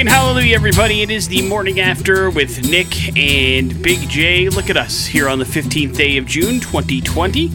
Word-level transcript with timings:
and 0.00 0.08
hallelujah, 0.08 0.54
everybody. 0.54 1.02
It 1.02 1.10
is 1.10 1.28
the 1.28 1.46
morning 1.46 1.78
after 1.78 2.30
with 2.30 2.70
Nick 2.70 3.18
and 3.18 3.82
Big 3.82 3.98
J. 4.08 4.48
Look 4.48 4.70
at 4.70 4.78
us 4.78 5.04
here 5.04 5.28
on 5.28 5.38
the 5.38 5.44
15th 5.44 5.94
day 5.94 6.16
of 6.16 6.24
June, 6.24 6.58
2020. 6.58 7.50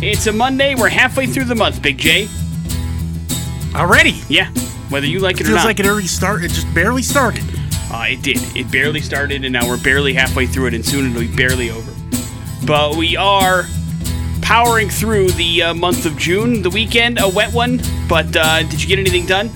It's 0.00 0.26
a 0.26 0.32
Monday. 0.32 0.74
We're 0.74 0.88
halfway 0.88 1.26
through 1.26 1.44
the 1.44 1.54
month, 1.54 1.82
Big 1.82 1.98
J. 1.98 2.26
Already? 3.74 4.18
Yeah, 4.30 4.48
whether 4.88 5.06
you 5.06 5.18
like 5.18 5.42
it 5.42 5.46
or 5.46 5.50
not. 5.50 5.56
It 5.56 5.56
Feels 5.56 5.64
like 5.66 5.80
it 5.80 5.86
already 5.86 6.06
started. 6.06 6.46
It 6.46 6.54
just 6.54 6.72
barely 6.74 7.02
started. 7.02 7.44
Uh, 7.90 8.06
it 8.08 8.22
did. 8.22 8.38
It 8.56 8.72
barely 8.72 9.02
started, 9.02 9.44
and 9.44 9.52
now 9.52 9.68
we're 9.68 9.82
barely 9.82 10.14
halfway 10.14 10.46
through 10.46 10.68
it, 10.68 10.74
and 10.74 10.84
soon 10.84 11.10
it'll 11.10 11.20
be 11.20 11.36
barely 11.36 11.68
over. 11.70 11.92
But 12.64 12.96
we 12.96 13.14
are 13.18 13.64
powering 14.40 14.88
through 14.88 15.32
the 15.32 15.62
uh, 15.64 15.74
month 15.74 16.06
of 16.06 16.16
June. 16.16 16.62
The 16.62 16.70
weekend, 16.70 17.18
a 17.20 17.28
wet 17.28 17.52
one. 17.52 17.82
But 18.08 18.34
uh, 18.34 18.62
did 18.62 18.80
you 18.80 18.88
get 18.88 18.98
anything 18.98 19.26
done? 19.26 19.50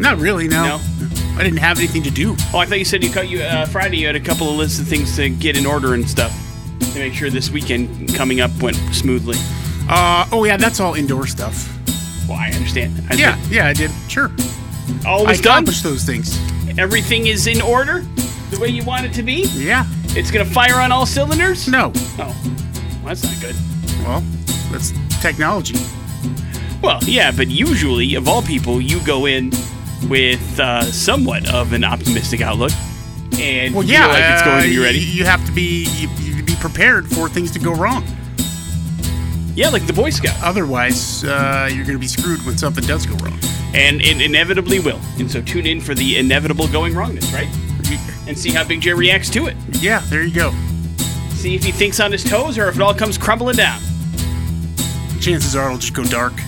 Not 0.00 0.18
really. 0.18 0.48
No. 0.48 0.78
No? 0.78 0.97
I 1.38 1.44
didn't 1.44 1.58
have 1.60 1.78
anything 1.78 2.02
to 2.02 2.10
do. 2.10 2.34
Oh, 2.52 2.58
I 2.58 2.66
thought 2.66 2.80
you 2.80 2.84
said 2.84 3.04
you 3.04 3.12
cut 3.12 3.28
you 3.28 3.42
uh, 3.42 3.64
Friday. 3.66 3.98
You 3.98 4.08
had 4.08 4.16
a 4.16 4.20
couple 4.20 4.50
of 4.50 4.56
lists 4.56 4.80
of 4.80 4.88
things 4.88 5.14
to 5.16 5.30
get 5.30 5.56
in 5.56 5.66
order 5.66 5.94
and 5.94 6.08
stuff 6.08 6.32
to 6.80 6.98
make 6.98 7.14
sure 7.14 7.30
this 7.30 7.48
weekend 7.48 8.12
coming 8.12 8.40
up 8.40 8.50
went 8.60 8.76
smoothly. 8.92 9.36
Uh, 9.88 10.26
oh 10.32 10.44
yeah, 10.44 10.56
that's 10.56 10.80
all 10.80 10.94
indoor 10.94 11.28
stuff. 11.28 11.72
Well, 12.28 12.38
I 12.38 12.48
understand. 12.50 13.04
I 13.08 13.14
Yeah, 13.14 13.40
yeah, 13.50 13.66
I 13.68 13.72
did. 13.72 13.92
Sure. 14.08 14.32
all 15.06 15.24
I 15.26 15.30
was 15.30 15.40
done. 15.40 15.52
accomplished 15.52 15.84
those 15.84 16.02
things. 16.02 16.36
Everything 16.76 17.28
is 17.28 17.46
in 17.46 17.62
order, 17.62 18.00
the 18.50 18.58
way 18.60 18.68
you 18.68 18.84
want 18.84 19.06
it 19.06 19.12
to 19.14 19.22
be. 19.22 19.44
Yeah. 19.54 19.86
It's 20.08 20.32
gonna 20.32 20.44
fire 20.44 20.80
on 20.80 20.90
all 20.90 21.06
cylinders. 21.06 21.68
No. 21.68 21.92
Oh, 21.94 22.16
well, 22.18 22.34
that's 23.04 23.22
not 23.22 23.40
good. 23.40 23.54
Well, 24.04 24.24
that's 24.72 24.92
technology. 25.22 25.76
Well, 26.82 26.98
yeah, 27.04 27.30
but 27.30 27.46
usually, 27.46 28.16
of 28.16 28.26
all 28.28 28.42
people, 28.42 28.80
you 28.80 29.00
go 29.06 29.26
in 29.26 29.52
with 30.08 30.60
uh, 30.60 30.82
somewhat 30.82 31.52
of 31.52 31.72
an 31.72 31.84
optimistic 31.84 32.40
outlook, 32.40 32.72
and 33.38 33.74
Well, 33.74 33.82
feel 33.82 33.92
yeah. 33.92 34.06
like 34.06 34.24
it's 34.34 34.42
going 34.42 34.62
to 34.62 34.68
be 34.68 34.78
uh, 34.78 34.82
ready. 34.82 34.98
You, 34.98 35.06
you 35.20 35.24
have 35.24 35.44
to 35.46 35.52
be 35.52 35.84
you, 35.96 36.08
you 36.18 36.42
be 36.42 36.54
prepared 36.56 37.06
for 37.08 37.28
things 37.28 37.50
to 37.52 37.58
go 37.58 37.72
wrong. 37.74 38.04
yeah, 39.54 39.68
like 39.70 39.86
the 39.86 39.92
Boy 39.92 40.10
Scout, 40.10 40.36
Otherwise, 40.42 41.24
uh, 41.24 41.68
you're 41.72 41.84
going 41.84 41.96
to 41.96 42.00
be 42.00 42.06
screwed 42.08 42.44
when 42.46 42.56
something 42.58 42.84
does 42.84 43.06
go 43.06 43.14
wrong. 43.24 43.38
and 43.74 44.00
it 44.00 44.20
inevitably 44.22 44.78
will. 44.80 45.00
And 45.18 45.30
so, 45.30 45.42
tune 45.42 45.66
in 45.66 45.80
for 45.80 45.94
the 45.94 46.16
inevitable 46.18 46.68
going 46.68 46.94
wrongness, 46.94 47.30
right? 47.32 47.48
And 48.26 48.36
see 48.36 48.50
how 48.50 48.62
Big 48.64 48.80
J 48.82 48.92
reacts 48.92 49.30
to 49.30 49.46
it. 49.46 49.56
Yeah, 49.80 50.00
there 50.10 50.22
you 50.22 50.34
go. 50.34 50.52
See 51.30 51.54
if 51.54 51.62
he 51.64 51.72
thinks 51.72 51.98
on 52.00 52.12
his 52.12 52.22
toes 52.24 52.58
or 52.58 52.68
if 52.68 52.76
it 52.76 52.82
all 52.82 52.92
comes 52.94 53.16
crumbling 53.16 53.56
down. 53.56 53.80
Chances 55.20 55.56
are 55.56 55.66
it'll 55.66 55.78
just 55.78 55.94
go 55.94 56.04
dark. 56.04 56.32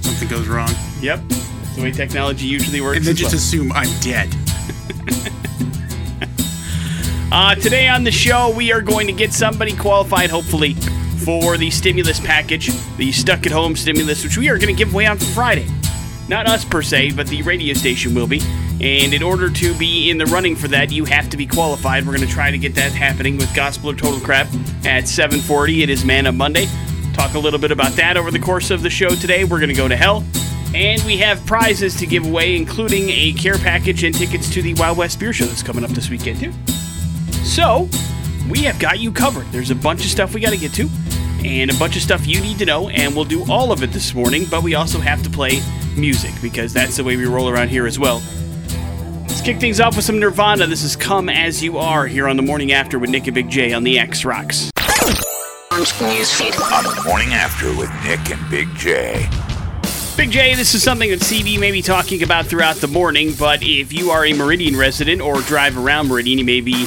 something 0.00 0.28
goes 0.28 0.48
wrong. 0.48 0.70
Yep, 1.06 1.20
that's 1.28 1.76
the 1.76 1.82
way 1.82 1.92
technology 1.92 2.46
usually 2.46 2.80
works. 2.80 2.96
And 2.96 3.06
then 3.06 3.14
just 3.14 3.30
well. 3.30 3.38
assume 3.38 3.70
I'm 3.72 4.00
dead. 4.00 4.28
Uh, 7.32 7.56
today 7.56 7.88
on 7.88 8.04
the 8.04 8.10
show, 8.10 8.54
we 8.56 8.72
are 8.72 8.80
going 8.80 9.08
to 9.08 9.12
get 9.12 9.32
somebody 9.32 9.74
qualified, 9.76 10.30
hopefully, 10.30 10.74
for 11.24 11.58
the 11.58 11.68
stimulus 11.70 12.20
package, 12.20 12.70
the 12.96 13.10
stuck 13.10 13.44
at 13.44 13.52
home 13.52 13.74
stimulus, 13.74 14.22
which 14.22 14.38
we 14.38 14.48
are 14.48 14.56
going 14.56 14.74
to 14.74 14.78
give 14.78 14.94
away 14.94 15.06
on 15.06 15.18
Friday. 15.18 15.66
Not 16.28 16.48
us 16.48 16.64
per 16.64 16.82
se, 16.82 17.12
but 17.12 17.26
the 17.26 17.42
radio 17.42 17.74
station 17.74 18.14
will 18.14 18.28
be. 18.28 18.40
And 18.80 19.12
in 19.12 19.24
order 19.24 19.50
to 19.50 19.74
be 19.74 20.08
in 20.08 20.18
the 20.18 20.26
running 20.26 20.54
for 20.54 20.68
that, 20.68 20.92
you 20.92 21.04
have 21.04 21.28
to 21.30 21.36
be 21.36 21.46
qualified. 21.46 22.06
We're 22.06 22.16
going 22.16 22.26
to 22.26 22.32
try 22.32 22.52
to 22.52 22.58
get 22.58 22.76
that 22.76 22.92
happening 22.92 23.36
with 23.36 23.52
Gospel 23.56 23.90
or 23.90 23.94
Total 23.94 24.20
Crap 24.20 24.46
at 24.86 25.04
7:40. 25.04 25.82
It 25.82 25.90
is 25.90 26.04
Man 26.04 26.26
Up 26.26 26.36
Monday. 26.36 26.66
Talk 27.12 27.34
a 27.34 27.40
little 27.40 27.58
bit 27.58 27.72
about 27.72 27.92
that 27.94 28.16
over 28.16 28.30
the 28.30 28.38
course 28.38 28.70
of 28.70 28.82
the 28.82 28.90
show 28.90 29.10
today. 29.10 29.42
We're 29.42 29.58
going 29.58 29.68
to 29.68 29.74
go 29.74 29.88
to 29.88 29.96
hell. 29.96 30.24
And 30.76 31.02
we 31.04 31.16
have 31.16 31.44
prizes 31.46 31.96
to 31.96 32.06
give 32.06 32.26
away, 32.26 32.54
including 32.54 33.08
a 33.08 33.32
care 33.32 33.56
package 33.56 34.04
and 34.04 34.14
tickets 34.14 34.52
to 34.52 34.60
the 34.60 34.74
Wild 34.74 34.98
West 34.98 35.18
Beer 35.18 35.32
Show 35.32 35.46
that's 35.46 35.62
coming 35.62 35.82
up 35.82 35.90
this 35.92 36.10
weekend, 36.10 36.38
too. 36.38 36.52
So, 37.44 37.88
we 38.50 38.58
have 38.64 38.78
got 38.78 39.00
you 39.00 39.10
covered. 39.10 39.46
There's 39.52 39.70
a 39.70 39.74
bunch 39.74 40.04
of 40.04 40.10
stuff 40.10 40.34
we 40.34 40.40
got 40.42 40.50
to 40.50 40.58
get 40.58 40.74
to, 40.74 40.86
and 41.46 41.70
a 41.70 41.74
bunch 41.78 41.96
of 41.96 42.02
stuff 42.02 42.26
you 42.26 42.42
need 42.42 42.58
to 42.58 42.66
know, 42.66 42.90
and 42.90 43.16
we'll 43.16 43.24
do 43.24 43.50
all 43.50 43.72
of 43.72 43.82
it 43.82 43.90
this 43.90 44.12
morning, 44.14 44.44
but 44.50 44.62
we 44.62 44.74
also 44.74 44.98
have 44.98 45.22
to 45.22 45.30
play 45.30 45.62
music 45.96 46.32
because 46.42 46.74
that's 46.74 46.98
the 46.98 47.04
way 47.04 47.16
we 47.16 47.24
roll 47.24 47.48
around 47.48 47.68
here 47.68 47.86
as 47.86 47.98
well. 47.98 48.22
Let's 49.22 49.40
kick 49.40 49.58
things 49.58 49.80
off 49.80 49.96
with 49.96 50.04
some 50.04 50.20
Nirvana. 50.20 50.66
This 50.66 50.82
is 50.82 50.94
Come 50.94 51.30
As 51.30 51.64
You 51.64 51.78
Are 51.78 52.06
here 52.06 52.28
on 52.28 52.36
the 52.36 52.42
morning 52.42 52.72
after 52.72 52.98
with 52.98 53.08
Nick 53.08 53.26
and 53.26 53.34
Big 53.34 53.48
J 53.48 53.72
on 53.72 53.82
the 53.82 53.98
X 53.98 54.26
Rocks. 54.26 54.70
On 56.70 56.84
the 56.84 57.02
morning 57.06 57.32
after 57.32 57.74
with 57.78 57.90
Nick 58.04 58.30
and 58.30 58.50
Big 58.50 58.68
J. 58.76 59.26
Big 60.16 60.30
J, 60.30 60.54
this 60.54 60.74
is 60.74 60.82
something 60.82 61.10
that 61.10 61.20
CB 61.20 61.60
may 61.60 61.70
be 61.70 61.82
talking 61.82 62.22
about 62.22 62.46
throughout 62.46 62.76
the 62.76 62.88
morning, 62.88 63.34
but 63.38 63.62
if 63.62 63.92
you 63.92 64.10
are 64.10 64.24
a 64.24 64.32
Meridian 64.32 64.74
resident 64.74 65.20
or 65.20 65.42
drive 65.42 65.76
around 65.76 66.08
Meridian, 66.08 66.38
you 66.38 66.44
maybe 66.44 66.86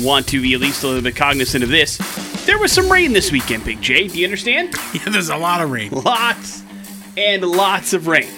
want 0.00 0.28
to 0.28 0.42
be 0.42 0.52
at 0.52 0.60
least 0.60 0.82
a 0.82 0.86
little 0.86 1.00
bit 1.00 1.16
cognizant 1.16 1.64
of 1.64 1.70
this. 1.70 1.96
There 2.44 2.58
was 2.58 2.70
some 2.70 2.92
rain 2.92 3.14
this 3.14 3.32
weekend, 3.32 3.64
Big 3.64 3.80
J. 3.80 4.08
Do 4.08 4.18
you 4.18 4.26
understand? 4.26 4.74
Yeah, 4.92 5.08
there's 5.08 5.30
a 5.30 5.36
lot 5.38 5.62
of 5.62 5.70
rain. 5.70 5.90
lots 5.92 6.62
and 7.16 7.42
lots 7.42 7.94
of 7.94 8.06
rain. 8.06 8.28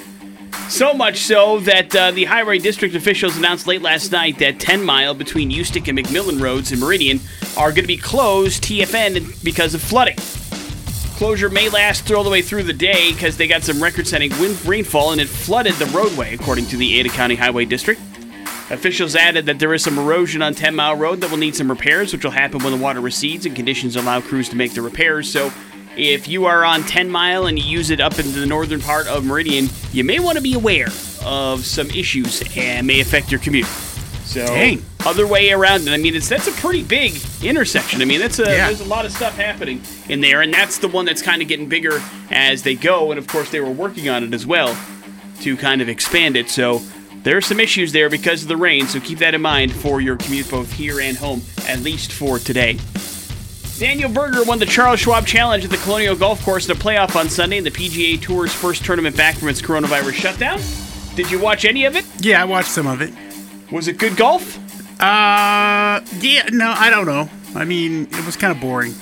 So 0.69 0.95
much 0.95 1.19
so 1.19 1.59
that 1.61 1.95
uh, 1.97 2.13
the 2.13 2.25
Highway 2.25 2.59
District 2.61 2.95
officials 2.95 3.37
announced 3.37 3.67
late 3.67 3.83
last 3.83 4.13
night 4.13 4.39
that 4.39 4.61
10 4.61 4.85
Mile 4.85 5.15
between 5.15 5.51
Ustick 5.51 5.89
and 5.89 5.99
McMillan 5.99 6.41
Roads 6.41 6.71
in 6.71 6.79
Meridian 6.79 7.19
are 7.57 7.71
going 7.71 7.83
to 7.83 7.89
be 7.89 7.97
closed 7.97 8.63
TFN 8.63 9.43
because 9.43 9.75
of 9.75 9.83
flooding. 9.83 10.17
Closure 11.21 11.51
may 11.51 11.69
last 11.69 12.11
all 12.13 12.25
the 12.25 12.31
way 12.31 12.41
through 12.41 12.63
the 12.63 12.73
day 12.73 13.13
because 13.13 13.37
they 13.37 13.47
got 13.47 13.63
some 13.63 13.83
record 13.83 14.07
setting 14.07 14.31
wind 14.41 14.65
rainfall 14.65 15.13
and 15.13 15.21
it 15.21 15.29
flooded 15.29 15.75
the 15.75 15.85
roadway, 15.85 16.33
according 16.33 16.65
to 16.65 16.79
the 16.79 16.99
Ada 16.99 17.11
County 17.11 17.35
Highway 17.35 17.67
District. 17.67 18.01
Officials 18.71 19.15
added 19.15 19.45
that 19.45 19.59
there 19.59 19.75
is 19.75 19.85
some 19.85 19.99
erosion 19.99 20.41
on 20.41 20.55
10 20.55 20.75
Mile 20.75 20.97
Road 20.97 21.21
that 21.21 21.31
will 21.31 21.37
need 21.37 21.55
some 21.55 21.69
repairs, 21.69 22.15
which 22.15 22.25
will 22.25 22.31
happen 22.31 22.63
when 22.63 22.73
the 22.73 22.83
water 22.83 23.03
recedes 23.03 23.45
and 23.45 23.55
conditions 23.55 23.97
allow 23.97 24.23
crews 24.23 24.49
to 24.49 24.57
make 24.57 24.73
the 24.73 24.81
repairs. 24.81 25.31
So, 25.31 25.53
if 25.95 26.27
you 26.27 26.47
are 26.47 26.65
on 26.65 26.85
10 26.85 27.11
Mile 27.11 27.49
and 27.49 27.59
you 27.59 27.67
use 27.67 27.91
it 27.91 28.01
up 28.01 28.19
into 28.19 28.41
the 28.41 28.47
northern 28.47 28.81
part 28.81 29.07
of 29.07 29.23
Meridian, 29.23 29.69
you 29.93 30.05
may 30.05 30.21
want 30.21 30.39
to 30.39 30.43
be 30.43 30.55
aware 30.55 30.89
of 31.23 31.67
some 31.67 31.91
issues 31.91 32.43
and 32.57 32.87
may 32.87 33.01
affect 33.01 33.31
your 33.31 33.41
commute. 33.41 33.67
So, 34.25 34.47
Dang. 34.47 34.83
Other 35.07 35.27
way 35.27 35.51
around 35.53 35.87
it. 35.89 35.93
I 35.93 35.97
mean, 35.97 36.15
it's 36.15 36.29
that's 36.29 36.47
a 36.49 36.53
pretty 36.53 36.83
big 36.83 37.19
intersection. 37.43 38.03
I 38.03 38.05
mean, 38.05 38.21
that's 38.21 38.39
a 38.39 38.45
Yeah. 38.45 38.67
there's 38.67 38.81
a 38.81 38.85
lot 38.85 39.05
of 39.07 39.13
stuff 39.13 39.37
happening 39.37 39.81
in 40.09 40.21
there, 40.21 40.41
and 40.43 40.53
that's 40.53 40.79
the 40.79 40.89
one 40.89 41.05
that's 41.05 41.23
kind 41.23 41.43
of 41.43 41.49
getting 41.49 41.69
bigger 41.69 42.03
as 42.31 42.63
they 42.63 42.75
go. 42.75 43.11
And 43.11 43.19
of 43.19 43.27
course, 43.27 43.51
they 43.51 43.61
were 43.61 43.71
working 43.71 44.09
on 44.09 44.25
it 44.25 44.35
as 44.35 44.47
well 44.47 44.77
to 45.43 45.57
kind 45.57 45.81
of 45.81 45.89
expand 45.89 46.37
it. 46.37 46.51
So 46.51 46.83
there 47.23 47.37
are 47.37 47.41
some 47.43 47.61
issues 47.61 47.93
there 47.93 48.09
because 48.11 48.43
of 48.43 48.49
the 48.49 48.57
rain. 48.57 48.87
So 48.87 49.01
keep 49.01 49.19
that 49.19 49.35
in 49.35 49.43
mind 49.43 49.73
for 49.73 50.01
your 50.01 50.17
commute 50.17 50.51
both 50.51 50.73
here 50.73 51.01
and 51.01 51.17
home, 51.17 51.43
at 51.69 51.81
least 51.81 52.13
for 52.13 52.39
today. 52.39 52.79
Daniel 53.79 54.11
Berger 54.11 54.45
won 54.45 54.59
the 54.59 54.67
Charles 54.67 55.01
Schwab 55.01 55.27
Challenge 55.27 55.65
at 55.65 55.71
the 55.71 55.79
Colonial 55.79 56.15
Golf 56.15 56.45
Course 56.45 56.67
in 56.69 56.73
a 56.77 56.79
playoff 56.79 57.17
on 57.17 57.31
Sunday 57.31 57.57
in 57.57 57.65
the 57.65 57.71
PGA 57.71 58.21
Tour's 58.21 58.53
first 58.53 58.85
tournament 58.85 59.17
back 59.17 59.37
from 59.37 59.49
its 59.49 59.63
coronavirus 59.63 60.13
shutdown. 60.13 60.61
Did 61.17 61.31
you 61.31 61.39
watch 61.39 61.65
any 61.65 61.87
of 61.87 61.97
it? 61.97 62.05
Yeah, 62.19 62.43
I 62.43 62.45
watched 62.45 62.69
some 62.71 62.87
of 62.87 63.01
it. 63.01 63.15
Was 63.73 63.89
it 63.89 63.97
good 63.97 64.17
golf? 64.19 64.59
Uh, 65.01 66.05
yeah, 66.21 66.47
no, 66.53 66.75
I 66.77 66.91
don't 66.91 67.07
know. 67.07 67.31
I 67.55 67.65
mean, 67.65 68.07
it 68.11 68.27
was 68.27 68.37
kind 68.37 68.55
of 68.55 68.61
boring. 68.61 68.95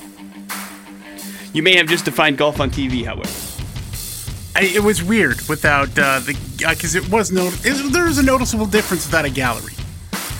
You 1.53 1.61
may 1.61 1.75
have 1.75 1.87
just 1.87 2.05
defined 2.05 2.37
golf 2.37 2.61
on 2.61 2.71
TV, 2.71 3.03
however. 3.03 3.29
I, 4.55 4.63
it 4.73 4.81
was 4.81 5.03
weird 5.03 5.41
without 5.49 5.89
uh, 5.99 6.19
the 6.19 6.37
because 6.57 6.95
it 6.95 7.09
was 7.09 7.33
no. 7.33 7.51
It, 7.65 7.91
there 7.91 8.05
was 8.05 8.17
a 8.17 8.23
noticeable 8.23 8.65
difference 8.65 9.05
without 9.05 9.25
a 9.25 9.29
gallery. 9.29 9.73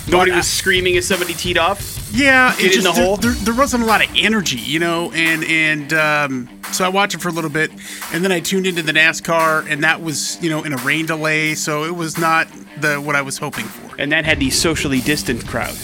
Nobody 0.09 0.31
But, 0.31 0.37
was 0.37 0.47
screaming 0.47 0.97
as 0.97 1.07
somebody 1.07 1.33
teed 1.33 1.57
off. 1.57 2.09
Yeah, 2.11 2.53
it 2.57 2.71
just 2.71 2.83
the 2.83 2.91
hole? 2.91 3.17
There, 3.17 3.31
there, 3.31 3.45
there 3.45 3.53
wasn't 3.53 3.83
a 3.83 3.85
lot 3.85 4.03
of 4.03 4.09
energy, 4.15 4.57
you 4.57 4.79
know, 4.79 5.11
and 5.11 5.43
and 5.43 5.93
um, 5.93 6.49
so 6.71 6.83
I 6.83 6.89
watched 6.89 7.13
it 7.15 7.21
for 7.21 7.29
a 7.29 7.31
little 7.31 7.49
bit, 7.51 7.71
and 8.11 8.23
then 8.23 8.31
I 8.31 8.39
tuned 8.39 8.65
into 8.65 8.81
the 8.81 8.91
NASCAR, 8.93 9.69
and 9.69 9.83
that 9.83 10.01
was 10.01 10.41
you 10.41 10.49
know 10.49 10.63
in 10.63 10.73
a 10.73 10.77
rain 10.77 11.05
delay, 11.05 11.53
so 11.53 11.83
it 11.83 11.95
was 11.95 12.17
not 12.17 12.47
the 12.81 12.95
what 12.99 13.15
I 13.15 13.21
was 13.21 13.37
hoping 13.37 13.65
for. 13.65 13.95
And 14.01 14.11
that 14.11 14.25
had 14.25 14.39
the 14.39 14.49
socially 14.49 15.01
distant 15.01 15.45
crowd 15.47 15.75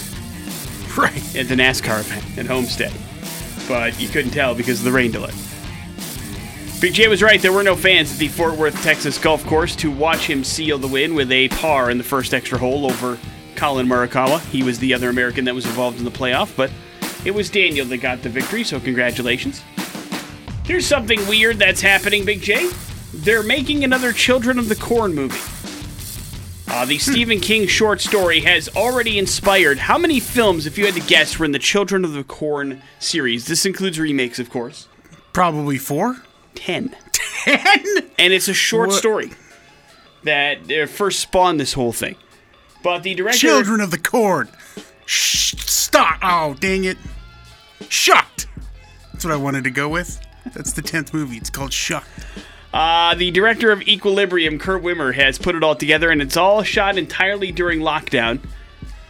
Right. 0.97 1.35
at 1.35 1.47
the 1.47 1.55
NASCAR 1.55 1.99
event 1.99 2.37
at 2.39 2.45
Homestead. 2.47 2.93
But 3.67 3.99
you 3.99 4.07
couldn't 4.07 4.31
tell 4.31 4.55
because 4.55 4.79
of 4.79 4.85
the 4.85 4.91
rain 4.91 5.11
delay. 5.11 5.33
Big 6.81 6.93
J 6.93 7.07
was 7.07 7.21
right. 7.21 7.41
There 7.41 7.51
were 7.53 7.63
no 7.63 7.75
fans 7.75 8.11
at 8.13 8.17
the 8.19 8.27
Fort 8.27 8.55
Worth, 8.57 8.81
Texas 8.83 9.17
golf 9.17 9.45
course 9.45 9.75
to 9.77 9.89
watch 9.91 10.27
him 10.27 10.43
seal 10.43 10.77
the 10.77 10.87
win 10.87 11.15
with 11.15 11.31
a 11.31 11.49
par 11.49 11.89
in 11.89 11.97
the 11.97 12.03
first 12.03 12.33
extra 12.33 12.57
hole 12.57 12.85
over 12.85 13.17
Collin 13.55 13.87
Morikawa. 13.87 14.39
He 14.47 14.63
was 14.63 14.79
the 14.79 14.93
other 14.93 15.09
American 15.09 15.45
that 15.45 15.55
was 15.55 15.65
involved 15.65 15.97
in 15.99 16.05
the 16.05 16.11
playoff, 16.11 16.55
but 16.55 16.71
it 17.25 17.31
was 17.31 17.49
Daniel 17.49 17.85
that 17.87 17.97
got 17.97 18.21
the 18.21 18.29
victory, 18.29 18.63
so 18.63 18.79
congratulations. 18.79 19.61
Here's 20.65 20.85
something 20.85 21.25
weird 21.27 21.57
that's 21.57 21.81
happening, 21.81 22.25
Big 22.25 22.41
J. 22.41 22.69
They're 23.13 23.43
making 23.43 23.83
another 23.83 24.11
Children 24.11 24.59
of 24.59 24.67
the 24.69 24.75
Corn 24.75 25.13
movie. 25.13 25.39
Uh, 26.67 26.83
the 26.83 26.97
Stephen 26.97 27.39
King 27.39 27.67
short 27.67 28.01
story 28.01 28.41
has 28.41 28.67
already 28.75 29.17
inspired 29.19 29.77
how 29.77 29.97
many 29.97 30.19
films, 30.19 30.65
if 30.65 30.77
you 30.77 30.85
had 30.85 30.95
to 30.95 31.01
guess, 31.01 31.37
were 31.39 31.45
in 31.45 31.51
the 31.51 31.59
Children 31.59 32.03
of 32.03 32.13
the 32.13 32.23
Corn 32.23 32.81
series? 32.99 33.45
This 33.45 33.65
includes 33.65 33.99
remakes, 33.99 34.39
of 34.39 34.49
course. 34.49 34.87
Probably 35.31 35.77
four. 35.77 36.17
Ten. 36.55 36.95
Ten. 37.11 37.85
And 38.17 38.33
it's 38.33 38.47
a 38.47 38.53
short 38.53 38.89
What? 38.89 38.97
story. 38.97 39.31
that 40.23 40.69
uh, 40.71 40.87
first 40.87 41.19
spawned 41.19 41.59
this 41.59 41.73
whole 41.73 41.93
thing. 41.93 42.15
But 42.85 43.01
the 43.01 43.15
director. 43.15 43.39
Children 43.39 43.81
of 43.81 43.89
the 43.89 43.97
Corn. 43.97 44.47
Shh, 45.07 45.55
stop. 45.57 46.19
Oh, 46.21 46.53
dang 46.59 46.83
it. 46.83 46.97
Shucked. 47.89 48.45
That's 49.11 49.25
what 49.25 49.33
I 49.33 49.37
wanted 49.37 49.63
to 49.63 49.71
go 49.71 49.89
with. 49.89 50.21
That's 50.53 50.71
the 50.71 50.83
10th 50.83 51.11
movie. 51.11 51.37
It's 51.37 51.49
called 51.49 51.71
Shucked. 51.71 52.07
Uh, 52.71 53.15
the 53.15 53.31
director 53.31 53.71
of 53.71 53.81
Equilibrium, 53.87 54.59
Kurt 54.59 54.83
Wimmer, 54.83 55.15
has 55.15 55.39
put 55.39 55.55
it 55.55 55.63
all 55.63 55.75
together, 55.75 56.11
and 56.11 56.21
it's 56.21 56.37
all 56.37 56.61
shot 56.61 56.95
entirely 56.95 57.51
during 57.51 57.79
lockdown. 57.79 58.39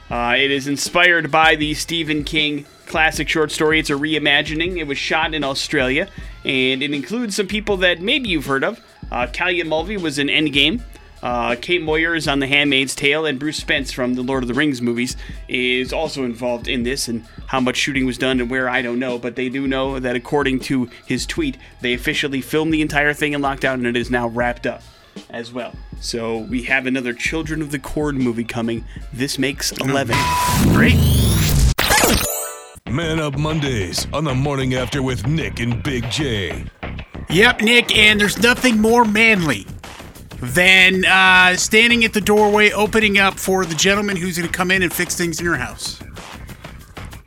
Uh, 0.10 0.36
it 0.38 0.52
is 0.52 0.68
inspired 0.68 1.30
by 1.30 1.58
the 1.58 1.74
Stephen 1.74 2.24
King 2.24 2.66
classic 2.86 3.28
short 3.28 3.52
story. 3.52 3.80
It's 3.80 3.90
a 3.90 3.94
reimagining. 3.94 4.78
It 4.78 4.86
was 4.86 4.98
shot 4.98 5.34
in 5.34 5.44
Australia, 5.44 6.08
and 6.46 6.82
it 6.82 6.94
includes 6.94 7.36
some 7.36 7.48
people 7.48 7.76
that 7.78 8.00
maybe 8.00 8.30
you've 8.30 8.46
heard 8.46 8.64
of. 8.64 8.80
Uh, 9.12 9.28
Callan 9.34 9.68
Mulvey 9.68 9.98
was 9.98 10.18
in 10.18 10.28
Endgame. 10.28 10.82
Uh, 11.26 11.56
Kate 11.56 11.82
Moyer 11.82 12.14
is 12.14 12.28
on 12.28 12.38
The 12.38 12.46
Handmaid's 12.46 12.94
Tale, 12.94 13.26
and 13.26 13.40
Bruce 13.40 13.58
Spence 13.58 13.92
from 13.92 14.14
the 14.14 14.22
Lord 14.22 14.44
of 14.44 14.48
the 14.48 14.54
Rings 14.54 14.80
movies 14.80 15.18
is 15.48 15.92
also 15.92 16.24
involved 16.24 16.68
in 16.68 16.84
this. 16.84 17.08
And 17.08 17.26
how 17.48 17.60
much 17.60 17.78
shooting 17.78 18.06
was 18.06 18.20
done 18.20 18.40
and 18.40 18.48
where, 18.48 18.70
I 18.70 18.84
don't 18.84 19.00
know. 19.00 19.18
But 19.18 19.36
they 19.36 19.50
do 19.50 19.68
know 19.68 19.98
that 19.98 20.16
according 20.16 20.60
to 20.60 20.88
his 21.08 21.26
tweet, 21.26 21.58
they 21.82 21.96
officially 21.96 22.42
filmed 22.42 22.72
the 22.72 22.84
entire 22.84 23.12
thing 23.12 23.34
in 23.34 23.42
lockdown, 23.42 23.74
and 23.74 23.88
it 23.88 23.98
is 23.98 24.12
now 24.12 24.28
wrapped 24.28 24.68
up 24.68 24.84
as 25.32 25.52
well. 25.52 25.74
So 26.00 26.38
we 26.38 26.62
have 26.66 26.86
another 26.86 27.12
Children 27.12 27.64
of 27.64 27.72
the 27.72 27.80
Corn 27.80 28.20
movie 28.20 28.44
coming. 28.44 28.86
This 29.12 29.40
makes 29.40 29.72
11. 29.72 30.16
Great. 30.74 31.00
Man 32.88 33.20
Up 33.20 33.36
Mondays 33.40 34.06
on 34.14 34.26
the 34.26 34.36
morning 34.36 34.76
after 34.76 35.02
with 35.02 35.26
Nick 35.26 35.60
and 35.60 35.82
Big 35.82 36.08
J. 36.12 36.66
Yep, 37.32 37.62
Nick, 37.62 37.98
and 37.98 38.22
there's 38.22 38.38
nothing 38.38 38.80
more 38.80 39.04
manly 39.04 39.66
than 40.46 41.06
uh, 41.06 41.56
standing 41.56 42.06
at 42.06 42.14
the 42.14 42.22
doorway 42.22 42.72
opening 42.72 43.18
up 43.18 43.40
for 43.40 43.66
the 43.66 43.76
gentleman 43.76 44.16
who's 44.16 44.38
going 44.38 44.50
to 44.50 44.56
come 44.56 44.72
in 44.72 44.84
and 44.84 44.94
fix 44.94 45.16
things 45.16 45.40
in 45.40 45.46
your 45.46 45.56
house. 45.56 46.02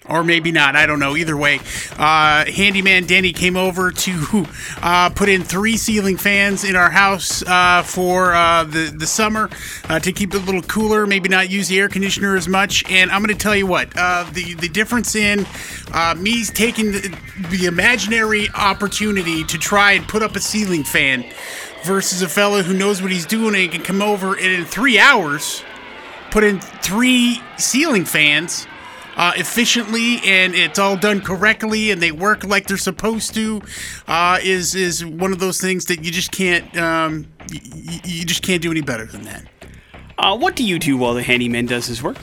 Or 0.08 0.24
maybe 0.24 0.52
not. 0.52 0.74
I 0.74 0.86
don't 0.86 1.00
know. 1.00 1.16
Either 1.16 1.36
way, 1.36 1.60
uh, 1.98 2.46
handyman 2.46 3.04
Danny 3.06 3.34
came 3.34 3.58
over 3.58 3.90
to 3.90 4.46
uh, 4.80 5.10
put 5.10 5.28
in 5.28 5.42
three 5.42 5.76
ceiling 5.76 6.16
fans 6.16 6.64
in 6.64 6.76
our 6.76 6.88
house 6.88 7.42
uh, 7.46 7.82
for 7.82 8.34
uh, 8.34 8.64
the 8.64 8.90
the 8.96 9.06
summer 9.06 9.50
uh, 9.90 10.00
to 10.00 10.10
keep 10.10 10.32
it 10.32 10.40
a 10.40 10.44
little 10.46 10.62
cooler. 10.62 11.06
Maybe 11.06 11.28
not 11.28 11.50
use 11.50 11.68
the 11.68 11.78
air 11.78 11.90
conditioner 11.90 12.36
as 12.36 12.48
much. 12.48 12.90
And 12.90 13.10
I'm 13.10 13.22
going 13.22 13.36
to 13.36 13.42
tell 13.42 13.54
you 13.54 13.66
what 13.66 13.90
the 13.90 14.56
the 14.58 14.70
difference 14.70 15.14
in 15.14 15.46
me 16.16 16.42
taking 16.44 16.92
the, 16.92 17.14
the 17.50 17.66
imaginary 17.66 18.48
opportunity 18.54 19.44
to 19.44 19.58
try 19.58 19.92
and 19.92 20.08
put 20.08 20.22
up 20.22 20.36
a 20.36 20.40
ceiling 20.40 20.84
fan 20.84 21.22
versus 21.84 22.22
a 22.22 22.28
fella 22.28 22.62
who 22.62 22.74
knows 22.74 23.00
what 23.02 23.10
he's 23.10 23.26
doing 23.26 23.54
and 23.54 23.70
can 23.72 23.82
come 23.82 24.02
over 24.02 24.34
and 24.34 24.46
in 24.46 24.64
three 24.64 24.98
hours 24.98 25.62
put 26.30 26.44
in 26.44 26.60
three 26.60 27.40
ceiling 27.56 28.04
fans 28.04 28.66
uh, 29.16 29.32
efficiently 29.36 30.20
and 30.24 30.54
it's 30.54 30.78
all 30.78 30.96
done 30.96 31.20
correctly 31.20 31.90
and 31.90 32.00
they 32.02 32.12
work 32.12 32.44
like 32.44 32.66
they're 32.66 32.76
supposed 32.76 33.34
to 33.34 33.60
uh, 34.06 34.38
is 34.42 34.74
is 34.74 35.04
one 35.04 35.32
of 35.32 35.38
those 35.40 35.60
things 35.60 35.86
that 35.86 36.04
you 36.04 36.10
just 36.12 36.30
can't 36.30 36.76
um, 36.76 37.26
y- 37.50 38.00
you 38.04 38.24
just 38.24 38.42
can't 38.42 38.62
do 38.62 38.70
any 38.70 38.80
better 38.80 39.06
than 39.06 39.22
that. 39.22 39.44
Uh, 40.18 40.36
what 40.36 40.54
do 40.56 40.64
you 40.64 40.78
do 40.78 40.96
while 40.96 41.14
the 41.14 41.22
handyman 41.22 41.66
does 41.66 41.86
his 41.86 42.02
work? 42.02 42.16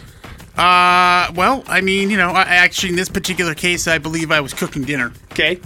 Uh, 0.57 1.31
well, 1.36 1.63
I 1.68 1.81
mean, 1.81 2.10
you 2.10 2.16
know, 2.18 2.30
I, 2.30 2.42
actually 2.44 2.90
in 2.90 2.96
this 2.96 3.10
particular 3.10 3.54
case, 3.56 3.88
I 3.88 3.98
believe 3.98 4.31
I 4.31 4.40
was 4.40 4.54
cooking 4.54 4.84
dinner 4.84 5.12
Okay. 5.34 5.60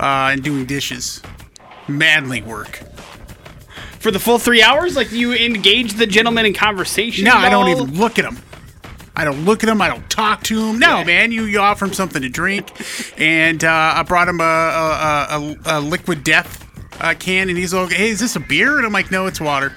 uh, 0.00 0.30
and 0.32 0.42
doing 0.42 0.64
dishes. 0.64 1.22
Manly 1.88 2.42
work. 2.42 2.80
For 3.98 4.10
the 4.10 4.18
full 4.18 4.38
three 4.38 4.62
hours? 4.62 4.96
Like, 4.96 5.12
you 5.12 5.32
engage 5.32 5.94
the 5.94 6.06
gentleman 6.06 6.44
in 6.46 6.52
conversation? 6.54 7.24
No, 7.24 7.34
I 7.36 7.48
don't 7.48 7.68
even 7.68 7.94
look 7.98 8.18
at 8.18 8.24
him. 8.24 8.38
I 9.16 9.24
don't 9.24 9.44
look 9.44 9.62
at 9.62 9.68
him. 9.68 9.80
I 9.80 9.88
don't 9.88 10.08
talk 10.10 10.42
to 10.44 10.60
him. 10.68 10.78
No, 10.78 10.98
Yeah. 10.98 11.04
man. 11.04 11.32
You, 11.32 11.44
you 11.44 11.60
offer 11.60 11.84
him 11.86 11.92
something 11.92 12.20
to 12.20 12.28
drink, 12.28 12.70
and 13.16 13.62
uh, 13.64 13.92
I 13.96 14.02
brought 14.02 14.28
him 14.28 14.40
a 14.40 14.44
a, 14.44 15.56
a, 15.64 15.78
a 15.78 15.80
liquid 15.80 16.24
death 16.24 16.66
uh, 17.00 17.14
can, 17.18 17.48
and 17.48 17.56
he's 17.56 17.72
like, 17.72 17.92
"Hey, 17.92 18.08
is 18.08 18.18
this 18.20 18.34
a 18.36 18.40
beer?" 18.40 18.76
And 18.76 18.84
I'm 18.84 18.92
like, 18.92 19.10
"No, 19.12 19.26
it's 19.26 19.40
water." 19.40 19.72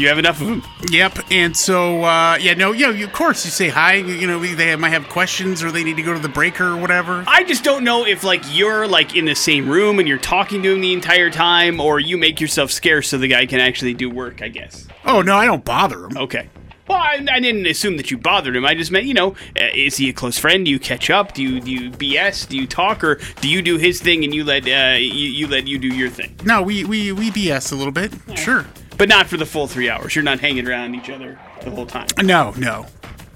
You 0.00 0.08
have 0.08 0.18
enough 0.18 0.40
of 0.40 0.46
them. 0.46 0.62
Yep. 0.90 1.18
And 1.30 1.54
so, 1.54 2.04
uh, 2.04 2.38
yeah, 2.40 2.54
no, 2.54 2.72
yeah, 2.72 2.88
you, 2.88 3.04
of 3.04 3.12
course, 3.12 3.44
you 3.44 3.50
say 3.50 3.68
hi. 3.68 3.96
You, 3.96 4.26
know, 4.26 4.40
they 4.40 4.74
might 4.76 4.90
have 4.90 5.06
questions, 5.10 5.62
or 5.62 5.70
they 5.70 5.84
need 5.84 5.96
to 5.96 6.02
go 6.02 6.14
to 6.14 6.18
the 6.18 6.26
breaker 6.26 6.68
or 6.68 6.76
whatever. 6.78 7.22
I 7.26 7.44
just 7.44 7.64
don't 7.64 7.84
know 7.84 8.06
if, 8.06 8.24
like, 8.24 8.42
you're, 8.48 8.88
like, 8.88 9.14
in 9.14 9.26
the 9.26 9.34
same 9.34 9.68
room 9.68 9.98
and 9.98 10.08
you're 10.08 10.16
talking 10.16 10.62
to 10.62 10.72
him 10.72 10.80
the 10.80 10.94
entire 10.94 11.28
time, 11.28 11.80
or 11.80 12.00
you 12.00 12.16
make 12.16 12.40
yourself 12.40 12.70
scarce 12.70 13.08
so 13.08 13.18
the 13.18 13.28
guy 13.28 13.44
can 13.44 13.60
actually 13.60 13.92
do 13.92 14.08
work, 14.08 14.40
I 14.40 14.48
guess. 14.48 14.88
Oh 15.04 15.20
no, 15.20 15.36
I 15.36 15.44
don't 15.44 15.64
bother 15.64 16.06
him. 16.06 16.16
Okay. 16.16 16.48
Well, 16.88 16.98
I, 16.98 17.24
I 17.30 17.38
didn't 17.38 17.66
assume 17.66 17.98
that 17.98 18.10
you 18.10 18.18
bothered 18.18 18.56
him. 18.56 18.64
I 18.64 18.74
just 18.74 18.90
meant, 18.90 19.04
you 19.04 19.14
know, 19.14 19.32
uh, 19.60 19.68
is 19.74 19.96
he 19.96 20.08
a 20.08 20.12
close 20.12 20.38
friend? 20.38 20.64
Do 20.64 20.70
you 20.70 20.80
catch 20.80 21.08
up? 21.10 21.34
Do 21.34 21.42
you 21.42 21.60
do 21.60 21.70
you 21.70 21.90
BS? 21.90 22.48
Do 22.48 22.56
you 22.56 22.66
talk, 22.66 23.04
or 23.04 23.20
do 23.40 23.48
you 23.48 23.62
do 23.62 23.76
his 23.76 24.00
thing 24.00 24.24
and 24.24 24.34
you 24.34 24.44
let 24.44 24.66
uh, 24.66 24.96
you, 24.96 25.28
you 25.28 25.46
let 25.46 25.68
you 25.68 25.78
do 25.78 25.88
your 25.88 26.08
thing? 26.08 26.34
No, 26.44 26.62
we 26.62 26.84
we 26.84 27.12
we 27.12 27.30
BS 27.30 27.72
a 27.72 27.76
little 27.76 27.92
bit. 27.92 28.12
Sure. 28.34 28.66
But 29.00 29.08
not 29.08 29.28
for 29.28 29.38
the 29.38 29.46
full 29.46 29.66
three 29.66 29.88
hours. 29.88 30.14
You're 30.14 30.24
not 30.24 30.40
hanging 30.40 30.68
around 30.68 30.94
each 30.94 31.08
other 31.08 31.38
the 31.62 31.70
whole 31.70 31.86
time. 31.86 32.06
No, 32.22 32.52
no. 32.58 32.84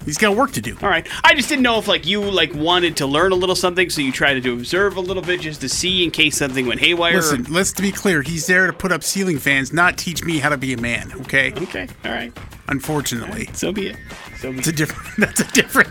He's 0.05 0.19
got 0.19 0.35
work 0.35 0.51
to 0.51 0.61
do. 0.61 0.77
All 0.83 0.89
right. 0.89 1.07
I 1.23 1.33
just 1.33 1.49
didn't 1.49 1.63
know 1.63 1.79
if 1.79 1.87
like 1.87 2.05
you 2.05 2.21
like 2.21 2.53
wanted 2.53 2.97
to 2.97 3.07
learn 3.07 3.31
a 3.31 3.35
little 3.35 3.55
something, 3.55 3.89
so 3.89 4.01
you 4.01 4.11
tried 4.11 4.43
to 4.43 4.53
observe 4.53 4.95
a 4.95 5.01
little 5.01 5.23
bit 5.23 5.41
just 5.41 5.61
to 5.61 5.69
see 5.69 6.03
in 6.03 6.11
case 6.11 6.37
something 6.37 6.67
went 6.67 6.81
haywire. 6.81 7.15
Listen, 7.15 7.45
let's 7.49 7.73
be 7.73 7.91
clear. 7.91 8.21
He's 8.21 8.45
there 8.45 8.67
to 8.67 8.73
put 8.73 8.91
up 8.91 9.03
ceiling 9.03 9.39
fans, 9.39 9.73
not 9.73 9.97
teach 9.97 10.23
me 10.23 10.37
how 10.37 10.49
to 10.49 10.57
be 10.57 10.71
a 10.73 10.77
man. 10.77 11.11
Okay. 11.21 11.51
Okay. 11.53 11.87
All 12.05 12.11
right. 12.11 12.31
Unfortunately, 12.67 13.49
So 13.53 13.71
be 13.71 13.87
it. 13.87 13.97
So 14.37 14.51
be 14.51 14.59
it's 14.59 14.67
a 14.67 14.71
different. 14.71 15.09
That's 15.17 15.39
a 15.39 15.51
different. 15.51 15.89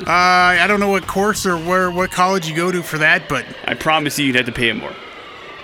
Uh, 0.00 0.10
I 0.10 0.66
don't 0.66 0.80
know 0.80 0.90
what 0.90 1.06
course 1.06 1.46
or 1.46 1.56
where 1.56 1.90
what 1.90 2.10
college 2.10 2.46
you 2.46 2.54
go 2.54 2.70
to 2.70 2.82
for 2.82 2.98
that, 2.98 3.30
but 3.30 3.46
I 3.64 3.72
promise 3.72 4.18
you, 4.18 4.26
you'd 4.26 4.36
have 4.36 4.44
to 4.44 4.52
pay 4.52 4.68
him 4.68 4.80
more. 4.80 4.92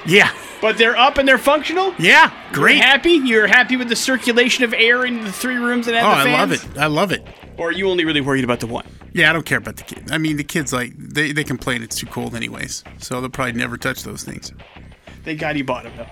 Yeah, 0.07 0.33
But 0.61 0.79
they're 0.79 0.97
up 0.97 1.19
and 1.19 1.27
they're 1.29 1.39
functional. 1.39 1.95
yeah, 1.99 2.31
You're 2.47 2.55
great. 2.55 2.79
happy? 2.79 3.13
You're 3.13 3.47
happy 3.47 3.77
with 3.77 3.89
the 3.89 3.97
circulation 3.97 4.65
of 4.65 4.73
air 4.75 5.05
in 5.07 5.25
the 5.25 5.33
three 5.33 5.57
rooms 5.57 5.87
that 5.87 5.95
have 5.95 6.05
Oh, 6.05 6.25
the 6.25 6.31
I 6.31 6.39
love 6.41 6.53
it. 6.53 6.79
I 6.79 6.87
love 6.87 7.13
it. 7.13 7.27
Or 7.57 7.69
are 7.69 7.73
you 7.73 7.89
only 7.91 8.05
really 8.05 8.21
worried 8.21 8.45
about 8.45 8.61
the 8.61 8.67
one? 8.67 8.87
Yeah, 9.13 9.29
I 9.29 9.33
don't 9.33 9.45
care 9.45 9.59
about 9.59 9.77
the 9.77 9.83
kids. 9.83 10.11
I 10.13 10.19
mean, 10.19 10.37
the 10.37 10.45
kids 10.45 10.73
like 10.73 10.93
they 10.97 11.33
they 11.33 11.43
complain 11.45 11.83
it's 11.83 11.97
too 11.97 12.07
cold 12.07 12.35
anyways, 12.35 12.85
so 12.99 13.21
they'll 13.21 13.29
probably 13.29 13.53
never 13.55 13.77
touch 13.77 14.05
those 14.05 14.23
things. 14.23 14.53
Thank 15.25 15.41
God 15.41 15.57
you 15.57 15.65
bought 15.65 15.83
them 15.85 15.93
though. 15.97 16.07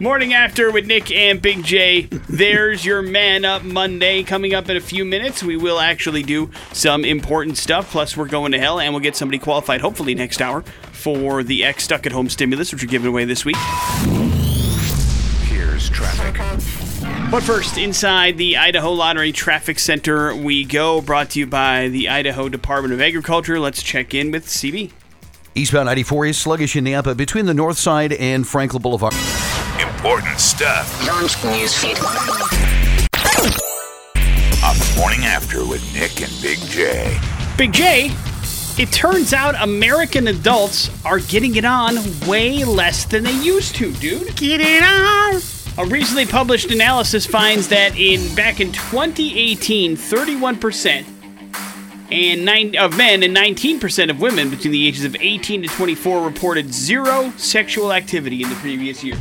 Morning 0.00 0.32
after 0.32 0.70
with 0.70 0.86
Nick 0.86 1.10
and 1.10 1.42
Big 1.42 1.64
J. 1.64 2.02
There's 2.28 2.84
your 2.84 3.02
Man 3.02 3.44
Up 3.44 3.64
Monday 3.64 4.22
coming 4.22 4.54
up 4.54 4.68
in 4.68 4.76
a 4.76 4.80
few 4.80 5.04
minutes. 5.04 5.42
We 5.42 5.56
will 5.56 5.80
actually 5.80 6.22
do 6.22 6.52
some 6.72 7.04
important 7.04 7.58
stuff. 7.58 7.90
Plus, 7.90 8.16
we're 8.16 8.28
going 8.28 8.52
to 8.52 8.60
hell 8.60 8.78
and 8.78 8.92
we'll 8.92 9.02
get 9.02 9.16
somebody 9.16 9.40
qualified, 9.40 9.80
hopefully, 9.80 10.14
next 10.14 10.40
hour 10.40 10.62
for 10.92 11.42
the 11.42 11.64
X 11.64 11.82
Stuck 11.82 12.06
at 12.06 12.12
Home 12.12 12.28
stimulus, 12.28 12.72
which 12.72 12.84
we're 12.84 12.88
giving 12.88 13.08
away 13.08 13.24
this 13.24 13.44
week. 13.44 13.56
Here's 15.48 15.90
traffic. 15.90 16.36
But 17.28 17.42
first, 17.42 17.76
inside 17.76 18.38
the 18.38 18.56
Idaho 18.56 18.92
Lottery 18.92 19.32
Traffic 19.32 19.80
Center, 19.80 20.32
we 20.32 20.64
go. 20.64 21.00
Brought 21.00 21.30
to 21.30 21.40
you 21.40 21.46
by 21.48 21.88
the 21.88 22.08
Idaho 22.08 22.48
Department 22.48 22.94
of 22.94 23.00
Agriculture. 23.00 23.58
Let's 23.58 23.82
check 23.82 24.14
in 24.14 24.30
with 24.30 24.46
CB. 24.46 24.92
Eastbound 25.56 25.86
94 25.86 26.26
is 26.26 26.38
sluggish 26.38 26.76
in 26.76 26.84
Nampa 26.84 27.16
between 27.16 27.46
the 27.46 27.54
north 27.54 27.78
side 27.78 28.12
and 28.12 28.46
Franklin 28.46 28.80
Boulevard. 28.80 29.14
Important 29.98 30.38
stuff 30.38 31.08
Launch 31.08 31.32
newsfeed. 31.38 31.98
on 34.62 34.78
the 34.78 34.94
morning 34.96 35.24
after 35.24 35.66
with 35.66 35.82
Nick 35.92 36.22
and 36.22 36.30
Big 36.40 36.58
J. 36.70 37.18
Big 37.56 37.72
J, 37.72 38.12
it 38.80 38.92
turns 38.92 39.32
out 39.32 39.60
American 39.60 40.28
adults 40.28 40.88
are 41.04 41.18
getting 41.18 41.56
it 41.56 41.64
on 41.64 41.96
way 42.28 42.62
less 42.62 43.06
than 43.06 43.24
they 43.24 43.36
used 43.42 43.74
to, 43.74 43.92
dude. 43.94 44.36
Get 44.36 44.60
it 44.60 44.84
on. 44.84 45.42
A 45.84 45.90
recently 45.90 46.26
published 46.26 46.70
analysis 46.70 47.26
finds 47.26 47.66
that 47.66 47.98
in 47.98 48.32
back 48.36 48.60
in 48.60 48.70
2018, 48.70 49.96
31% 49.96 51.06
and 52.12 52.44
nine, 52.44 52.76
of 52.76 52.96
men 52.96 53.24
and 53.24 53.36
19% 53.36 54.10
of 54.10 54.20
women 54.20 54.48
between 54.48 54.70
the 54.70 54.86
ages 54.86 55.04
of 55.04 55.16
18 55.18 55.62
to 55.62 55.68
24 55.68 56.24
reported 56.24 56.72
zero 56.72 57.32
sexual 57.36 57.92
activity 57.92 58.44
in 58.44 58.48
the 58.48 58.54
previous 58.56 59.02
year. 59.02 59.18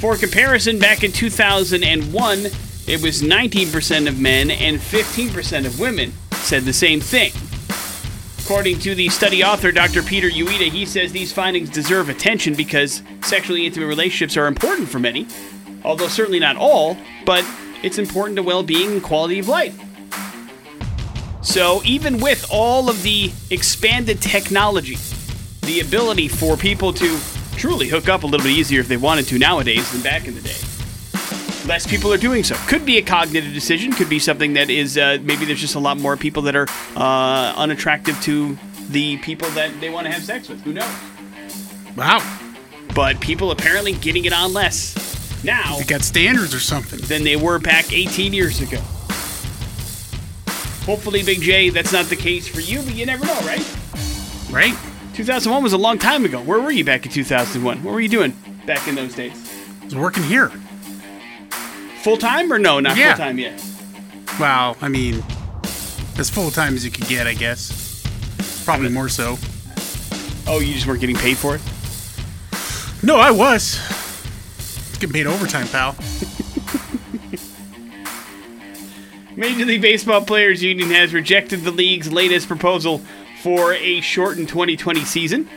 For 0.00 0.16
comparison, 0.16 0.78
back 0.78 1.04
in 1.04 1.12
2001, 1.12 2.38
it 2.86 3.02
was 3.02 3.20
19% 3.20 4.08
of 4.08 4.18
men 4.18 4.50
and 4.50 4.78
15% 4.78 5.66
of 5.66 5.78
women 5.78 6.14
said 6.32 6.62
the 6.62 6.72
same 6.72 7.00
thing. 7.00 7.32
According 8.42 8.78
to 8.78 8.94
the 8.94 9.10
study 9.10 9.44
author, 9.44 9.70
Dr. 9.70 10.02
Peter 10.02 10.30
Ueda, 10.30 10.70
he 10.70 10.86
says 10.86 11.12
these 11.12 11.34
findings 11.34 11.68
deserve 11.68 12.08
attention 12.08 12.54
because 12.54 13.02
sexually 13.22 13.66
intimate 13.66 13.88
relationships 13.88 14.38
are 14.38 14.46
important 14.46 14.88
for 14.88 14.98
many, 14.98 15.26
although 15.84 16.08
certainly 16.08 16.40
not 16.40 16.56
all, 16.56 16.96
but 17.26 17.44
it's 17.82 17.98
important 17.98 18.36
to 18.36 18.42
well 18.42 18.62
being 18.62 18.92
and 18.92 19.02
quality 19.02 19.38
of 19.38 19.48
life. 19.48 19.78
So, 21.42 21.82
even 21.84 22.20
with 22.20 22.46
all 22.50 22.88
of 22.88 23.02
the 23.02 23.30
expanded 23.50 24.22
technology, 24.22 24.96
the 25.60 25.80
ability 25.80 26.28
for 26.28 26.56
people 26.56 26.94
to 26.94 27.18
truly 27.60 27.88
hook 27.88 28.08
up 28.08 28.22
a 28.22 28.26
little 28.26 28.42
bit 28.42 28.56
easier 28.56 28.80
if 28.80 28.88
they 28.88 28.96
wanted 28.96 29.26
to 29.28 29.38
nowadays 29.38 29.92
than 29.92 30.00
back 30.00 30.26
in 30.26 30.34
the 30.34 30.40
day, 30.40 30.56
less 31.68 31.86
people 31.86 32.10
are 32.10 32.16
doing 32.16 32.42
so. 32.42 32.54
Could 32.66 32.86
be 32.86 32.96
a 32.96 33.02
cognitive 33.02 33.52
decision. 33.52 33.92
Could 33.92 34.08
be 34.08 34.18
something 34.18 34.54
that 34.54 34.70
is 34.70 34.96
uh, 34.96 35.18
maybe 35.22 35.44
there's 35.44 35.60
just 35.60 35.74
a 35.74 35.78
lot 35.78 35.98
more 35.98 36.16
people 36.16 36.42
that 36.44 36.56
are 36.56 36.66
uh, 36.96 37.52
unattractive 37.58 38.18
to 38.22 38.56
the 38.88 39.18
people 39.18 39.46
that 39.50 39.78
they 39.78 39.90
want 39.90 40.06
to 40.06 40.12
have 40.12 40.24
sex 40.24 40.48
with. 40.48 40.62
Who 40.62 40.72
knows? 40.72 40.90
Wow. 41.96 42.20
But 42.94 43.20
people 43.20 43.50
apparently 43.50 43.92
getting 43.92 44.24
it 44.24 44.32
on 44.32 44.54
less 44.54 45.44
now 45.44 45.76
They 45.78 45.84
got 45.84 46.00
standards 46.00 46.54
or 46.54 46.60
something. 46.60 46.98
than 47.00 47.24
they 47.24 47.36
were 47.36 47.58
back 47.58 47.92
18 47.92 48.32
years 48.32 48.62
ago. 48.62 48.78
Hopefully, 50.86 51.22
Big 51.22 51.42
J, 51.42 51.68
that's 51.68 51.92
not 51.92 52.06
the 52.06 52.16
case 52.16 52.48
for 52.48 52.60
you, 52.60 52.80
but 52.82 52.94
you 52.94 53.04
never 53.04 53.26
know, 53.26 53.38
right? 53.40 53.76
Right? 54.50 54.74
2001 55.24 55.62
was 55.62 55.74
a 55.74 55.78
long 55.78 55.98
time 55.98 56.24
ago. 56.24 56.40
Where 56.40 56.58
were 56.60 56.70
you 56.70 56.82
back 56.82 57.04
in 57.04 57.12
2001? 57.12 57.82
What 57.84 57.92
were 57.92 58.00
you 58.00 58.08
doing 58.08 58.34
back 58.64 58.88
in 58.88 58.94
those 58.94 59.14
days? 59.14 59.32
I 59.82 59.84
was 59.84 59.94
working 59.94 60.22
here. 60.22 60.48
Full 62.02 62.16
time 62.16 62.50
or 62.50 62.58
no? 62.58 62.80
Not 62.80 62.96
Yeah. 62.96 63.14
full 63.14 63.24
time 63.26 63.38
yet. 63.38 63.62
Well, 64.38 64.78
I 64.80 64.88
mean, 64.88 65.22
as 66.18 66.30
full 66.30 66.50
time 66.50 66.74
as 66.74 66.86
you 66.86 66.90
could 66.90 67.06
get, 67.06 67.26
I 67.26 67.34
guess. 67.34 68.02
Probably 68.64 68.88
more 68.88 69.10
so. 69.10 69.36
Oh, 70.46 70.60
you 70.60 70.72
just 70.72 70.86
weren't 70.86 71.00
getting 71.02 71.16
paid 71.16 71.36
for 71.36 71.56
it? 71.56 71.60
No, 73.02 73.16
I 73.16 73.30
was. 73.30 73.78
Getting 74.94 75.12
paid 75.12 75.26
overtime, 75.26 75.68
pal. 75.68 75.96
Major 79.36 79.66
League 79.66 79.82
Baseball 79.82 80.22
Players 80.24 80.62
Union 80.62 80.88
has 80.90 81.12
rejected 81.12 81.62
the 81.62 81.70
league's 81.70 82.10
latest 82.10 82.48
proposal 82.48 83.02
for 83.42 83.72
a 83.74 84.00
shortened 84.00 84.48
2020 84.48 85.04
season. 85.04 85.48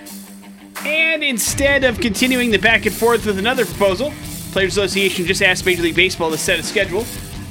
And 0.85 1.23
instead 1.23 1.83
of 1.83 1.99
continuing 1.99 2.51
the 2.51 2.57
back 2.57 2.85
and 2.85 2.95
forth 2.95 3.25
with 3.25 3.37
another 3.37 3.65
proposal, 3.65 4.13
Players 4.51 4.77
Association 4.77 5.25
just 5.25 5.41
asked 5.41 5.65
Major 5.65 5.83
League 5.83 5.95
Baseball 5.95 6.31
to 6.31 6.37
set 6.37 6.59
a 6.59 6.63
schedule, 6.63 7.03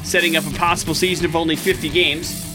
setting 0.05 0.37
up 0.37 0.47
a 0.47 0.51
possible 0.51 0.95
season 0.95 1.27
of 1.27 1.37
only 1.37 1.57
50 1.57 1.89
games. 1.89 2.49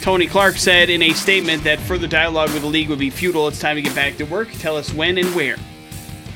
Tony 0.00 0.26
Clark 0.26 0.56
said 0.56 0.88
in 0.88 1.02
a 1.02 1.12
statement 1.12 1.62
that 1.64 1.78
further 1.80 2.06
dialogue 2.06 2.52
with 2.52 2.62
the 2.62 2.68
league 2.68 2.88
would 2.88 2.98
be 2.98 3.10
futile. 3.10 3.48
It's 3.48 3.58
time 3.58 3.76
to 3.76 3.82
get 3.82 3.94
back 3.94 4.16
to 4.16 4.24
work. 4.24 4.50
Tell 4.52 4.76
us 4.76 4.92
when 4.92 5.18
and 5.18 5.34
where. 5.34 5.56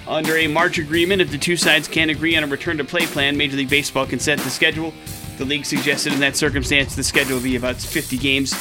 Under 0.06 0.36
a 0.36 0.46
March 0.46 0.78
agreement, 0.78 1.22
if 1.22 1.30
the 1.30 1.38
two 1.38 1.56
sides 1.56 1.88
can't 1.88 2.10
agree 2.10 2.36
on 2.36 2.44
a 2.44 2.46
return 2.46 2.76
to 2.76 2.84
play 2.84 3.06
plan, 3.06 3.36
Major 3.36 3.56
League 3.56 3.70
Baseball 3.70 4.06
can 4.06 4.18
set 4.18 4.38
the 4.38 4.50
schedule. 4.50 4.92
The 5.38 5.44
league 5.44 5.64
suggested 5.64 6.12
in 6.12 6.20
that 6.20 6.36
circumstance 6.36 6.94
the 6.94 7.02
schedule 7.02 7.36
would 7.36 7.44
be 7.44 7.56
about 7.56 7.76
50 7.76 8.18
games, 8.18 8.52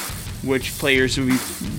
which 0.46 0.72
players 0.78 1.18
would 1.18 1.28
be 1.28 1.38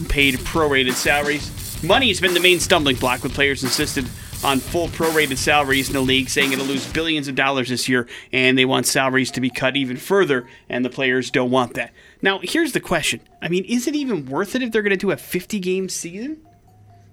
paid 0.09 0.35
prorated 0.35 0.93
salaries. 0.93 1.51
Money 1.83 2.07
has 2.07 2.19
been 2.19 2.33
the 2.33 2.39
main 2.39 2.59
stumbling 2.59 2.95
block, 2.95 3.23
with 3.23 3.33
players 3.33 3.63
insisted 3.63 4.05
on 4.43 4.59
full 4.59 4.87
prorated 4.89 5.37
salaries 5.37 5.87
in 5.87 5.93
the 5.93 6.01
league, 6.01 6.29
saying 6.29 6.51
it'll 6.51 6.65
lose 6.65 6.85
billions 6.91 7.27
of 7.27 7.35
dollars 7.35 7.69
this 7.69 7.89
year, 7.89 8.07
and 8.31 8.57
they 8.57 8.65
want 8.65 8.85
salaries 8.85 9.31
to 9.31 9.41
be 9.41 9.49
cut 9.49 9.75
even 9.75 9.97
further, 9.97 10.47
and 10.69 10.85
the 10.85 10.89
players 10.89 11.31
don't 11.31 11.51
want 11.51 11.73
that. 11.73 11.91
Now, 12.21 12.39
here's 12.43 12.73
the 12.73 12.79
question 12.79 13.21
I 13.41 13.47
mean, 13.47 13.65
is 13.65 13.87
it 13.87 13.95
even 13.95 14.25
worth 14.25 14.55
it 14.55 14.61
if 14.61 14.71
they're 14.71 14.81
going 14.81 14.91
to 14.91 14.97
do 14.97 15.11
a 15.11 15.17
50 15.17 15.59
game 15.59 15.89
season? 15.89 16.37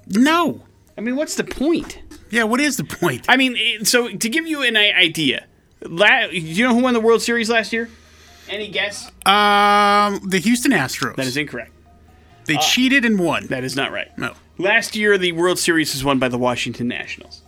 No. 0.08 0.62
I 0.96 1.00
mean, 1.00 1.16
what's 1.16 1.36
the 1.36 1.44
point? 1.44 2.00
Yeah, 2.30 2.44
what 2.44 2.60
is 2.60 2.76
the 2.76 2.84
point? 2.84 3.24
I 3.28 3.36
mean, 3.36 3.84
so 3.84 4.08
to 4.08 4.28
give 4.28 4.46
you 4.46 4.62
an 4.62 4.76
idea, 4.76 5.46
you 5.80 6.66
know 6.66 6.74
who 6.74 6.82
won 6.82 6.94
the 6.94 7.00
World 7.00 7.22
Series 7.22 7.48
last 7.50 7.72
year? 7.72 7.88
Any 8.52 8.68
guess? 8.68 9.06
Um, 9.26 10.20
the 10.28 10.38
Houston 10.38 10.72
Astros. 10.72 11.16
That 11.16 11.26
is 11.26 11.36
incorrect. 11.38 11.72
they 12.44 12.56
cheated 12.58 13.04
and 13.04 13.18
won. 13.18 13.46
That 13.46 13.64
is 13.64 13.74
not 13.74 13.90
right. 13.92 14.16
No. 14.18 14.34
Last 14.58 14.94
year, 14.94 15.16
the 15.16 15.32
World 15.32 15.58
Series 15.58 15.94
was 15.94 16.04
won 16.04 16.18
by 16.18 16.28
the 16.28 16.36
Washington 16.36 16.86
Nationals. 16.86 17.40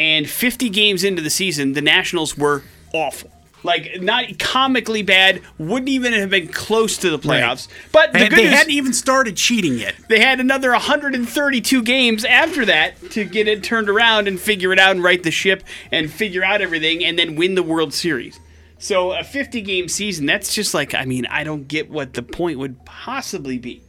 And 0.00 0.28
50 0.28 0.68
games 0.70 1.04
into 1.04 1.22
the 1.22 1.30
season, 1.30 1.74
the 1.74 1.80
Nationals 1.80 2.36
were 2.36 2.64
awful. 2.92 3.30
Like, 3.62 4.00
not 4.02 4.38
comically 4.38 5.02
bad, 5.02 5.42
wouldn't 5.58 5.88
even 5.88 6.12
have 6.12 6.30
been 6.30 6.48
close 6.48 6.96
to 6.98 7.10
the 7.10 7.18
playoffs. 7.18 7.68
But 7.92 8.12
the 8.12 8.18
They, 8.20 8.28
good 8.28 8.38
they 8.38 8.44
news, 8.44 8.52
hadn't 8.54 8.72
even 8.72 8.92
started 8.92 9.36
cheating 9.36 9.74
yet. 9.78 9.94
they 10.08 10.20
had 10.20 10.38
another 10.40 10.70
132 10.72 11.82
games 11.82 12.24
after 12.24 12.64
that 12.66 13.10
to 13.12 13.24
get 13.24 13.46
it 13.48 13.62
turned 13.64 13.88
around 13.88 14.26
and 14.28 14.38
figure 14.40 14.72
it 14.72 14.78
out 14.78 14.92
and 14.92 15.02
right 15.04 15.22
the 15.22 15.30
ship 15.32 15.62
and 15.92 16.10
figure 16.12 16.44
out 16.44 16.60
everything 16.60 17.04
and 17.04 17.16
then 17.18 17.34
win 17.36 17.54
the 17.56 17.62
World 17.62 17.92
Series. 17.94 18.38
So 18.78 19.12
a 19.12 19.24
50 19.24 19.60
game 19.62 19.88
season, 19.88 20.26
that's 20.26 20.54
just 20.54 20.72
like, 20.72 20.94
I 20.94 21.04
mean, 21.04 21.26
I 21.26 21.44
don't 21.44 21.66
get 21.66 21.90
what 21.90 22.14
the 22.14 22.22
point 22.22 22.58
would 22.58 22.84
possibly 22.84 23.58
be 23.58 23.82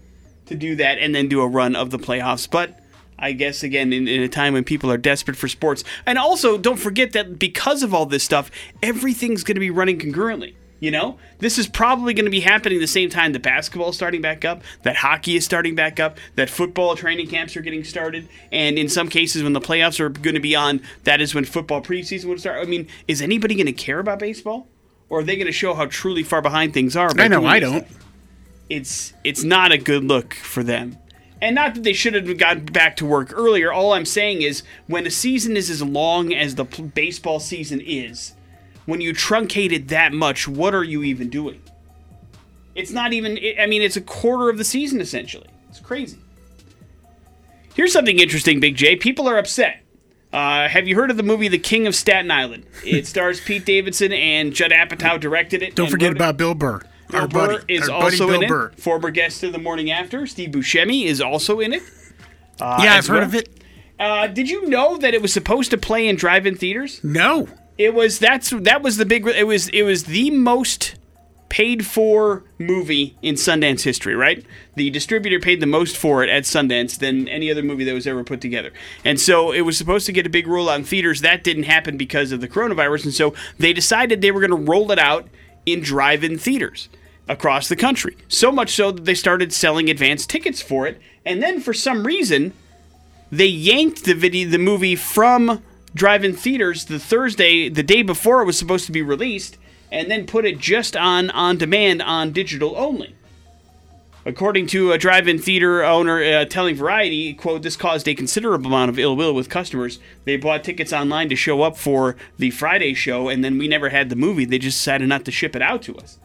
to 0.47 0.55
do 0.55 0.75
that 0.77 0.97
and 0.97 1.13
then 1.13 1.29
do 1.29 1.41
a 1.41 1.47
run 1.47 1.75
of 1.75 1.91
the 1.91 1.99
playoffs. 1.99 2.49
But 2.49 2.79
I 3.19 3.33
guess, 3.33 3.61
again, 3.61 3.93
in, 3.93 4.07
in 4.07 4.23
a 4.23 4.27
time 4.27 4.53
when 4.53 4.63
people 4.63 4.91
are 4.91 4.97
desperate 4.97 5.37
for 5.37 5.47
sports. 5.47 5.83
And 6.05 6.17
also, 6.17 6.57
don't 6.57 6.77
forget 6.77 7.11
that 7.13 7.37
because 7.37 7.83
of 7.83 7.93
all 7.93 8.07
this 8.07 8.23
stuff, 8.23 8.49
everything's 8.81 9.43
going 9.43 9.55
to 9.55 9.61
be 9.61 9.69
running 9.69 9.99
concurrently. 9.99 10.55
You 10.79 10.91
know, 10.91 11.19
this 11.39 11.57
is 11.57 11.67
probably 11.67 12.13
going 12.13 12.25
to 12.25 12.31
be 12.31 12.39
happening 12.39 12.79
the 12.79 12.87
same 12.87 13.09
time 13.09 13.33
that 13.33 13.41
basketball 13.41 13.89
is 13.89 13.97
starting 13.97 14.21
back 14.21 14.45
up, 14.45 14.63
that 14.83 14.95
hockey 14.95 15.35
is 15.35 15.43
starting 15.43 15.75
back 15.75 15.99
up, 15.99 16.17
that 16.35 16.49
football 16.49 16.95
training 16.95 17.27
camps 17.27 17.57
are 17.57 17.61
getting 17.61 17.83
started, 17.83 18.29
and 18.49 18.79
in 18.79 18.87
some 18.87 19.09
cases, 19.09 19.43
when 19.43 19.51
the 19.51 19.59
playoffs 19.59 19.99
are 19.99 20.07
going 20.07 20.35
to 20.35 20.39
be 20.39 20.55
on, 20.55 20.81
that 21.03 21.19
is 21.19 21.35
when 21.35 21.43
football 21.43 21.81
preseason 21.81 22.29
would 22.29 22.39
start. 22.39 22.65
I 22.65 22.69
mean, 22.69 22.87
is 23.09 23.21
anybody 23.21 23.55
going 23.55 23.65
to 23.65 23.73
care 23.73 23.99
about 23.99 24.19
baseball, 24.19 24.69
or 25.09 25.19
are 25.19 25.23
they 25.23 25.35
going 25.35 25.47
to 25.47 25.51
show 25.51 25.73
how 25.73 25.85
truly 25.85 26.23
far 26.23 26.41
behind 26.41 26.73
things 26.73 26.95
are? 26.95 27.09
I 27.17 27.27
know 27.27 27.45
I 27.45 27.59
don't. 27.59 27.85
stuff? 27.87 28.05
It's 28.69 29.13
it's 29.23 29.43
not 29.43 29.71
a 29.71 29.77
good 29.77 30.03
look 30.03 30.33
for 30.35 30.63
them. 30.63 30.97
And 31.41 31.55
not 31.55 31.73
that 31.75 31.83
they 31.83 31.93
should 31.93 32.13
have 32.13 32.37
gotten 32.37 32.65
back 32.65 32.97
to 32.97 33.05
work 33.05 33.31
earlier. 33.33 33.71
All 33.71 33.93
I'm 33.93 34.05
saying 34.05 34.41
is 34.41 34.63
when 34.87 35.07
a 35.07 35.11
season 35.11 35.55
is 35.55 35.69
as 35.69 35.81
long 35.81 36.33
as 36.33 36.55
the 36.55 36.65
p- 36.65 36.83
baseball 36.83 37.39
season 37.39 37.81
is, 37.81 38.33
when 38.85 38.99
you 38.99 39.13
truncate 39.13 39.71
it 39.71 39.87
that 39.87 40.11
much, 40.11 40.47
what 40.47 40.75
are 40.75 40.83
you 40.83 41.01
even 41.03 41.29
doing? 41.29 41.61
It's 42.75 42.91
not 42.91 43.13
even, 43.13 43.39
I 43.57 43.67
mean, 43.67 43.81
it's 43.81 43.95
a 43.95 44.01
quarter 44.01 44.49
of 44.49 44.57
the 44.57 44.65
season 44.65 44.99
essentially. 44.99 45.47
It's 45.69 45.79
crazy. 45.79 46.19
Here's 47.73 47.93
something 47.93 48.19
interesting, 48.19 48.59
Big 48.59 48.75
J. 48.75 48.97
People 48.97 49.27
are 49.29 49.37
upset. 49.37 49.81
Uh, 50.31 50.67
have 50.67 50.87
you 50.87 50.95
heard 50.95 51.09
of 51.09 51.17
the 51.17 51.23
movie 51.23 51.47
The 51.47 51.57
King 51.57 51.87
of 51.87 51.95
Staten 51.95 52.29
Island? 52.29 52.65
It 52.85 53.07
stars 53.07 53.41
Pete 53.41 53.65
Davidson 53.65 54.13
and 54.13 54.53
Judd 54.53 54.71
Apatow 54.71 55.19
directed 55.19 55.63
it. 55.63 55.75
Don't 55.75 55.89
forget 55.89 56.09
wrote 56.09 56.17
it. 56.17 56.19
about 56.19 56.37
Bill 56.37 56.53
Burr. 56.55 56.81
Bill 57.09 57.21
Our 57.21 57.27
Burr 57.27 57.47
buddy. 57.59 57.73
is 57.73 57.89
Our 57.89 58.01
buddy 58.01 58.15
also 58.15 58.27
Bill 58.27 58.41
in 58.43 58.47
Burr. 58.47 58.67
it. 58.67 58.79
Former 58.79 59.09
guest 59.09 59.43
of 59.43 59.51
the 59.53 59.57
morning 59.57 59.89
after, 59.89 60.27
Steve 60.27 60.51
Buscemi 60.51 61.05
is 61.05 61.19
also 61.19 61.59
in 61.59 61.73
it. 61.73 61.81
Uh, 62.61 62.79
Yeah, 62.83 62.93
I've 62.95 63.07
heard 63.07 63.15
well. 63.17 63.23
of 63.25 63.35
it. 63.35 63.49
Uh, 63.99 64.27
did 64.27 64.49
you 64.49 64.67
know 64.69 64.97
that 64.97 65.13
it 65.13 65.21
was 65.21 65.33
supposed 65.33 65.71
to 65.71 65.77
play 65.77 66.07
in 66.07 66.15
drive-in 66.15 66.55
theaters? 66.55 67.01
No. 67.03 67.47
It 67.77 67.93
was 67.93 68.19
that's 68.19 68.49
that 68.51 68.81
was 68.81 68.97
the 68.97 69.05
big 69.05 69.25
it 69.27 69.47
was 69.47 69.69
it 69.69 69.83
was 69.83 70.03
the 70.03 70.29
most 70.31 70.95
paid 71.49 71.85
for 71.85 72.43
movie 72.57 73.17
in 73.21 73.35
Sundance 73.35 73.81
history, 73.81 74.15
right? 74.15 74.45
The 74.75 74.89
distributor 74.91 75.39
paid 75.39 75.59
the 75.59 75.65
most 75.65 75.97
for 75.97 76.23
it 76.23 76.29
at 76.29 76.43
Sundance 76.43 76.97
than 76.97 77.27
any 77.27 77.51
other 77.51 77.63
movie 77.63 77.83
that 77.83 77.93
was 77.93 78.07
ever 78.07 78.23
put 78.23 78.39
together. 78.39 78.71
And 79.03 79.19
so 79.19 79.51
it 79.51 79.61
was 79.61 79.77
supposed 79.77 80.05
to 80.05 80.11
get 80.11 80.27
a 80.27 80.29
big 80.29 80.45
rollout 80.45 80.77
in 80.77 80.83
theaters. 80.83 81.21
That 81.21 81.43
didn't 81.43 81.63
happen 81.63 81.97
because 81.97 82.31
of 82.31 82.41
the 82.41 82.47
coronavirus. 82.47 83.05
And 83.05 83.13
so 83.13 83.33
they 83.57 83.73
decided 83.73 84.21
they 84.21 84.31
were 84.31 84.45
going 84.45 84.65
to 84.65 84.71
roll 84.71 84.91
it 84.91 84.99
out 84.99 85.27
in 85.65 85.81
drive 85.81 86.23
in 86.23 86.37
theaters 86.37 86.87
across 87.27 87.67
the 87.67 87.75
country. 87.75 88.17
So 88.27 88.51
much 88.51 88.71
so 88.71 88.91
that 88.91 89.05
they 89.05 89.15
started 89.15 89.51
selling 89.53 89.89
advance 89.89 90.25
tickets 90.25 90.61
for 90.61 90.87
it. 90.87 90.99
And 91.25 91.41
then 91.41 91.59
for 91.59 91.73
some 91.73 92.05
reason, 92.05 92.53
they 93.31 93.45
yanked 93.45 94.05
the 94.05 94.15
video 94.15 94.49
the 94.49 94.57
movie 94.57 94.95
from 94.95 95.63
drive-in 95.93 96.35
theaters 96.35 96.85
the 96.85 96.99
Thursday 96.99 97.69
the 97.69 97.83
day 97.83 98.01
before 98.01 98.41
it 98.41 98.45
was 98.45 98.57
supposed 98.57 98.85
to 98.85 98.91
be 98.91 99.01
released 99.01 99.57
and 99.91 100.09
then 100.09 100.25
put 100.25 100.45
it 100.45 100.59
just 100.59 100.95
on 100.95 101.29
on 101.31 101.57
demand 101.57 102.01
on 102.01 102.31
digital 102.31 102.75
only. 102.77 103.15
According 104.25 104.67
to 104.67 104.91
a 104.91 104.97
drive-in 104.97 105.39
theater 105.39 105.83
owner 105.83 106.21
uh, 106.21 106.45
telling 106.45 106.75
Variety, 106.75 107.33
quote, 107.33 107.63
this 107.63 107.77
caused 107.77 108.07
a 108.07 108.13
considerable 108.13 108.67
amount 108.67 108.89
of 108.89 108.99
ill 108.99 109.15
will 109.15 109.33
with 109.33 109.49
customers. 109.49 109.97
They 110.25 110.35
bought 110.35 110.63
tickets 110.63 110.91
online 110.91 111.29
to 111.29 111.35
show 111.35 111.61
up 111.61 111.77
for 111.77 112.17
the 112.37 112.51
Friday 112.51 112.93
show, 112.93 113.29
and 113.29 113.43
then 113.43 113.57
we 113.57 113.67
never 113.67 113.89
had 113.89 114.09
the 114.09 114.17
movie. 114.17 114.45
They 114.45 114.59
just 114.59 114.77
decided 114.77 115.07
not 115.07 115.23
to 115.25 115.31
ship 115.31 115.55
it 115.55 115.61
out 115.61 115.81
to 115.83 115.95
us. 115.95 116.19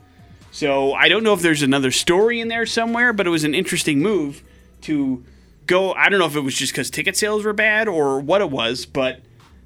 So 0.51 0.93
I 0.93 1.09
don't 1.09 1.23
know 1.23 1.35
if 1.35 1.41
there's 1.41 1.63
another 1.63 1.93
story 1.93 2.41
in 2.41 2.49
there 2.49 2.67
somewhere, 2.67 3.13
but 3.13 3.27
it 3.27 3.31
was 3.31 3.45
an 3.45 3.55
interesting 3.55 4.01
move 4.01 4.43
to 4.83 5.25
go. 5.67 5.93
I 5.95 6.09
don't 6.09 6.19
know 6.19 6.27
if 6.27 6.37
it 6.37 6.41
was 6.41 6.57
just 6.57 6.73
because 6.73 6.91
ticket 6.91 7.17
sales 7.17 7.45
were 7.45 7.53
bad 7.53 7.89
or 7.89 8.21
what 8.21 8.41
it 8.41 8.51
was, 8.51 8.87
but 8.87 9.21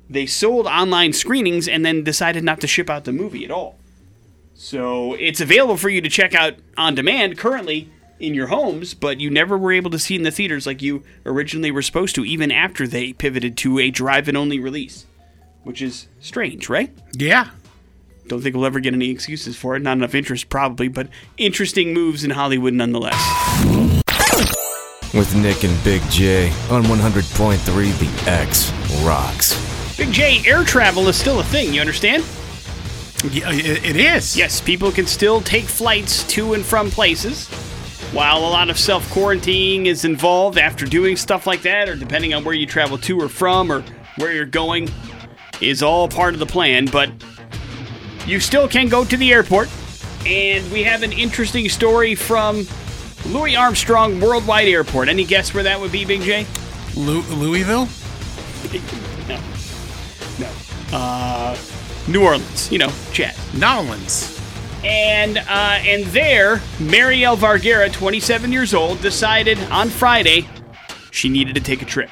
they 0.08 0.26
sold 0.26 0.66
online 0.66 1.12
screenings 1.12 1.66
and 1.66 1.84
then 1.84 2.04
decided 2.04 2.44
not 2.44 2.60
to 2.60 2.66
ship 2.66 2.88
out 2.88 3.04
the 3.04 3.12
movie 3.12 3.44
at 3.44 3.50
all. 3.50 3.78
So 4.60 5.14
it's 5.14 5.40
available 5.40 5.76
for 5.76 5.88
you 5.88 6.00
to 6.00 6.08
check 6.08 6.34
out 6.34 6.54
on 6.76 6.96
demand 6.96 7.38
currently 7.38 7.92
in 8.18 8.34
your 8.34 8.48
homes, 8.48 8.92
but 8.92 9.20
you 9.20 9.30
never 9.30 9.56
were 9.56 9.70
able 9.72 9.92
to 9.92 10.00
see 10.00 10.16
it 10.16 10.18
in 10.18 10.24
the 10.24 10.32
theaters 10.32 10.66
like 10.66 10.82
you 10.82 11.04
originally 11.24 11.70
were 11.70 11.80
supposed 11.80 12.16
to, 12.16 12.24
even 12.24 12.50
after 12.50 12.84
they 12.84 13.12
pivoted 13.12 13.56
to 13.58 13.78
a 13.78 13.92
drive-in 13.92 14.34
only 14.34 14.58
release, 14.58 15.06
which 15.62 15.80
is 15.80 16.08
strange, 16.18 16.68
right? 16.68 16.92
Yeah. 17.12 17.50
Don't 18.26 18.42
think 18.42 18.56
we'll 18.56 18.66
ever 18.66 18.80
get 18.80 18.94
any 18.94 19.10
excuses 19.10 19.56
for 19.56 19.76
it. 19.76 19.82
Not 19.82 19.96
enough 19.96 20.16
interest, 20.16 20.48
probably, 20.48 20.88
but 20.88 21.06
interesting 21.36 21.94
moves 21.94 22.24
in 22.24 22.30
Hollywood 22.30 22.74
nonetheless. 22.74 23.14
With 25.14 25.32
Nick 25.36 25.62
and 25.62 25.84
Big 25.84 26.02
J 26.10 26.48
on 26.68 26.82
100.3 26.82 27.64
The 28.24 28.30
X 28.30 28.72
Rocks. 29.04 29.96
Big 29.96 30.10
J, 30.10 30.42
air 30.44 30.64
travel 30.64 31.06
is 31.06 31.16
still 31.16 31.38
a 31.38 31.44
thing, 31.44 31.72
you 31.72 31.80
understand? 31.80 32.24
Yeah, 33.25 33.50
it, 33.50 33.96
is. 33.96 34.37
Yes, 34.37 34.60
people 34.60 34.92
can 34.92 35.06
still 35.06 35.40
take 35.40 35.64
flights 35.64 36.22
to 36.28 36.54
and 36.54 36.64
from 36.64 36.90
places. 36.90 37.48
While 38.12 38.38
a 38.38 38.48
lot 38.48 38.70
of 38.70 38.78
self 38.78 39.08
quarantining 39.10 39.87
is 39.87 40.04
involved 40.04 40.56
after 40.56 40.87
doing 40.87 41.16
stuff 41.16 41.46
like 41.46 41.62
that, 41.62 41.88
or 41.88 41.96
depending 41.96 42.32
on 42.32 42.44
where 42.44 42.54
you 42.54 42.64
travel 42.64 42.96
to 42.98 43.20
or 43.20 43.28
from, 43.28 43.72
or 43.72 43.82
where 44.16 44.32
you're 44.32 44.46
going, 44.46 44.88
is 45.60 45.82
all 45.82 46.08
part 46.08 46.34
of 46.34 46.40
the 46.40 46.46
plan. 46.46 46.87
But 46.87 47.10
you 48.25 48.38
still 48.40 48.68
can 48.68 48.88
go 48.88 49.04
to 49.04 49.16
the 49.16 49.32
airport. 49.32 49.68
And 50.25 50.70
we 50.70 50.84
have 50.84 51.02
an 51.02 51.12
interesting 51.12 51.68
story 51.68 52.14
from 52.14 52.66
Louis 53.26 53.56
Armstrong 53.56 54.20
Worldwide 54.20 54.68
Airport. 54.68 55.08
Any 55.08 55.25
guess 55.25 55.52
where 55.54 55.62
that 55.64 55.80
would 55.80 55.90
be, 55.92 56.04
Big 56.04 56.22
J? 56.22 56.46
Lu- 56.96 57.22
Louisville. 57.22 57.88
No. 59.28 59.38
No. 60.38 60.50
Uh, 60.90 61.54
New 62.08 62.24
Orleans, 62.24 62.72
you 62.72 62.78
know, 62.78 62.90
Chad. 63.12 63.34
Nolans. 63.54 64.34
And 64.84 65.38
uh, 65.38 65.42
and 65.48 66.04
there, 66.06 66.60
Mariel 66.80 67.36
Vergara, 67.36 67.90
27 67.90 68.52
years 68.52 68.74
old, 68.74 69.00
decided 69.00 69.58
on 69.70 69.88
Friday 69.88 70.48
she 71.10 71.28
needed 71.28 71.54
to 71.56 71.60
take 71.60 71.82
a 71.82 71.84
trip. 71.84 72.10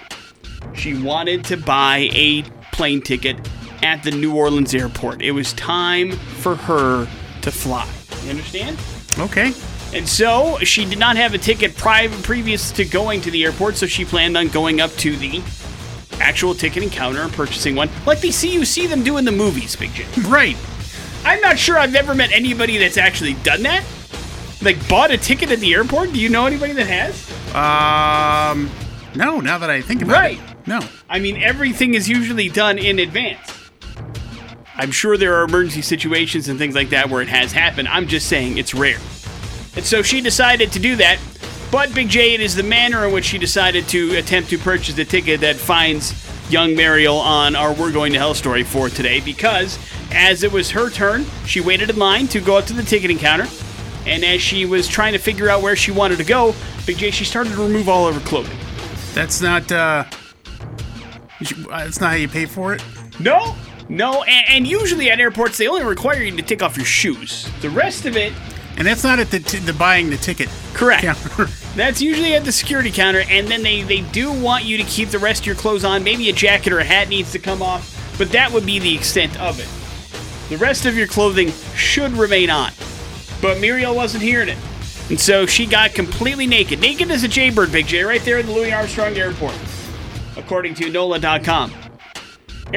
She 0.75 0.95
wanted 1.01 1.45
to 1.45 1.57
buy 1.57 2.11
a 2.13 2.43
plane 2.73 3.01
ticket 3.01 3.37
at 3.83 4.03
the 4.03 4.11
New 4.11 4.35
Orleans 4.35 4.75
airport. 4.75 5.23
It 5.23 5.31
was 5.31 5.53
time 5.55 6.13
for 6.13 6.57
her 6.57 7.07
to 7.43 7.51
fly. 7.51 7.89
You 8.25 8.31
understand? 8.31 8.79
Okay. 9.19 9.53
And 9.95 10.09
so 10.09 10.59
she 10.59 10.85
did 10.85 10.99
not 10.99 11.17
have 11.17 11.35
a 11.35 11.39
ticket 11.39 11.77
pri- 11.77 12.09
previous 12.23 12.73
to 12.73 12.85
going 12.85 13.21
to 13.23 13.31
the 13.31 13.45
airport, 13.45 13.77
so 13.77 13.87
she 13.87 14.05
planned 14.05 14.37
on 14.37 14.49
going 14.49 14.81
up 14.81 14.91
to 14.97 15.17
the 15.17 15.43
actual 16.21 16.55
ticketing 16.55 16.91
counter 16.91 17.21
and 17.23 17.33
purchasing 17.33 17.75
one, 17.77 17.89
like 18.07 18.21
they 18.21 18.31
see 18.31 18.53
you 18.53 18.65
see 18.65 18.87
them 18.87 19.03
do 19.03 19.17
in 19.17 19.25
the 19.25 19.33
movies, 19.33 19.77
Big 19.77 19.93
J. 19.95 20.05
Right. 20.23 20.57
I'm 21.25 21.41
not 21.41 21.59
sure 21.59 21.79
I've 21.79 21.95
ever 21.95 22.15
met 22.15 22.31
anybody 22.33 22.79
that's 22.79 22.97
actually 22.97 23.35
done 23.35 23.63
that. 23.65 23.85
Like 24.63 24.89
bought 24.89 25.11
a 25.11 25.19
ticket 25.19 25.51
at 25.51 25.59
the 25.61 25.75
airport. 25.75 26.13
Do 26.13 26.21
you 26.21 26.29
know 26.29 26.47
anybody 26.47 26.73
that 26.75 26.87
has? 26.87 27.31
Um. 27.55 28.71
No. 29.15 29.41
Now 29.41 29.59
that 29.59 29.71
I 29.71 29.81
think 29.83 30.03
about 30.03 30.13
Right. 30.15 30.39
it. 30.39 30.41
Right? 30.41 30.67
No. 30.67 30.81
I 31.09 31.19
mean, 31.19 31.37
everything 31.43 31.95
is 31.95 32.09
usually 32.09 32.49
done 32.49 32.79
in 32.79 32.99
advance. 32.99 33.53
I'm 34.77 34.91
sure 34.91 35.17
there 35.17 35.35
are 35.35 35.45
emergency 35.45 35.81
situations 35.83 36.49
and 36.49 36.59
things 36.59 36.75
like 36.75 36.91
that 36.91 37.09
where 37.09 37.23
it 37.23 37.29
has 37.29 37.53
happened. 37.53 37.89
I'm 37.89 38.07
just 38.09 38.29
saying 38.29 38.59
it's 38.59 38.75
rare. 38.75 38.99
And 39.75 39.85
so 39.85 40.03
she 40.03 40.21
decided 40.21 40.73
to 40.73 40.79
do 40.79 40.97
that. 40.97 41.19
But 41.71 41.95
Big 41.95 42.09
J, 42.09 42.35
it 42.35 42.41
is 42.41 42.55
the 42.55 42.63
manner 42.63 43.07
in 43.07 43.13
which 43.13 43.25
she 43.25 43.39
decided 43.39 43.89
to 43.89 44.17
attempt 44.17 44.51
to 44.51 44.59
purchase 44.59 44.95
the 44.95 45.05
ticket 45.05 45.41
that 45.41 45.57
finds 45.57 46.15
young 46.51 46.75
Mariel 46.77 47.17
on 47.17 47.57
our 47.57 47.73
We're 47.75 47.93
Going 47.93 48.13
to 48.13 48.19
Hell 48.19 48.35
story 48.35 48.63
for 48.63 48.89
today 48.89 49.21
because 49.21 49.79
as 50.13 50.43
it 50.43 50.53
was 50.53 50.71
her 50.71 50.91
turn, 50.91 51.27
she 51.45 51.61
waited 51.61 51.91
in 51.91 51.97
line 51.99 52.29
to 52.29 52.41
go 52.41 52.57
up 52.57 52.67
to 52.67 52.73
the 52.73 52.83
ticketing 52.83 53.19
counter. 53.19 53.47
And 54.07 54.25
as 54.25 54.41
she 54.41 54.65
was 54.65 54.87
trying 54.87 55.13
to 55.15 55.19
figure 55.19 55.49
out 55.49 55.63
where 55.63 55.75
she 55.75 55.91
wanted 55.91 56.19
to 56.19 56.25
go, 56.25 56.55
Big 56.87 56.99
J, 56.99 57.11
she 57.11 57.25
started 57.25 57.53
to 57.55 57.63
remove 57.63 57.89
all 57.89 58.07
of 58.07 58.15
her 58.15 58.21
clothing. 58.27 58.57
That's 59.13 59.41
not. 59.41 59.71
uh 59.73 60.05
uh, 61.41 61.45
That's 61.69 62.01
not 62.01 62.11
how 62.11 62.17
you 62.17 62.29
pay 62.29 62.47
for 62.47 62.75
it. 62.75 62.83
No, 63.19 63.57
no, 63.89 64.23
and, 64.23 64.49
and 64.49 64.67
usually 64.67 65.11
at 65.11 65.21
airports 65.21 65.59
they 65.59 65.69
only 65.69 65.85
require 65.85 66.23
you 66.23 66.35
to 66.37 66.43
take 66.43 66.63
off 66.63 66.77
your 66.77 66.87
shoes. 66.87 67.49
The 67.61 67.71
rest 67.71 68.07
of 68.07 68.17
it, 68.17 68.33
And 68.77 68.87
that's 68.87 69.03
not 69.03 69.19
at 69.19 69.31
the 69.31 69.41
t- 69.41 69.59
the 69.59 69.73
buying 69.73 70.11
the 70.11 70.17
ticket. 70.17 70.49
correct. 70.75 71.03
counter. 71.03 71.47
That's 71.77 72.01
usually 72.01 72.35
at 72.35 72.45
the 72.45 72.53
security 72.53 72.91
counter, 72.91 73.23
and 73.29 73.49
then 73.49 73.63
they 73.63 73.83
they 73.83 74.01
do 74.01 74.33
want 74.33 74.65
you 74.65 74.77
to 74.79 74.85
keep 74.85 75.11
the 75.11 75.19
rest 75.19 75.43
of 75.43 75.47
your 75.47 75.57
clothes 75.57 75.85
on. 75.85 76.03
Maybe 76.05 76.29
a 76.31 76.33
jacket 76.33 76.73
or 76.73 76.79
a 76.79 76.85
hat 76.85 77.09
needs 77.09 77.33
to 77.33 77.39
come 77.39 77.61
off, 77.63 78.15
but 78.17 78.31
that 78.33 78.51
would 78.53 78.65
be 78.65 78.79
the 78.79 78.95
extent 78.95 79.39
of 79.41 79.61
it. 79.61 79.69
The 80.49 80.57
rest 80.59 80.87
of 80.87 80.97
your 80.97 81.07
clothing 81.07 81.53
should 81.75 82.13
remain 82.13 82.51
on. 82.51 82.73
But 83.43 83.61
Muriel 83.61 83.95
wasn't 83.95 84.23
hearing 84.23 84.49
it. 84.49 84.59
And 85.11 85.21
so 85.21 85.45
she 85.47 85.67
got 85.67 85.93
completely 85.93 86.47
naked. 86.47 86.81
Naked 86.81 87.11
as 87.11 87.25
a 87.25 87.29
jaybird, 87.29 87.73
Big 87.73 87.87
J, 87.87 88.03
right 88.05 88.23
there 88.23 88.39
in 88.39 88.47
the 88.47 88.53
Louis 88.53 88.73
Armstrong 88.73 89.17
Airport, 89.17 89.55
according 90.37 90.75
to 90.77 90.91
NOLA.com. 90.91 91.73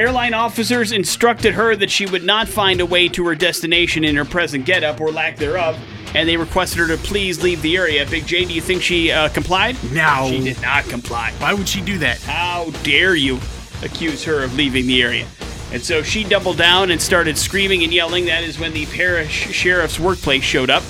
Airline 0.00 0.32
officers 0.32 0.92
instructed 0.92 1.52
her 1.52 1.76
that 1.76 1.90
she 1.90 2.06
would 2.06 2.24
not 2.24 2.48
find 2.48 2.80
a 2.80 2.86
way 2.86 3.06
to 3.10 3.26
her 3.26 3.34
destination 3.34 4.02
in 4.02 4.16
her 4.16 4.24
present 4.24 4.64
getup 4.64 4.98
or 4.98 5.12
lack 5.12 5.36
thereof, 5.36 5.78
and 6.14 6.26
they 6.26 6.38
requested 6.38 6.78
her 6.78 6.86
to 6.86 6.96
please 6.96 7.42
leave 7.42 7.60
the 7.60 7.76
area. 7.76 8.06
Big 8.06 8.26
J, 8.26 8.46
do 8.46 8.54
you 8.54 8.62
think 8.62 8.80
she 8.80 9.12
uh, 9.12 9.28
complied? 9.28 9.76
No. 9.92 10.26
She 10.30 10.40
did 10.40 10.62
not 10.62 10.84
comply. 10.84 11.34
Why 11.36 11.52
would 11.52 11.68
she 11.68 11.82
do 11.82 11.98
that? 11.98 12.18
How 12.22 12.70
dare 12.82 13.14
you 13.14 13.40
accuse 13.82 14.24
her 14.24 14.42
of 14.42 14.54
leaving 14.54 14.86
the 14.86 15.02
area? 15.02 15.26
And 15.70 15.82
so 15.82 16.02
she 16.02 16.24
doubled 16.24 16.56
down 16.56 16.90
and 16.90 17.00
started 17.00 17.36
screaming 17.36 17.84
and 17.84 17.92
yelling. 17.92 18.24
That 18.24 18.42
is 18.42 18.58
when 18.58 18.72
the 18.72 18.86
parish 18.86 19.50
sheriff's 19.52 20.00
workplace 20.00 20.44
showed 20.44 20.70
up. 20.70 20.82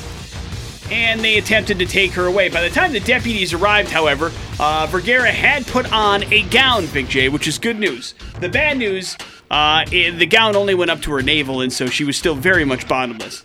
And 0.90 1.20
they 1.20 1.38
attempted 1.38 1.78
to 1.78 1.86
take 1.86 2.12
her 2.12 2.26
away. 2.26 2.48
By 2.48 2.62
the 2.62 2.70
time 2.70 2.92
the 2.92 3.00
deputies 3.00 3.52
arrived, 3.52 3.90
however, 3.90 4.32
uh, 4.58 4.86
Vergara 4.90 5.30
had 5.30 5.66
put 5.66 5.92
on 5.92 6.24
a 6.32 6.42
gown, 6.44 6.86
Big 6.86 7.08
J, 7.08 7.28
which 7.28 7.46
is 7.46 7.58
good 7.58 7.78
news. 7.78 8.14
The 8.40 8.48
bad 8.48 8.78
news, 8.78 9.16
uh, 9.50 9.84
the 9.86 10.26
gown 10.26 10.56
only 10.56 10.74
went 10.74 10.90
up 10.90 11.00
to 11.02 11.12
her 11.12 11.22
navel, 11.22 11.60
and 11.60 11.72
so 11.72 11.86
she 11.86 12.04
was 12.04 12.16
still 12.16 12.34
very 12.34 12.64
much 12.64 12.88
bottomless. 12.88 13.44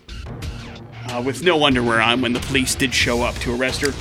Uh, 1.09 1.21
with 1.23 1.43
no 1.43 1.63
underwear 1.65 2.01
on 2.01 2.21
when 2.21 2.33
the 2.33 2.39
police 2.41 2.73
did 2.73 2.93
show 2.93 3.21
up 3.21 3.35
to 3.35 3.55
arrest 3.55 3.81
her. 3.81 3.93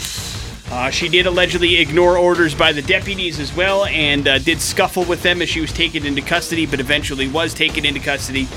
Uh, 0.74 0.90
she 0.90 1.08
did 1.08 1.26
allegedly 1.26 1.76
ignore 1.76 2.16
orders 2.16 2.54
by 2.54 2.72
the 2.72 2.82
deputies 2.82 3.38
as 3.38 3.54
well 3.54 3.84
and 3.84 4.26
uh, 4.26 4.38
did 4.38 4.60
scuffle 4.60 5.04
with 5.04 5.22
them 5.22 5.42
as 5.42 5.48
she 5.48 5.60
was 5.60 5.72
taken 5.72 6.06
into 6.06 6.22
custody, 6.22 6.66
but 6.66 6.80
eventually 6.80 7.28
was 7.28 7.52
taken 7.52 7.84
into 7.84 8.00
custody 8.00 8.48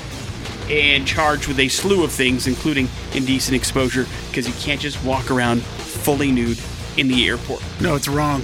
and 0.70 1.08
charged 1.08 1.48
with 1.48 1.60
a 1.60 1.68
slew 1.68 2.04
of 2.04 2.12
things, 2.12 2.48
including 2.48 2.88
indecent 3.14 3.56
exposure, 3.56 4.06
because 4.30 4.48
you 4.48 4.54
can't 4.56 4.82
just 4.82 5.04
walk 5.04 5.32
around 5.32 5.62
fully 5.62 6.32
nude 6.32 6.60
in 6.98 7.08
the 7.08 7.28
airport. 7.28 7.64
No, 7.82 7.96
it's 7.96 8.08
wrong. 8.08 8.44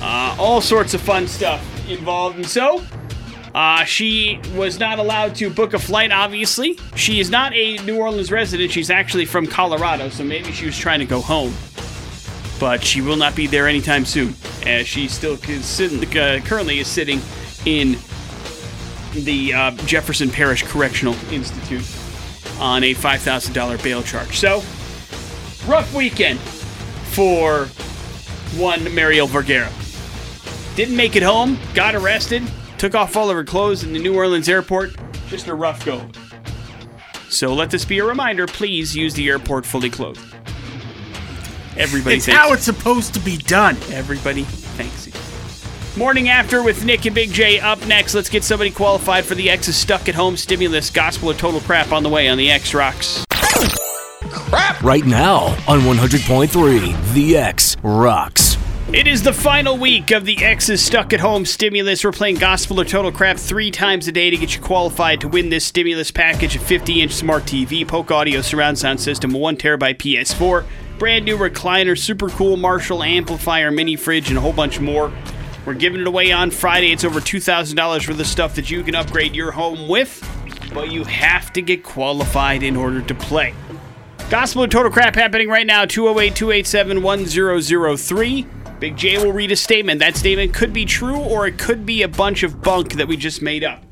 Uh, 0.00 0.36
all 0.38 0.60
sorts 0.60 0.94
of 0.94 1.00
fun 1.00 1.26
stuff 1.26 1.62
involved. 1.88 2.36
And 2.36 2.46
so, 2.46 2.84
uh, 3.54 3.84
she 3.84 4.40
was 4.54 4.80
not 4.80 4.98
allowed 4.98 5.34
to 5.36 5.48
book 5.48 5.74
a 5.74 5.78
flight, 5.78 6.10
obviously. 6.10 6.78
She 6.96 7.20
is 7.20 7.30
not 7.30 7.54
a 7.54 7.76
New 7.78 7.98
Orleans 7.98 8.32
resident. 8.32 8.72
She's 8.72 8.90
actually 8.90 9.26
from 9.26 9.46
Colorado, 9.46 10.08
so 10.08 10.24
maybe 10.24 10.50
she 10.52 10.66
was 10.66 10.76
trying 10.76 10.98
to 10.98 11.06
go 11.06 11.20
home. 11.20 11.54
But 12.58 12.82
she 12.82 13.00
will 13.00 13.16
not 13.16 13.36
be 13.36 13.46
there 13.46 13.68
anytime 13.68 14.04
soon, 14.04 14.34
as 14.66 14.86
she 14.86 15.08
still 15.08 15.34
uh, 15.34 16.40
currently 16.40 16.78
is 16.80 16.88
sitting 16.88 17.20
in 17.64 17.96
the 19.14 19.52
uh, 19.52 19.70
Jefferson 19.86 20.30
Parish 20.30 20.62
Correctional 20.62 21.14
Institute 21.30 21.88
on 22.58 22.84
a 22.84 22.94
$5,000 22.94 23.82
bail 23.82 24.02
charge. 24.02 24.38
So, 24.38 24.62
rough 25.70 25.92
weekend 25.94 26.38
for 26.40 27.66
one 28.56 28.94
Mariel 28.94 29.26
Vergara 29.26 29.70
didn't 30.74 30.96
make 30.96 31.14
it 31.14 31.22
home, 31.22 31.58
got 31.72 31.94
arrested, 31.94 32.42
took 32.78 32.94
off 32.94 33.16
all 33.16 33.30
of 33.30 33.36
her 33.36 33.44
clothes 33.44 33.84
in 33.84 33.92
the 33.92 33.98
New 33.98 34.16
Orleans 34.16 34.48
airport. 34.48 34.94
Just 35.28 35.46
a 35.46 35.54
rough 35.54 35.84
go. 35.84 36.06
So 37.30 37.54
let 37.54 37.70
this 37.70 37.84
be 37.84 37.98
a 37.98 38.04
reminder 38.04 38.46
please 38.46 38.94
use 38.94 39.14
the 39.14 39.28
airport 39.28 39.66
fully 39.66 39.90
clothed. 39.90 40.20
Everybody 41.76 42.16
It's 42.16 42.26
how 42.26 42.52
it's 42.52 42.64
supposed 42.64 43.14
to 43.14 43.20
be 43.20 43.36
done. 43.36 43.76
Everybody 43.90 44.44
thanks 44.44 45.06
you. 45.06 45.23
Morning 45.96 46.28
after 46.28 46.60
with 46.60 46.84
Nick 46.84 47.06
and 47.06 47.14
Big 47.14 47.30
J 47.30 47.60
up 47.60 47.86
next. 47.86 48.14
Let's 48.14 48.28
get 48.28 48.42
somebody 48.42 48.72
qualified 48.72 49.24
for 49.24 49.36
the 49.36 49.48
X's 49.48 49.76
Stuck 49.76 50.08
at 50.08 50.16
Home 50.16 50.36
Stimulus 50.36 50.90
Gospel 50.90 51.30
of 51.30 51.38
Total 51.38 51.60
Crap 51.60 51.92
on 51.92 52.02
the 52.02 52.08
way 52.08 52.28
on 52.28 52.36
the 52.36 52.50
X 52.50 52.74
Rocks. 52.74 53.24
Crap! 53.30 54.82
Right 54.82 55.04
now 55.04 55.44
on 55.68 55.82
100.3, 55.82 57.14
The 57.14 57.36
X 57.36 57.76
rocks. 57.84 58.58
It 58.92 59.06
is 59.06 59.22
the 59.22 59.32
final 59.32 59.78
week 59.78 60.10
of 60.10 60.24
the 60.24 60.42
X's 60.42 60.84
Stuck 60.84 61.12
at 61.12 61.20
Home 61.20 61.46
stimulus. 61.46 62.02
We're 62.02 62.10
playing 62.10 62.36
Gospel 62.36 62.80
or 62.80 62.84
Total 62.84 63.12
Crap 63.12 63.36
three 63.36 63.70
times 63.70 64.08
a 64.08 64.12
day 64.12 64.30
to 64.30 64.36
get 64.36 64.56
you 64.56 64.60
qualified 64.60 65.20
to 65.20 65.28
win 65.28 65.48
this 65.48 65.64
stimulus 65.64 66.10
package 66.10 66.56
a 66.56 66.58
50 66.58 67.02
inch 67.02 67.12
smart 67.12 67.44
TV, 67.44 67.86
Polk 67.86 68.10
Audio 68.10 68.40
surround 68.40 68.76
sound 68.76 69.00
system, 69.00 69.32
a 69.32 69.38
1 69.38 69.56
terabyte 69.58 69.98
PS4, 69.98 70.64
brand 70.98 71.24
new 71.24 71.38
recliner, 71.38 71.96
super 71.96 72.30
cool 72.30 72.56
Marshall 72.56 73.04
amplifier, 73.04 73.70
mini 73.70 73.94
fridge, 73.94 74.28
and 74.28 74.38
a 74.38 74.40
whole 74.40 74.52
bunch 74.52 74.80
more. 74.80 75.12
We're 75.66 75.74
giving 75.74 76.02
it 76.02 76.06
away 76.06 76.30
on 76.30 76.50
Friday. 76.50 76.92
It's 76.92 77.04
over 77.04 77.20
$2,000 77.20 78.08
worth 78.08 78.20
of 78.20 78.26
stuff 78.26 78.54
that 78.56 78.70
you 78.70 78.82
can 78.82 78.94
upgrade 78.94 79.34
your 79.34 79.50
home 79.50 79.88
with, 79.88 80.22
but 80.74 80.92
you 80.92 81.04
have 81.04 81.52
to 81.54 81.62
get 81.62 81.82
qualified 81.82 82.62
in 82.62 82.76
order 82.76 83.00
to 83.00 83.14
play. 83.14 83.54
Gospel 84.28 84.64
of 84.64 84.70
Total 84.70 84.92
Crap 84.92 85.14
happening 85.14 85.48
right 85.48 85.66
now, 85.66 85.86
208 85.86 86.34
287 86.36 87.02
1003. 87.02 88.46
Big 88.78 88.96
J 88.96 89.24
will 89.24 89.32
read 89.32 89.52
a 89.52 89.56
statement. 89.56 90.00
That 90.00 90.16
statement 90.16 90.52
could 90.52 90.72
be 90.72 90.84
true 90.84 91.16
or 91.16 91.46
it 91.46 91.58
could 91.58 91.86
be 91.86 92.02
a 92.02 92.08
bunch 92.08 92.42
of 92.42 92.60
bunk 92.60 92.94
that 92.94 93.08
we 93.08 93.16
just 93.16 93.40
made 93.40 93.64
up. 93.64 93.82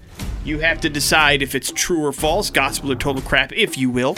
You 0.45 0.59
have 0.59 0.81
to 0.83 0.91
decide 0.91 1.41
if 1.41 1.55
it's 1.55 1.71
true 1.71 2.05
or 2.05 2.13
false. 2.13 2.51
Gospel 2.51 2.93
or 2.93 2.97
total 2.97 3.23
crap, 3.23 3.53
if 3.53 3.79
you 3.79 3.89
will. 3.89 4.17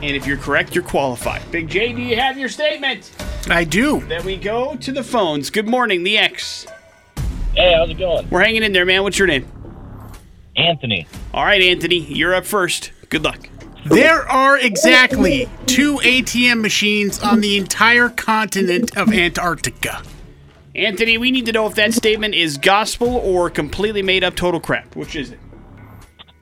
And 0.00 0.14
if 0.14 0.26
you're 0.26 0.36
correct, 0.36 0.74
you're 0.74 0.84
qualified. 0.84 1.42
Big 1.50 1.68
J, 1.68 1.92
do 1.92 2.00
you 2.00 2.16
have 2.16 2.38
your 2.38 2.48
statement? 2.48 3.10
I 3.50 3.64
do. 3.64 4.00
Then 4.06 4.24
we 4.24 4.36
go 4.36 4.76
to 4.76 4.92
the 4.92 5.02
phones. 5.02 5.50
Good 5.50 5.66
morning, 5.66 6.04
the 6.04 6.18
X. 6.18 6.66
Hey, 7.54 7.74
how's 7.74 7.90
it 7.90 7.98
going? 7.98 8.28
We're 8.30 8.40
hanging 8.42 8.62
in 8.62 8.72
there, 8.72 8.86
man. 8.86 9.02
What's 9.02 9.18
your 9.18 9.26
name? 9.26 9.50
Anthony. 10.56 11.06
All 11.34 11.44
right, 11.44 11.60
Anthony, 11.60 11.98
you're 11.98 12.34
up 12.34 12.44
first. 12.46 12.92
Good 13.08 13.24
luck. 13.24 13.48
There 13.86 14.28
are 14.28 14.58
exactly 14.58 15.48
two 15.66 15.96
ATM 15.96 16.60
machines 16.60 17.20
on 17.20 17.40
the 17.40 17.56
entire 17.56 18.08
continent 18.10 18.96
of 18.96 19.12
Antarctica. 19.12 20.02
Anthony, 20.74 21.16
we 21.18 21.30
need 21.30 21.46
to 21.46 21.52
know 21.52 21.66
if 21.66 21.74
that 21.76 21.94
statement 21.94 22.34
is 22.34 22.58
gospel 22.58 23.08
or 23.08 23.50
completely 23.50 24.02
made 24.02 24.22
up 24.22 24.36
total 24.36 24.60
crap. 24.60 24.94
Which 24.94 25.16
is 25.16 25.32
it? 25.32 25.40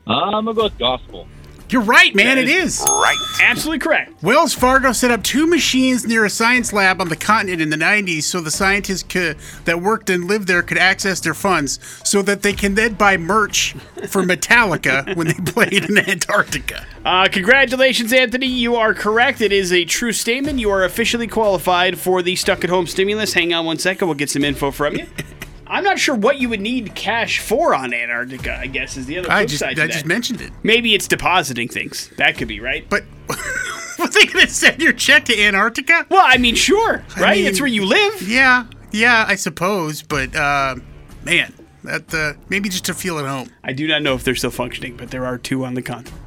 Uh, 0.06 0.12
I'm 0.12 0.44
gonna 0.44 0.54
go 0.54 0.64
with 0.64 0.78
gospel. 0.78 1.26
You're 1.68 1.82
right, 1.82 2.14
man. 2.14 2.38
It 2.38 2.48
is- 2.48 2.80
is. 2.80 2.86
Right. 2.88 3.16
Absolutely 3.42 3.80
correct. 3.80 4.22
Wells 4.22 4.54
Fargo 4.54 4.92
set 4.92 5.10
up 5.10 5.22
two 5.22 5.46
machines 5.46 6.06
near 6.06 6.24
a 6.24 6.30
science 6.30 6.72
lab 6.72 7.00
on 7.00 7.08
the 7.08 7.16
continent 7.16 7.60
in 7.60 7.70
the 7.70 7.76
90s 7.76 8.22
so 8.22 8.40
the 8.40 8.50
scientists 8.50 9.02
could, 9.02 9.36
that 9.64 9.82
worked 9.82 10.08
and 10.08 10.24
lived 10.26 10.46
there 10.48 10.62
could 10.62 10.78
access 10.78 11.20
their 11.20 11.34
funds 11.34 11.78
so 12.04 12.22
that 12.22 12.42
they 12.42 12.52
can 12.52 12.74
then 12.76 12.94
buy 12.94 13.16
merch 13.16 13.72
for 14.08 14.22
Metallica 14.22 15.14
when 15.16 15.26
they 15.26 15.34
played 15.34 15.72
in 15.84 15.98
Antarctica. 15.98 16.86
Uh, 17.04 17.28
congratulations, 17.30 18.12
Anthony. 18.12 18.46
You 18.46 18.76
are 18.76 18.94
correct. 18.94 19.40
It 19.40 19.52
is 19.52 19.72
a 19.72 19.84
true 19.84 20.12
statement. 20.12 20.58
You 20.58 20.70
are 20.70 20.84
officially 20.84 21.26
qualified 21.26 21.98
for 21.98 22.22
the 22.22 22.36
stuck 22.36 22.64
at 22.64 22.70
home 22.70 22.86
stimulus. 22.86 23.32
Hang 23.34 23.52
on 23.52 23.66
one 23.66 23.78
second. 23.78 24.08
We'll 24.08 24.16
get 24.16 24.30
some 24.30 24.44
info 24.44 24.70
from 24.70 24.96
you. 24.96 25.06
I'm 25.68 25.84
not 25.84 25.98
sure 25.98 26.14
what 26.14 26.38
you 26.38 26.48
would 26.48 26.60
need 26.60 26.94
cash 26.94 27.40
for 27.40 27.74
on 27.74 27.92
Antarctica, 27.92 28.56
I 28.58 28.66
guess, 28.66 28.96
is 28.96 29.06
the 29.06 29.18
other 29.18 29.30
I 29.30 29.44
just 29.46 29.62
I 29.62 29.74
that. 29.74 29.90
just 29.90 30.06
mentioned 30.06 30.40
it. 30.40 30.52
Maybe 30.62 30.94
it's 30.94 31.08
depositing 31.08 31.68
things. 31.68 32.08
That 32.16 32.36
could 32.36 32.48
be, 32.48 32.60
right? 32.60 32.88
But 32.88 33.02
were 33.98 34.06
they 34.08 34.26
going 34.26 34.46
to 34.46 34.52
send 34.52 34.80
your 34.80 34.92
check 34.92 35.24
to 35.26 35.40
Antarctica? 35.40 36.06
Well, 36.08 36.24
I 36.24 36.36
mean, 36.38 36.54
sure, 36.54 37.04
right? 37.18 37.38
mean- 37.38 37.46
it's 37.46 37.60
where 37.60 37.68
you 37.68 37.84
live. 37.84 38.22
Yeah, 38.22 38.66
yeah, 38.92 39.24
I 39.26 39.34
suppose. 39.34 40.02
But 40.02 40.34
uh, 40.36 40.76
man, 41.24 41.52
that 41.84 42.14
uh, 42.14 42.34
maybe 42.48 42.68
just 42.68 42.84
to 42.86 42.94
feel 42.94 43.18
at 43.18 43.26
home. 43.26 43.50
I 43.64 43.72
do 43.72 43.86
not 43.88 44.02
know 44.02 44.14
if 44.14 44.24
they're 44.24 44.34
still 44.34 44.50
functioning, 44.50 44.96
but 44.96 45.10
there 45.10 45.26
are 45.26 45.38
two 45.38 45.64
on 45.64 45.74
the 45.74 45.82
continent. 45.82 46.22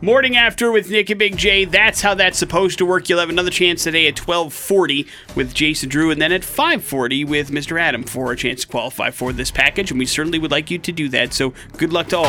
Morning 0.00 0.36
after 0.36 0.72
with 0.72 0.90
Nick 0.90 1.08
and 1.10 1.18
Big 1.18 1.36
J. 1.36 1.64
That's 1.64 2.02
how 2.02 2.14
that's 2.14 2.36
supposed 2.36 2.78
to 2.78 2.84
work. 2.84 3.08
You'll 3.08 3.20
have 3.20 3.30
another 3.30 3.50
chance 3.50 3.84
today 3.84 4.08
at 4.08 4.16
12:40 4.16 5.06
with 5.34 5.54
Jason 5.54 5.88
Drew, 5.88 6.10
and 6.10 6.20
then 6.20 6.32
at 6.32 6.42
5:40 6.42 7.24
with 7.24 7.50
Mr. 7.50 7.80
Adam 7.80 8.02
for 8.02 8.32
a 8.32 8.36
chance 8.36 8.62
to 8.62 8.66
qualify 8.66 9.10
for 9.10 9.32
this 9.32 9.50
package. 9.50 9.90
And 9.90 9.98
we 9.98 10.04
certainly 10.04 10.38
would 10.38 10.50
like 10.50 10.70
you 10.70 10.78
to 10.78 10.92
do 10.92 11.08
that. 11.10 11.32
So 11.32 11.54
good 11.76 11.92
luck 11.92 12.08
to 12.08 12.18
all. 12.18 12.26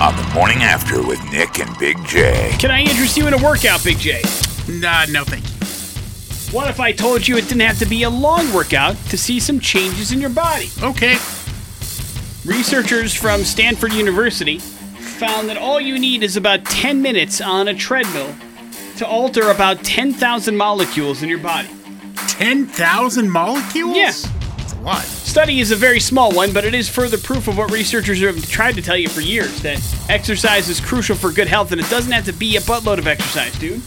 On 0.00 0.16
the 0.16 0.30
morning 0.34 0.62
after 0.62 1.02
with 1.02 1.20
Nick 1.32 1.58
and 1.58 1.76
Big 1.78 1.96
J. 2.06 2.54
Can 2.60 2.70
I 2.70 2.82
interest 2.82 3.16
you 3.16 3.26
in 3.26 3.34
a 3.34 3.42
workout, 3.42 3.82
Big 3.82 3.98
J? 3.98 4.22
Nah, 4.68 5.06
no 5.06 5.24
thank 5.24 5.42
you. 5.44 5.50
What 6.56 6.68
if 6.68 6.80
I 6.80 6.92
told 6.92 7.26
you 7.26 7.36
it 7.36 7.48
didn't 7.48 7.62
have 7.62 7.78
to 7.80 7.86
be 7.86 8.04
a 8.04 8.10
long 8.10 8.52
workout 8.52 8.96
to 9.08 9.18
see 9.18 9.40
some 9.40 9.58
changes 9.58 10.12
in 10.12 10.20
your 10.20 10.30
body? 10.30 10.70
Okay. 10.82 11.16
Researchers 12.48 13.12
from 13.12 13.44
Stanford 13.44 13.92
University 13.92 14.58
found 14.58 15.50
that 15.50 15.58
all 15.58 15.78
you 15.78 15.98
need 15.98 16.22
is 16.22 16.38
about 16.38 16.64
10 16.64 17.02
minutes 17.02 17.42
on 17.42 17.68
a 17.68 17.74
treadmill 17.74 18.34
to 18.96 19.06
alter 19.06 19.50
about 19.50 19.84
10,000 19.84 20.56
molecules 20.56 21.22
in 21.22 21.28
your 21.28 21.40
body. 21.40 21.68
10,000 22.28 23.30
molecules? 23.30 23.94
Yeah. 23.94 24.12
That's 24.56 24.72
a 24.72 24.80
lot. 24.80 25.02
Study 25.02 25.60
is 25.60 25.72
a 25.72 25.76
very 25.76 26.00
small 26.00 26.32
one, 26.32 26.54
but 26.54 26.64
it 26.64 26.72
is 26.72 26.88
further 26.88 27.18
proof 27.18 27.48
of 27.48 27.58
what 27.58 27.70
researchers 27.70 28.18
have 28.22 28.48
tried 28.48 28.76
to 28.76 28.82
tell 28.82 28.96
you 28.96 29.10
for 29.10 29.20
years 29.20 29.60
that 29.60 29.78
exercise 30.08 30.70
is 30.70 30.80
crucial 30.80 31.16
for 31.16 31.30
good 31.30 31.48
health, 31.48 31.72
and 31.72 31.80
it 31.82 31.90
doesn't 31.90 32.12
have 32.12 32.24
to 32.24 32.32
be 32.32 32.56
a 32.56 32.60
buttload 32.60 32.96
of 32.96 33.06
exercise, 33.06 33.52
dude. 33.58 33.82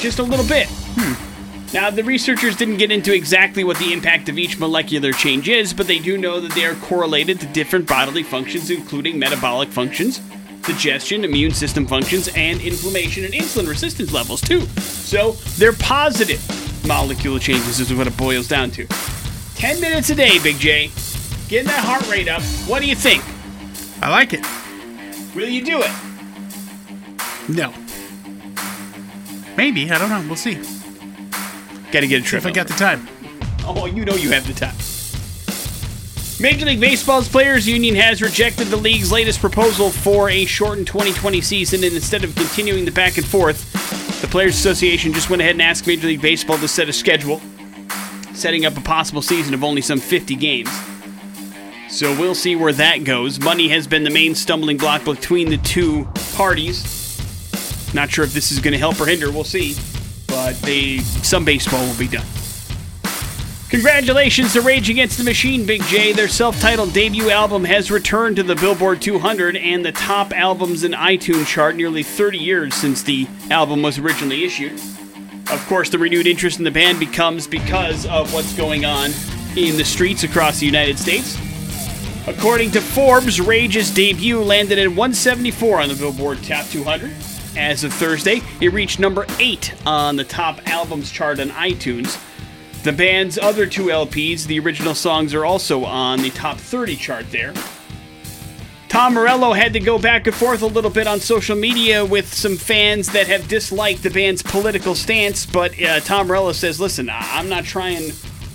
Just 0.00 0.20
a 0.20 0.22
little 0.22 0.46
bit. 0.46 0.68
Now, 1.72 1.88
the 1.88 2.02
researchers 2.02 2.56
didn't 2.56 2.78
get 2.78 2.90
into 2.90 3.14
exactly 3.14 3.62
what 3.62 3.78
the 3.78 3.92
impact 3.92 4.28
of 4.28 4.38
each 4.38 4.58
molecular 4.58 5.12
change 5.12 5.48
is, 5.48 5.72
but 5.72 5.86
they 5.86 6.00
do 6.00 6.18
know 6.18 6.40
that 6.40 6.52
they 6.52 6.64
are 6.64 6.74
correlated 6.74 7.38
to 7.40 7.46
different 7.46 7.86
bodily 7.86 8.24
functions, 8.24 8.70
including 8.70 9.20
metabolic 9.20 9.68
functions, 9.68 10.20
digestion, 10.62 11.24
immune 11.24 11.52
system 11.52 11.86
functions, 11.86 12.28
and 12.34 12.60
inflammation 12.60 13.24
and 13.24 13.32
insulin 13.32 13.68
resistance 13.68 14.12
levels, 14.12 14.40
too. 14.40 14.62
So, 14.80 15.32
they're 15.58 15.72
positive 15.72 16.44
molecular 16.84 17.38
changes, 17.38 17.78
is 17.78 17.94
what 17.94 18.08
it 18.08 18.16
boils 18.16 18.48
down 18.48 18.72
to. 18.72 18.86
10 19.54 19.80
minutes 19.80 20.10
a 20.10 20.16
day, 20.16 20.40
Big 20.40 20.58
J. 20.58 20.90
Getting 21.48 21.68
that 21.68 21.84
heart 21.84 22.08
rate 22.10 22.26
up. 22.26 22.42
What 22.66 22.82
do 22.82 22.88
you 22.88 22.96
think? 22.96 23.22
I 24.02 24.10
like 24.10 24.32
it. 24.32 24.44
Will 25.36 25.48
you 25.48 25.64
do 25.64 25.82
it? 25.82 25.90
No. 27.48 27.72
Maybe. 29.56 29.88
I 29.90 29.98
don't 29.98 30.08
know. 30.08 30.24
We'll 30.26 30.36
see. 30.36 30.79
Gotta 31.92 32.06
get 32.06 32.22
a 32.22 32.24
trip. 32.24 32.42
If 32.42 32.46
I 32.46 32.52
got 32.52 32.68
the 32.68 32.74
time. 32.74 33.08
Oh, 33.64 33.86
you 33.86 34.04
know 34.04 34.14
you 34.14 34.30
have 34.30 34.46
the 34.46 34.54
time. 34.54 34.74
Major 36.40 36.64
League 36.64 36.80
Baseball's 36.80 37.28
Players 37.28 37.68
Union 37.68 37.94
has 37.96 38.22
rejected 38.22 38.68
the 38.68 38.76
league's 38.76 39.12
latest 39.12 39.40
proposal 39.40 39.90
for 39.90 40.30
a 40.30 40.46
shortened 40.46 40.86
2020 40.86 41.40
season, 41.42 41.84
and 41.84 41.94
instead 41.94 42.24
of 42.24 42.34
continuing 42.34 42.86
the 42.86 42.90
back 42.90 43.18
and 43.18 43.26
forth, 43.26 43.70
the 44.22 44.28
Players 44.28 44.54
Association 44.54 45.12
just 45.12 45.28
went 45.28 45.42
ahead 45.42 45.56
and 45.56 45.62
asked 45.62 45.86
Major 45.86 46.06
League 46.06 46.22
Baseball 46.22 46.56
to 46.58 46.68
set 46.68 46.88
a 46.88 46.94
schedule, 46.94 47.42
setting 48.32 48.64
up 48.64 48.76
a 48.78 48.80
possible 48.80 49.20
season 49.20 49.52
of 49.52 49.62
only 49.62 49.82
some 49.82 50.00
50 50.00 50.34
games. 50.36 50.70
So 51.90 52.18
we'll 52.18 52.34
see 52.34 52.56
where 52.56 52.72
that 52.72 53.04
goes. 53.04 53.38
Money 53.40 53.68
has 53.68 53.86
been 53.86 54.04
the 54.04 54.10
main 54.10 54.34
stumbling 54.34 54.78
block 54.78 55.04
between 55.04 55.50
the 55.50 55.58
two 55.58 56.04
parties. 56.36 57.20
Not 57.92 58.10
sure 58.10 58.24
if 58.24 58.32
this 58.32 58.52
is 58.52 58.60
going 58.60 58.72
to 58.72 58.78
help 58.78 58.98
or 59.00 59.06
hinder. 59.06 59.30
We'll 59.30 59.44
see. 59.44 59.74
But 60.50 60.62
they 60.62 60.98
some 60.98 61.44
baseball 61.44 61.86
will 61.86 61.96
be 61.96 62.08
done. 62.08 62.26
Congratulations 63.68 64.52
to 64.54 64.62
Rage 64.62 64.90
Against 64.90 65.16
the 65.16 65.22
Machine, 65.22 65.64
Big 65.64 65.80
J. 65.84 66.12
Their 66.12 66.26
self 66.26 66.58
titled 66.60 66.92
debut 66.92 67.30
album 67.30 67.62
has 67.62 67.88
returned 67.88 68.34
to 68.36 68.42
the 68.42 68.56
Billboard 68.56 69.00
200 69.00 69.56
and 69.56 69.84
the 69.84 69.92
top 69.92 70.32
albums 70.32 70.82
in 70.82 70.90
iTunes 70.90 71.46
chart 71.46 71.76
nearly 71.76 72.02
30 72.02 72.38
years 72.38 72.74
since 72.74 73.04
the 73.04 73.28
album 73.48 73.80
was 73.80 73.96
originally 73.96 74.42
issued. 74.42 74.72
Of 75.52 75.64
course, 75.68 75.88
the 75.88 75.98
renewed 75.98 76.26
interest 76.26 76.58
in 76.58 76.64
the 76.64 76.72
band 76.72 76.98
becomes 76.98 77.46
because 77.46 78.06
of 78.06 78.34
what's 78.34 78.52
going 78.56 78.84
on 78.84 79.12
in 79.56 79.76
the 79.76 79.84
streets 79.84 80.24
across 80.24 80.58
the 80.58 80.66
United 80.66 80.98
States. 80.98 81.38
According 82.26 82.72
to 82.72 82.80
Forbes, 82.80 83.40
Rage's 83.40 83.94
debut 83.94 84.40
landed 84.40 84.80
at 84.80 84.88
174 84.88 85.80
on 85.80 85.88
the 85.88 85.94
Billboard 85.94 86.42
Top 86.42 86.66
200. 86.66 87.12
As 87.60 87.84
of 87.84 87.92
Thursday, 87.92 88.40
it 88.62 88.72
reached 88.72 88.98
number 88.98 89.26
8 89.38 89.74
on 89.84 90.16
the 90.16 90.24
top 90.24 90.66
albums 90.66 91.10
chart 91.10 91.38
on 91.40 91.50
iTunes. 91.50 92.18
The 92.84 92.92
band's 92.92 93.36
other 93.36 93.66
two 93.66 93.88
LPs, 93.88 94.46
the 94.46 94.58
original 94.60 94.94
songs, 94.94 95.34
are 95.34 95.44
also 95.44 95.84
on 95.84 96.22
the 96.22 96.30
top 96.30 96.56
30 96.56 96.96
chart 96.96 97.30
there. 97.30 97.52
Tom 98.88 99.12
Morello 99.12 99.52
had 99.52 99.74
to 99.74 99.78
go 99.78 99.98
back 99.98 100.26
and 100.26 100.34
forth 100.34 100.62
a 100.62 100.66
little 100.66 100.90
bit 100.90 101.06
on 101.06 101.20
social 101.20 101.54
media 101.54 102.02
with 102.02 102.32
some 102.32 102.56
fans 102.56 103.12
that 103.12 103.26
have 103.26 103.46
disliked 103.46 104.02
the 104.02 104.10
band's 104.10 104.42
political 104.42 104.94
stance, 104.94 105.44
but 105.44 105.78
uh, 105.82 106.00
Tom 106.00 106.28
Morello 106.28 106.52
says, 106.52 106.80
listen, 106.80 107.10
I'm 107.12 107.50
not 107.50 107.64
trying. 107.64 108.10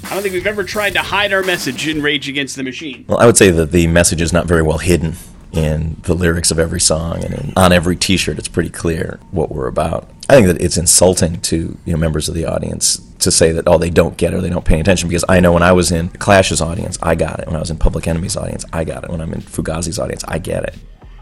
I 0.06 0.15
don't 0.15 0.24
think 0.24 0.34
we've 0.34 0.48
ever 0.48 0.63
tried 0.63 0.94
to 0.94 1.04
hide 1.04 1.32
our 1.32 1.44
message 1.44 1.88
in 1.88 2.02
Rage 2.02 2.28
Against 2.28 2.56
the 2.56 2.63
Machine. 2.63 3.06
Well, 3.08 3.20
I 3.20 3.28
would 3.28 3.38
say 3.38 3.52
that 3.52 3.72
the 3.72 3.86
message 3.86 4.22
is 4.22 4.34
not 4.34 4.48
very 4.48 4.63
well 4.63 4.80
hidden 4.80 5.15
in 5.56 5.98
the 6.04 6.13
lyrics 6.13 6.52
of 6.52 6.60
every 6.60 6.82
song 6.82 7.24
and 7.24 7.34
in, 7.34 7.54
on 7.56 7.72
every 7.72 7.96
T-shirt. 7.96 8.38
It's 8.38 8.48
pretty 8.48 8.70
clear 8.70 9.20
what 9.32 9.52
we're 9.52 9.68
about. 9.68 10.10
I 10.30 10.36
think 10.36 10.48
that 10.48 10.62
it's 10.62 10.78
insulting 10.78 11.39
to 11.41 11.78
you 11.86 11.94
know 11.94 12.00
members 12.00 12.28
of 12.28 12.36
the 12.36 12.46
audience 12.46 12.98
to 13.20 13.32
say 13.32 13.52
that 13.52 13.68
oh 13.68 13.78
they 13.78 13.89
don't 13.89 14.18
get 14.18 14.34
it 14.34 14.38
or 14.38 14.41
they 14.41 14.50
don't 14.50 14.65
pay 14.65 14.80
attention 14.80 15.08
because 15.08 15.24
I 15.30 15.39
know 15.39 15.54
when 15.54 15.63
I 15.63 15.72
was 15.72 15.91
in 15.91 16.10
Clash's 16.10 16.62
audience 16.62 16.98
I 17.02 17.15
got 17.15 17.39
it 17.39 17.48
when 17.48 17.56
I 17.56 17.60
was 17.60 17.70
in 17.70 17.78
Public 17.78 18.08
Enemy's 18.08 18.36
audience 18.36 18.65
I 18.74 18.84
got 18.84 19.04
it 19.04 19.12
when 19.12 19.22
I'm 19.22 19.34
in 19.34 19.41
Fugazi's 19.41 20.00
audience 20.00 20.24
I 20.28 20.39
get 20.39 20.63
it. 20.63 20.76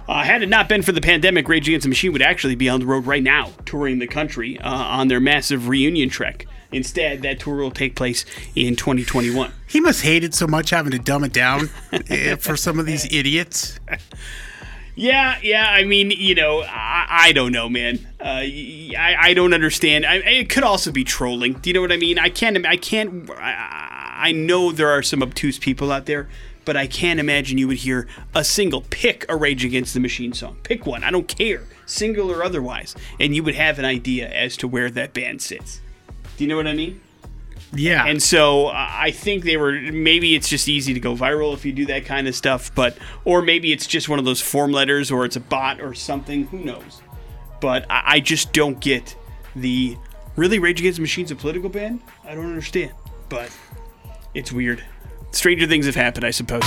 Uh, 0.08 0.22
had 0.24 0.44
it 0.44 0.50
not 0.50 0.68
been 0.68 0.82
for 0.82 0.92
the 0.92 1.00
pandemic, 1.00 1.48
Rage 1.48 1.68
Against 1.68 1.84
the 1.84 1.90
Machine 1.90 2.12
would 2.12 2.22
actually 2.22 2.56
be 2.56 2.68
on 2.68 2.82
the 2.82 2.86
road 2.86 3.06
right 3.06 3.24
now, 3.24 3.52
touring 3.66 4.00
the 4.00 4.08
country 4.08 4.60
uh, 4.60 4.70
on 4.70 5.08
their 5.08 5.22
massive 5.22 5.70
reunion 5.70 6.10
trek. 6.10 6.46
Instead, 6.74 7.22
that 7.22 7.40
tour 7.40 7.56
will 7.56 7.72
take 7.72 7.96
place 7.96 8.26
in 8.56 8.76
2021. 8.76 9.52
He 9.68 9.80
must 9.80 10.02
hate 10.02 10.24
it 10.24 10.34
so 10.34 10.48
much 10.48 10.72
having 10.72 10.92
to 10.92 11.00
dumb 11.00 11.24
it 11.24 11.34
down 11.34 11.70
eh, 12.10 12.36
for 12.36 12.58
some 12.58 12.80
of 12.80 12.86
these 12.86 13.06
idiots. 13.14 13.80
Yeah, 14.96 15.40
yeah. 15.42 15.68
I 15.70 15.84
mean, 15.86 16.12
you 16.12 16.36
know, 16.36 16.62
I, 16.62 17.08
I 17.10 17.32
don't 17.32 17.52
know, 17.52 17.68
man. 17.68 18.08
Uh, 18.20 18.26
I, 18.26 19.16
I 19.20 19.34
don't 19.34 19.54
understand. 19.54 20.06
I, 20.06 20.18
it 20.18 20.50
could 20.50 20.64
also 20.64 20.92
be 20.92 21.04
trolling. 21.04 21.54
Do 21.54 21.70
you 21.70 21.74
know 21.74 21.82
what 21.82 21.92
I 21.92 21.98
mean? 21.98 22.20
I 22.20 22.30
can't. 22.30 22.64
I 22.66 22.78
can't. 22.78 23.30
I, 23.32 24.14
I 24.16 24.32
know 24.32 24.72
there 24.72 24.90
are 24.90 25.02
some 25.02 25.24
obtuse 25.24 25.58
people 25.58 25.92
out 25.92 26.06
there, 26.06 26.30
but 26.64 26.78
I 26.78 26.86
can't 26.86 27.20
imagine 27.20 27.58
you 27.58 27.68
would 27.68 27.78
hear 27.78 28.08
a 28.36 28.44
single 28.44 28.82
pick 28.90 29.26
a 29.28 29.36
Rage 29.36 29.66
Against 29.66 29.96
the 29.96 30.00
Machine 30.00 30.34
song. 30.34 30.58
Pick 30.64 30.86
one. 30.86 31.04
I 31.04 31.10
don't 31.10 31.28
care, 31.28 31.64
single 31.88 32.32
or 32.32 32.44
otherwise, 32.44 32.96
and 33.20 33.36
you 33.36 33.44
would 33.44 33.56
have 33.56 33.80
an 33.80 33.86
idea 33.86 34.30
as 34.30 34.56
to 34.58 34.68
where 34.68 34.92
that 34.92 35.14
band 35.14 35.42
sits. 35.42 35.82
Do 36.38 36.44
you 36.44 36.48
know 36.48 36.56
what 36.56 36.68
I 36.68 36.74
mean? 36.74 37.02
Yeah. 37.76 38.06
And 38.06 38.22
so 38.22 38.68
uh, 38.68 38.74
I 38.76 39.12
think 39.12 39.44
they 39.44 39.58
were 39.58 39.74
maybe 39.74 40.36
it's 40.36 40.48
just 40.48 40.68
easy 40.68 40.94
to 40.94 41.00
go 41.00 41.16
viral 41.16 41.54
if 41.54 41.66
you 41.66 41.72
do 41.74 41.86
that 41.88 42.06
kind 42.06 42.28
of 42.28 42.36
stuff, 42.36 42.74
but 42.76 42.98
or 43.26 43.42
maybe 43.42 43.72
it's 43.72 43.88
just 43.88 44.10
one 44.10 44.20
of 44.20 44.26
those 44.26 44.42
form 44.42 44.72
letters 44.72 45.10
or 45.12 45.26
it's 45.26 45.36
a 45.36 45.40
bot 45.40 45.82
or 45.82 45.94
something. 45.94 46.46
Who 46.48 46.60
knows? 46.60 47.02
But 47.60 47.86
I, 47.90 48.04
I 48.06 48.20
just 48.20 48.54
don't 48.54 48.80
get 48.80 49.16
the 49.56 49.98
really 50.36 50.60
Rage 50.60 50.80
Against 50.80 50.98
the 50.98 51.02
Machine's 51.02 51.32
a 51.32 51.36
political 51.36 51.70
band. 51.70 52.02
I 52.26 52.36
don't 52.36 52.46
understand, 52.46 52.94
but 53.30 53.56
it's 54.34 54.52
weird. 54.52 54.84
stranger 55.32 55.68
things 55.68 55.86
have 55.86 55.96
happened, 55.96 56.26
I 56.26 56.32
suppose. 56.32 56.64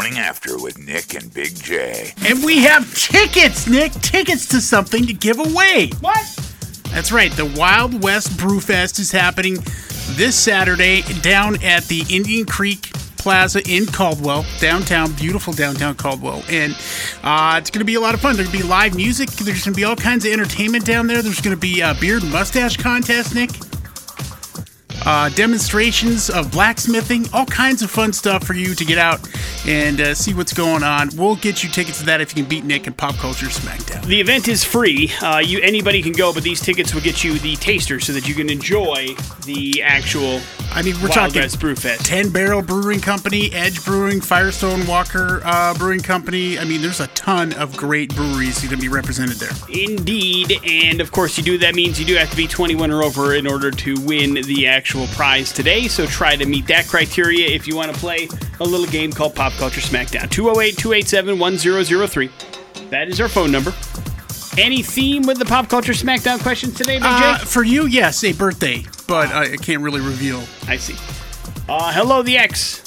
On 0.00 0.04
the 0.04 0.10
morning 0.12 0.26
after 0.26 0.58
with 0.58 0.78
Nick 0.78 1.14
and 1.14 1.32
Big 1.34 1.54
J. 1.56 2.14
And 2.26 2.42
we 2.42 2.60
have 2.60 2.94
tickets, 2.94 3.66
Nick. 3.66 3.92
Tickets 3.92 4.46
to 4.46 4.58
something 4.58 5.04
to 5.04 5.12
give 5.12 5.38
away. 5.38 5.90
What? 6.00 6.24
That's 6.84 7.12
right. 7.12 7.30
The 7.32 7.44
Wild 7.44 8.02
West 8.02 8.30
Brewfest 8.38 8.98
is 8.98 9.12
happening 9.12 9.58
this 10.12 10.36
Saturday 10.36 11.02
down 11.20 11.62
at 11.62 11.84
the 11.84 12.06
Indian 12.08 12.46
Creek 12.46 12.90
Plaza 13.18 13.60
in 13.68 13.84
Caldwell, 13.84 14.46
downtown, 14.58 15.12
beautiful 15.12 15.52
downtown 15.52 15.96
Caldwell. 15.96 16.42
And 16.48 16.74
uh, 17.22 17.56
it's 17.60 17.70
going 17.70 17.80
to 17.80 17.84
be 17.84 17.96
a 17.96 18.00
lot 18.00 18.14
of 18.14 18.20
fun. 18.20 18.36
There's 18.36 18.48
going 18.48 18.62
to 18.62 18.64
be 18.64 18.70
live 18.70 18.96
music. 18.96 19.28
There's 19.28 19.62
going 19.62 19.74
to 19.74 19.78
be 19.78 19.84
all 19.84 19.96
kinds 19.96 20.24
of 20.24 20.32
entertainment 20.32 20.86
down 20.86 21.08
there. 21.08 21.20
There's 21.20 21.42
going 21.42 21.54
to 21.54 21.60
be 21.60 21.82
a 21.82 21.92
beard 22.00 22.22
and 22.22 22.32
mustache 22.32 22.78
contest, 22.78 23.34
Nick. 23.34 23.50
Uh, 25.06 25.28
demonstrations 25.30 26.28
of 26.30 26.50
blacksmithing, 26.52 27.26
all 27.32 27.46
kinds 27.46 27.82
of 27.82 27.90
fun 27.90 28.12
stuff 28.12 28.44
for 28.44 28.54
you 28.54 28.74
to 28.74 28.84
get 28.84 28.98
out 28.98 29.20
and 29.66 30.00
uh, 30.00 30.14
see 30.14 30.34
what's 30.34 30.52
going 30.52 30.82
on. 30.82 31.08
We'll 31.16 31.36
get 31.36 31.62
you 31.62 31.70
tickets 31.70 31.98
to 32.00 32.06
that 32.06 32.20
if 32.20 32.36
you 32.36 32.42
can 32.42 32.48
beat 32.48 32.64
Nick 32.64 32.86
and 32.86 32.96
Pop 32.96 33.14
Culture 33.16 33.46
Smackdown. 33.46 34.04
The 34.04 34.20
event 34.20 34.48
is 34.48 34.64
free. 34.64 35.10
Uh, 35.22 35.38
you 35.38 35.60
anybody 35.60 36.02
can 36.02 36.12
go, 36.12 36.32
but 36.32 36.42
these 36.42 36.60
tickets 36.60 36.94
will 36.94 37.00
get 37.00 37.24
you 37.24 37.38
the 37.38 37.56
taster 37.56 38.00
so 38.00 38.12
that 38.12 38.28
you 38.28 38.34
can 38.34 38.50
enjoy 38.50 39.14
the 39.44 39.82
actual. 39.82 40.40
I 40.72 40.82
mean, 40.82 40.94
we're 40.96 41.08
Wild 41.08 41.12
talking 41.12 41.40
West 41.42 41.58
Brewfest. 41.58 42.04
10 42.04 42.30
Barrel 42.30 42.62
Brewing 42.62 43.00
Company, 43.00 43.52
Edge 43.52 43.84
Brewing, 43.84 44.20
Firestone 44.20 44.86
Walker 44.86 45.40
uh, 45.44 45.74
Brewing 45.74 46.00
Company. 46.00 46.58
I 46.58 46.64
mean, 46.64 46.80
there's 46.80 47.00
a 47.00 47.08
ton 47.08 47.52
of 47.54 47.76
great 47.76 48.14
breweries 48.14 48.60
going 48.60 48.70
to 48.70 48.76
be 48.76 48.88
represented 48.88 49.36
there. 49.36 49.50
Indeed, 49.68 50.60
and 50.64 51.00
of 51.00 51.10
course, 51.10 51.36
you 51.36 51.42
do. 51.42 51.58
That 51.58 51.74
means 51.74 51.98
you 51.98 52.06
do 52.06 52.14
have 52.14 52.30
to 52.30 52.36
be 52.36 52.46
21 52.46 52.90
or 52.90 53.02
over 53.02 53.34
in 53.34 53.46
order 53.46 53.70
to 53.70 54.00
win 54.02 54.34
the 54.34 54.66
actual 54.66 54.89
prize 55.14 55.52
today. 55.52 55.88
So 55.88 56.06
try 56.06 56.36
to 56.36 56.46
meet 56.46 56.66
that 56.66 56.86
criteria 56.86 57.48
if 57.48 57.66
you 57.66 57.76
want 57.76 57.92
to 57.94 57.98
play 57.98 58.28
a 58.60 58.64
little 58.64 58.86
game 58.86 59.12
called 59.12 59.34
Pop 59.34 59.52
Culture 59.54 59.80
Smackdown. 59.80 60.30
208 60.30 60.76
287 60.76 61.38
1003. 61.38 62.30
That 62.90 63.08
is 63.08 63.20
our 63.20 63.28
phone 63.28 63.50
number. 63.52 63.72
Any 64.58 64.82
theme 64.82 65.22
with 65.22 65.38
the 65.38 65.44
Pop 65.44 65.68
Culture 65.68 65.92
Smackdown 65.92 66.40
questions 66.42 66.74
today, 66.74 66.96
Big 66.96 67.04
Uh, 67.06 67.38
J? 67.38 67.44
for 67.44 67.62
you, 67.62 67.86
yes, 67.86 68.22
a 68.24 68.32
birthday, 68.32 68.84
but 69.06 69.28
I 69.30 69.52
I 69.52 69.56
can't 69.56 69.80
really 69.80 70.00
reveal. 70.00 70.42
I 70.66 70.76
see. 70.76 70.96
Uh, 71.68 71.92
hello, 71.92 72.22
the 72.22 72.36
X. 72.36 72.82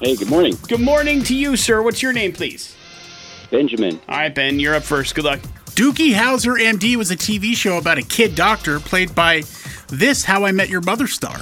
Hey, 0.00 0.16
good 0.16 0.28
morning. 0.30 0.56
Good 0.66 0.80
morning 0.80 1.22
to 1.24 1.34
you, 1.34 1.56
sir. 1.56 1.82
What's 1.82 2.02
your 2.02 2.12
name, 2.14 2.32
please? 2.32 2.74
Benjamin. 3.50 4.00
All 4.08 4.16
right, 4.16 4.34
Ben, 4.34 4.58
you're 4.58 4.74
up 4.74 4.82
first. 4.82 5.14
Good 5.14 5.24
luck. 5.24 5.40
Doogie 5.74 6.12
Howser 6.14 6.58
MD 6.60 6.96
was 6.96 7.10
a 7.10 7.16
TV 7.16 7.54
show 7.54 7.76
about 7.78 7.98
a 7.98 8.02
kid 8.02 8.34
doctor 8.34 8.80
played 8.80 9.14
by 9.14 9.42
this 9.88 10.24
How 10.24 10.44
I 10.44 10.52
Met 10.52 10.68
Your 10.68 10.80
Mother 10.80 11.06
star. 11.06 11.38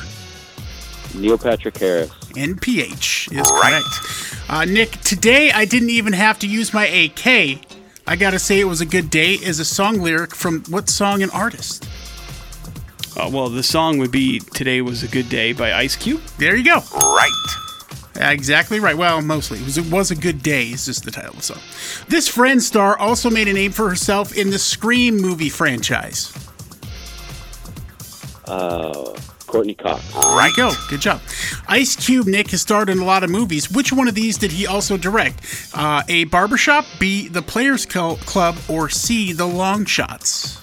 Neil 1.15 1.39
Patrick 1.39 1.77
Harris. 1.79 2.11
NPH 2.35 3.33
is 3.33 3.51
correct. 3.51 4.51
Uh, 4.51 4.65
Nick, 4.65 4.93
today 5.03 5.51
I 5.51 5.65
didn't 5.65 5.91
even 5.91 6.13
have 6.13 6.39
to 6.41 6.47
use 6.47 6.75
my 6.75 6.87
AK. 6.87 7.61
I 8.07 8.17
gotta 8.17 8.39
say 8.39 8.61
it 8.61 8.65
was 8.65 8.81
a 8.81 8.87
good 8.87 9.11
day 9.11 9.35
is 9.35 9.59
a 9.59 9.65
song 9.65 10.01
lyric 10.01 10.35
from 10.35 10.63
what 10.69 10.89
song 10.89 11.23
and 11.23 11.33
artist? 11.33 11.89
Uh, 13.17 13.31
well, 13.33 13.49
the 13.49 13.63
song 13.63 13.99
would 13.99 14.13
be 14.13 14.41
"Today 14.41 14.83
Was 14.83 15.03
a 15.03 15.09
Good 15.09 15.29
Day" 15.31 15.53
by 15.53 15.73
Ice 15.73 15.97
Cube. 15.97 16.21
There 16.39 16.55
you 16.55 16.65
go. 16.65 16.83
Right. 16.93 17.57
Exactly 18.15 18.79
right. 18.79 18.97
Well, 18.97 19.23
mostly. 19.23 19.59
It 19.59 19.65
was, 19.65 19.79
it 19.79 19.91
was 19.91 20.11
a 20.11 20.17
good 20.17 20.43
day, 20.43 20.69
is 20.69 20.87
just 20.87 21.05
the 21.05 21.11
title 21.11 21.31
of 21.31 21.37
the 21.37 21.43
song. 21.43 21.61
This 22.09 22.29
Friend 22.29 22.63
star 22.63 22.97
also 22.99 23.31
made 23.31 23.49
a 23.49 23.53
name 23.53 23.73
for 23.73 23.89
herself 23.89 24.37
in 24.37 24.51
the 24.51 24.59
Scream 24.59 25.17
movie 25.17 25.49
franchise. 25.49 26.33
Uh, 28.47 29.15
Courteney 29.47 29.75
Cox. 29.75 30.15
Right. 30.15 30.53
go. 30.57 30.73
Good 30.89 31.01
job. 31.01 31.21
Ice 31.69 31.97
Cube 31.97 32.27
Nick 32.27 32.51
has 32.51 32.61
starred 32.61 32.89
in 32.91 32.99
a 32.99 33.05
lot 33.05 33.23
of 33.25 33.31
movies. 33.31 33.71
Which 33.71 33.93
one 33.93 34.09
of 34.09 34.15
these 34.15 34.39
did 34.39 34.53
he 34.53 34.67
also 34.67 34.97
direct? 34.97 35.41
Uh, 35.75 36.03
a 36.09 36.25
Barbershop, 36.25 36.85
B, 36.99 37.29
The 37.29 37.43
Players 37.43 37.87
Club, 37.87 38.57
or 38.69 38.89
C, 38.89 39.33
The 39.33 39.47
Long 39.47 39.85
Shots? 39.85 40.61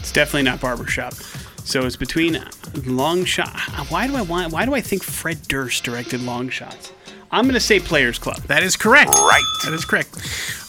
It's 0.00 0.12
definitely 0.14 0.42
not 0.42 0.60
barbershop. 0.60 1.14
So 1.62 1.86
it's 1.86 1.94
between 1.94 2.44
long 2.84 3.24
shot. 3.24 3.56
Why 3.90 4.08
do 4.08 4.16
I 4.16 4.22
want? 4.22 4.52
Why 4.52 4.66
do 4.66 4.74
I 4.74 4.80
think 4.80 5.04
Fred 5.04 5.40
Durst 5.46 5.84
directed 5.84 6.20
Long 6.20 6.48
Shots? 6.48 6.90
I'm 7.32 7.46
gonna 7.46 7.60
say 7.60 7.78
Players 7.78 8.18
Club. 8.18 8.38
That 8.48 8.62
is 8.62 8.76
correct. 8.76 9.10
Right. 9.14 9.44
That 9.64 9.72
is 9.72 9.84
correct. 9.84 10.16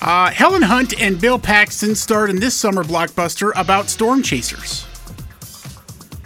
Uh, 0.02 0.30
Helen 0.30 0.62
Hunt 0.62 1.00
and 1.02 1.20
Bill 1.20 1.40
Paxton 1.40 1.96
starred 1.96 2.30
in 2.30 2.40
this 2.40 2.54
summer 2.56 2.84
blockbuster 2.84 3.52
about 3.56 3.90
storm 3.90 4.22
chasers. 4.22 4.86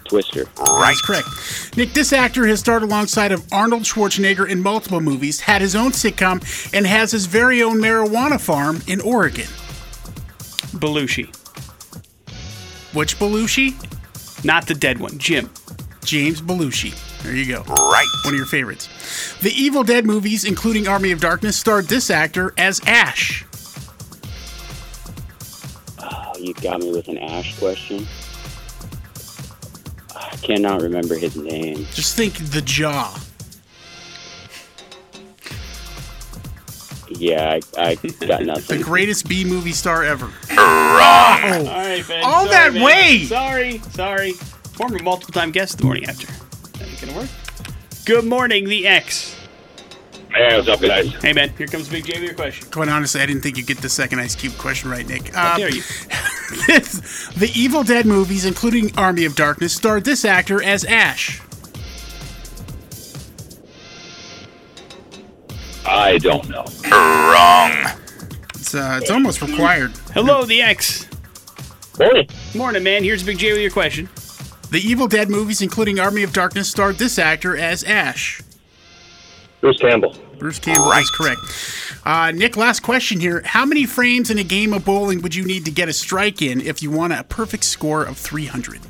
Twister. 0.06 0.43
Right. 0.58 0.58
That 0.58 0.91
is 0.93 1.02
correct. 1.02 1.78
Nick, 1.78 1.93
this 1.93 2.13
actor 2.13 2.45
has 2.48 2.60
starred 2.60 2.84
alongside 2.84 3.32
of 3.32 3.43
Arnold 3.52 3.84
Schwarzenegger 3.84 4.48
in 4.48 4.62
multiple 4.62 5.02
movies, 5.02 5.39
had 5.39 5.62
his 5.62 5.76
own 5.76 5.91
sitcom, 5.91 6.41
and 6.74 6.86
has 6.86 7.12
his 7.12 7.26
very 7.26 7.63
own 7.63 7.78
marijuana 7.80 8.39
farm 8.39 8.82
in 8.88 9.02
Oregon. 9.02 9.48
Belushi, 10.78 11.34
Which 12.93 13.17
Belushi? 13.17 13.74
not 14.45 14.67
the 14.67 14.76
dead 14.76 15.00
one. 15.00 15.17
Jim. 15.17 15.50
James 16.04 16.39
Belushi. 16.41 16.93
There 17.25 17.35
you 17.35 17.45
go. 17.47 17.63
Right. 17.63 18.05
One 18.23 18.33
of 18.35 18.38
your 18.38 18.45
favorites. 18.45 18.88
The 19.41 19.49
Evil 19.51 19.83
Dead 19.83 20.05
movies, 20.05 20.43
including 20.43 20.88
Army 20.88 21.11
of 21.11 21.19
Darkness, 21.19 21.57
starred 21.57 21.85
this 21.85 22.11
actor 22.11 22.53
as 22.57 22.79
Ash. 22.85 23.43
Oh, 25.99 26.33
you 26.39 26.53
got 26.55 26.81
me 26.81 26.91
with 26.91 27.07
an 27.07 27.17
Ash 27.17 27.57
question. 27.57 28.05
I 30.15 30.35
cannot 30.38 30.81
remember 30.81 31.15
his 31.17 31.35
name. 31.35 31.88
Just 31.93 32.15
think 32.15 32.35
The 32.51 32.61
Jaw. 32.61 33.19
Yeah, 37.09 37.59
I, 37.77 37.91
I 37.91 37.95
got 38.25 38.43
nothing. 38.45 38.77
The 38.77 38.83
greatest 38.83 39.27
B 39.27 39.45
movie 39.45 39.71
star 39.71 40.03
ever. 40.03 40.31
Oh, 40.51 40.57
all 40.57 41.63
right, 41.65 42.03
Ben. 42.07 42.23
All 42.23 42.45
Sorry, 42.45 42.49
that 42.49 42.73
Ben. 42.73 42.83
way. 42.83 43.23
Sorry, 43.25 43.77
sorry. 43.91 44.31
Former 44.33 44.99
multiple-time 45.01 45.51
guest 45.51 45.77
the 45.79 45.85
morning 45.85 46.05
after. 46.05 46.27
That 46.95 47.03
ain't 47.03 47.13
gonna 47.13 47.21
work. 47.25 47.29
Good 48.05 48.25
morning, 48.25 48.65
the 48.69 48.88
X. 48.88 49.36
Hey, 50.34 50.55
what's 50.55 50.67
up, 50.67 50.79
guys? 50.81 51.08
Hey, 51.15 51.34
man. 51.34 51.49
Here 51.58 51.67
comes 51.67 51.89
Big 51.89 52.05
J 52.05 52.13
with 52.13 52.23
your 52.23 52.34
question. 52.34 52.69
Quite 52.71 52.88
honestly, 52.89 53.19
I 53.21 53.25
didn't 53.25 53.41
think 53.41 53.58
you'd 53.58 53.67
get 53.67 53.77
the 53.79 53.89
second 53.89 54.19
Ice 54.19 54.36
Cube 54.36 54.58
question 54.58 54.89
right, 54.89 55.05
Nick. 55.08 55.34
How 55.34 55.53
Uh, 55.53 55.58
dare 55.58 55.69
you? 55.75 55.81
the 56.67 57.51
Evil 57.53 57.84
Dead 57.84 58.05
movies, 58.05 58.45
including 58.45 58.97
Army 58.97 59.25
of 59.25 59.36
Darkness, 59.36 59.73
starred 59.73 60.05
this 60.05 60.23
actor 60.25 60.62
as 60.63 60.86
Ash. 60.86 61.41
I 65.86 66.17
don't 66.17 66.47
know. 66.49 66.65
Wrong. 66.89 67.97
It's 68.55 68.73
uh, 68.73 68.99
it's 69.01 69.12
almost 69.12 69.41
required. 69.41 69.91
Hello, 70.13 70.45
the 70.45 70.62
X. 70.62 71.08
Morning. 71.99 72.27
Morning, 72.55 72.84
man. 72.84 73.03
Here's 73.03 73.23
Big 73.23 73.38
J 73.38 73.51
with 73.53 73.62
your 73.62 73.71
question. 73.71 74.10
The 74.75 74.85
Evil 74.85 75.07
Dead 75.07 75.29
movies, 75.29 75.61
including 75.61 76.01
Army 76.01 76.21
of 76.23 76.33
Darkness, 76.33 76.69
starred 76.69 76.97
this 76.97 77.17
actor 77.17 77.55
as 77.55 77.81
Ash. 77.85 78.41
Bruce 79.61 79.77
Campbell. 79.77 80.13
Bruce 80.38 80.59
Campbell 80.59 80.91
is 80.91 81.09
correct. 81.11 81.39
Uh, 82.03 82.31
Nick, 82.31 82.57
last 82.57 82.81
question 82.81 83.21
here. 83.21 83.41
How 83.45 83.65
many 83.65 83.85
frames 83.85 84.29
in 84.29 84.38
a 84.38 84.43
game 84.43 84.73
of 84.73 84.83
bowling 84.83 85.21
would 85.21 85.33
you 85.33 85.45
need 85.45 85.63
to 85.63 85.71
get 85.71 85.88
a 85.88 85.93
strike 85.93 86.41
in 86.41 86.59
if 86.59 86.83
you 86.83 86.91
want 86.91 87.13
a 87.13 87.23
perfect 87.23 87.63
score 87.63 88.03
of 88.03 88.17
300? 88.17 88.81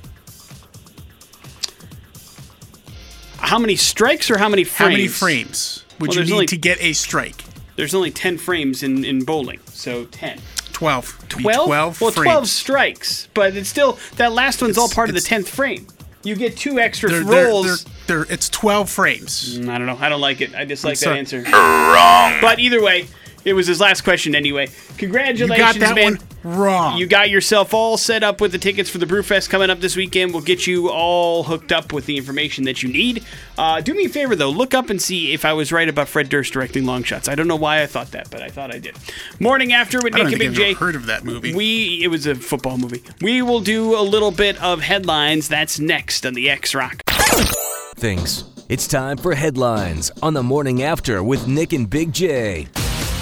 How 3.37 3.59
many 3.59 3.75
strikes 3.75 4.31
or 4.31 4.39
how 4.39 4.49
many 4.49 4.63
frames? 4.63 4.79
How 4.79 4.89
many 4.89 5.07
frames 5.07 5.85
would 5.99 6.09
Well, 6.09 6.17
you 6.17 6.23
need 6.25 6.31
only- 6.33 6.45
to 6.47 6.57
get 6.57 6.81
a 6.81 6.93
strike? 6.93 7.43
There's 7.75 7.93
only 7.93 8.09
10 8.09 8.39
frames 8.39 8.81
in, 8.81 9.05
in 9.05 9.23
bowling, 9.23 9.59
so 9.71 10.05
10. 10.05 10.39
12. 10.75 11.29
12? 11.29 11.67
12 11.67 12.01
well, 12.01 12.11
frames. 12.11 12.25
12 12.25 12.49
strikes, 12.49 13.29
but 13.33 13.55
it's 13.55 13.69
still, 13.69 13.97
that 14.17 14.33
last 14.33 14.61
one's 14.61 14.77
all 14.77 14.89
part 14.89 15.07
of 15.07 15.15
the 15.15 15.21
10th 15.21 15.47
frame. 15.47 15.87
You 16.23 16.35
get 16.35 16.57
two 16.57 16.79
extra 16.79 17.09
They're, 17.09 17.23
they're, 17.23 17.47
rolls. 17.47 17.85
they're, 18.07 18.25
they're, 18.25 18.33
it's 18.33 18.49
12 18.49 18.89
frames. 18.89 19.57
Mm, 19.57 19.69
I 19.69 19.77
don't 19.77 19.87
know. 19.87 19.97
I 19.97 20.09
don't 20.09 20.19
like 20.19 20.41
it. 20.41 20.53
I 20.53 20.65
dislike 20.65 20.99
that 20.99 21.05
sorry. 21.05 21.19
answer. 21.19 21.43
Wrong. 21.43 22.41
But 22.41 22.59
either 22.59 22.83
way, 22.83 23.07
it 23.45 23.53
was 23.53 23.67
his 23.67 23.79
last 23.79 24.01
question 24.01 24.35
anyway. 24.35 24.65
You 24.67 24.95
Congratulations, 24.97 25.57
got 25.57 25.75
that 25.79 25.95
man. 25.95 26.17
one 26.43 26.57
wrong. 26.57 26.97
You 26.97 27.07
got 27.07 27.29
yourself 27.29 27.73
all 27.73 27.97
set 27.97 28.23
up 28.23 28.41
with 28.41 28.51
the 28.51 28.57
tickets 28.57 28.89
for 28.89 28.97
the 28.97 29.05
Brewfest 29.05 29.49
coming 29.49 29.69
up 29.69 29.79
this 29.79 29.95
weekend. 29.95 30.33
We'll 30.33 30.43
get 30.43 30.67
you 30.67 30.89
all 30.89 31.43
hooked 31.43 31.71
up 31.71 31.93
with 31.93 32.05
the 32.05 32.17
information 32.17 32.65
that 32.65 32.83
you 32.83 32.89
need. 32.89 33.23
Uh, 33.57 33.81
do 33.81 33.93
me 33.93 34.05
a 34.05 34.09
favor, 34.09 34.35
though. 34.35 34.49
Look 34.49 34.73
up 34.73 34.89
and 34.89 35.01
see 35.01 35.33
if 35.33 35.45
I 35.45 35.53
was 35.53 35.71
right 35.71 35.87
about 35.87 36.07
Fred 36.07 36.29
Durst 36.29 36.53
directing 36.53 36.85
Long 36.85 37.03
Shots. 37.03 37.27
I 37.29 37.35
don't 37.35 37.47
know 37.47 37.55
why 37.55 37.81
I 37.81 37.85
thought 37.85 38.11
that, 38.11 38.29
but 38.29 38.41
I 38.41 38.49
thought 38.49 38.73
I 38.73 38.79
did. 38.79 38.95
Morning 39.39 39.73
After 39.73 39.99
with 40.01 40.15
I 40.15 40.23
Nick 40.23 40.31
and 40.33 40.39
Big 40.39 40.49
I've 40.49 40.55
J. 40.55 40.73
heard 40.73 40.95
of 40.95 41.05
that 41.05 41.23
movie. 41.23 41.53
We 41.55 42.03
it 42.03 42.07
was 42.07 42.25
a 42.27 42.35
football 42.35 42.77
movie. 42.77 43.03
We 43.21 43.41
will 43.41 43.61
do 43.61 43.97
a 43.97 44.01
little 44.01 44.31
bit 44.31 44.61
of 44.61 44.81
headlines. 44.81 45.47
That's 45.47 45.79
next 45.79 46.25
on 46.25 46.33
the 46.33 46.49
X 46.49 46.73
Rock. 46.75 47.01
Things. 47.95 48.43
It's 48.67 48.87
time 48.87 49.17
for 49.17 49.35
headlines 49.35 50.11
on 50.23 50.33
the 50.33 50.41
morning 50.43 50.81
after 50.83 51.23
with 51.23 51.47
Nick 51.47 51.71
and 51.71 51.87
Big 51.89 52.11
J. 52.11 52.67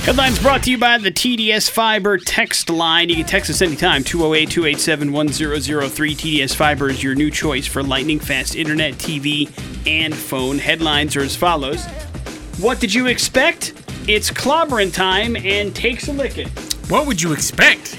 Headlines 0.04 0.38
brought 0.38 0.64
to 0.64 0.72
you 0.72 0.78
by 0.78 0.98
the 0.98 1.14
TDS 1.14 1.70
Fiber 1.70 2.18
text 2.18 2.70
line. 2.70 3.08
You 3.08 3.16
can 3.16 3.26
text 3.26 3.50
us 3.50 3.62
anytime, 3.62 4.04
208 4.04 4.50
287 4.50 5.14
1003. 5.14 6.16
TDS 6.16 6.54
Fiber 6.54 6.90
is 6.90 7.02
your 7.02 7.16
new 7.16 7.32
choice 7.32 7.66
for 7.66 7.82
lightning 7.82 8.20
fast 8.20 8.54
internet, 8.54 8.96
TV, 8.96 9.50
and 9.88 10.14
phone. 10.14 10.58
Headlines 10.60 11.16
are 11.16 11.22
as 11.22 11.38
follows 11.38 11.86
What 12.60 12.82
did 12.82 12.94
you 12.94 13.08
expect? 13.08 13.82
It's 14.06 14.30
clobbering 14.30 14.94
time 14.94 15.38
and 15.38 15.74
takes 15.74 16.10
a 16.10 16.12
licking. 16.12 16.50
What 16.90 17.08
would 17.08 17.22
you 17.22 17.32
expect? 17.32 17.98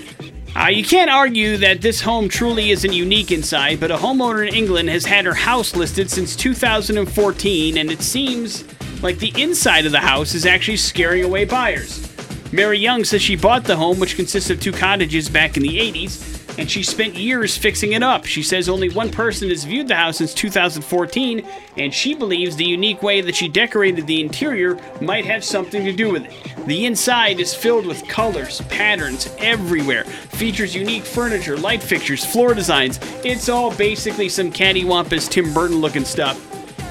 Uh, 0.54 0.66
you 0.66 0.84
can't 0.84 1.08
argue 1.10 1.56
that 1.56 1.80
this 1.80 2.02
home 2.02 2.28
truly 2.28 2.70
isn't 2.70 2.92
unique 2.92 3.32
inside, 3.32 3.80
but 3.80 3.90
a 3.90 3.96
homeowner 3.96 4.46
in 4.46 4.54
England 4.54 4.90
has 4.90 5.06
had 5.06 5.24
her 5.24 5.32
house 5.32 5.74
listed 5.74 6.10
since 6.10 6.36
2014, 6.36 7.78
and 7.78 7.90
it 7.90 8.02
seems 8.02 8.62
like 9.04 9.18
the 9.18 9.32
inside 9.40 9.84
of 9.84 9.92
the 9.92 10.00
house 10.00 10.34
is 10.34 10.46
actually 10.46 10.78
scaring 10.78 11.22
away 11.22 11.44
buyers. 11.44 12.10
Mary 12.52 12.78
Young 12.78 13.04
says 13.04 13.20
she 13.20 13.36
bought 13.36 13.64
the 13.64 13.76
home, 13.76 14.00
which 14.00 14.16
consists 14.16 14.48
of 14.48 14.58
two 14.60 14.72
cottages, 14.72 15.28
back 15.28 15.56
in 15.56 15.62
the 15.62 15.78
80s, 15.78 16.58
and 16.58 16.70
she 16.70 16.82
spent 16.82 17.14
years 17.14 17.56
fixing 17.56 17.92
it 17.92 18.02
up. 18.02 18.24
She 18.24 18.42
says 18.42 18.68
only 18.68 18.88
one 18.88 19.10
person 19.10 19.50
has 19.50 19.64
viewed 19.64 19.88
the 19.88 19.96
house 19.96 20.18
since 20.18 20.32
2014, 20.32 21.46
and 21.76 21.92
she 21.92 22.14
believes 22.14 22.56
the 22.56 22.64
unique 22.64 23.02
way 23.02 23.20
that 23.20 23.34
she 23.34 23.48
decorated 23.48 24.06
the 24.06 24.22
interior 24.22 24.78
might 25.02 25.26
have 25.26 25.44
something 25.44 25.84
to 25.84 25.92
do 25.92 26.10
with 26.10 26.24
it. 26.24 26.66
The 26.66 26.86
inside 26.86 27.40
is 27.40 27.52
filled 27.52 27.86
with 27.86 28.06
colors, 28.08 28.62
patterns 28.62 29.28
everywhere, 29.38 30.04
features 30.04 30.74
unique 30.74 31.04
furniture, 31.04 31.58
light 31.58 31.82
fixtures, 31.82 32.24
floor 32.24 32.54
designs. 32.54 32.98
It's 33.22 33.50
all 33.50 33.74
basically 33.74 34.30
some 34.30 34.50
cattywampus 34.50 35.28
Tim 35.28 35.52
Burton 35.52 35.78
looking 35.78 36.04
stuff, 36.04 36.40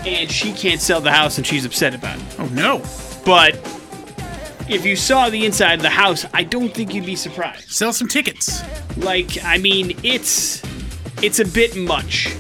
and 0.05 0.29
she 0.29 0.53
can't 0.53 0.81
sell 0.81 1.01
the 1.01 1.11
house 1.11 1.37
and 1.37 1.45
she's 1.47 1.65
upset 1.65 1.93
about 1.93 2.17
it. 2.17 2.25
Oh 2.39 2.45
no. 2.47 2.79
But 3.25 3.55
if 4.69 4.85
you 4.85 4.95
saw 4.95 5.29
the 5.29 5.45
inside 5.45 5.73
of 5.73 5.81
the 5.81 5.89
house, 5.89 6.25
I 6.33 6.43
don't 6.43 6.73
think 6.73 6.93
you'd 6.93 7.05
be 7.05 7.15
surprised. 7.15 7.69
Sell 7.69 7.93
some 7.93 8.07
tickets. 8.07 8.63
Like, 8.97 9.43
I 9.43 9.57
mean, 9.57 9.97
it's 10.03 10.61
it's 11.21 11.39
a 11.39 11.45
bit 11.45 11.75
much. 11.75 12.35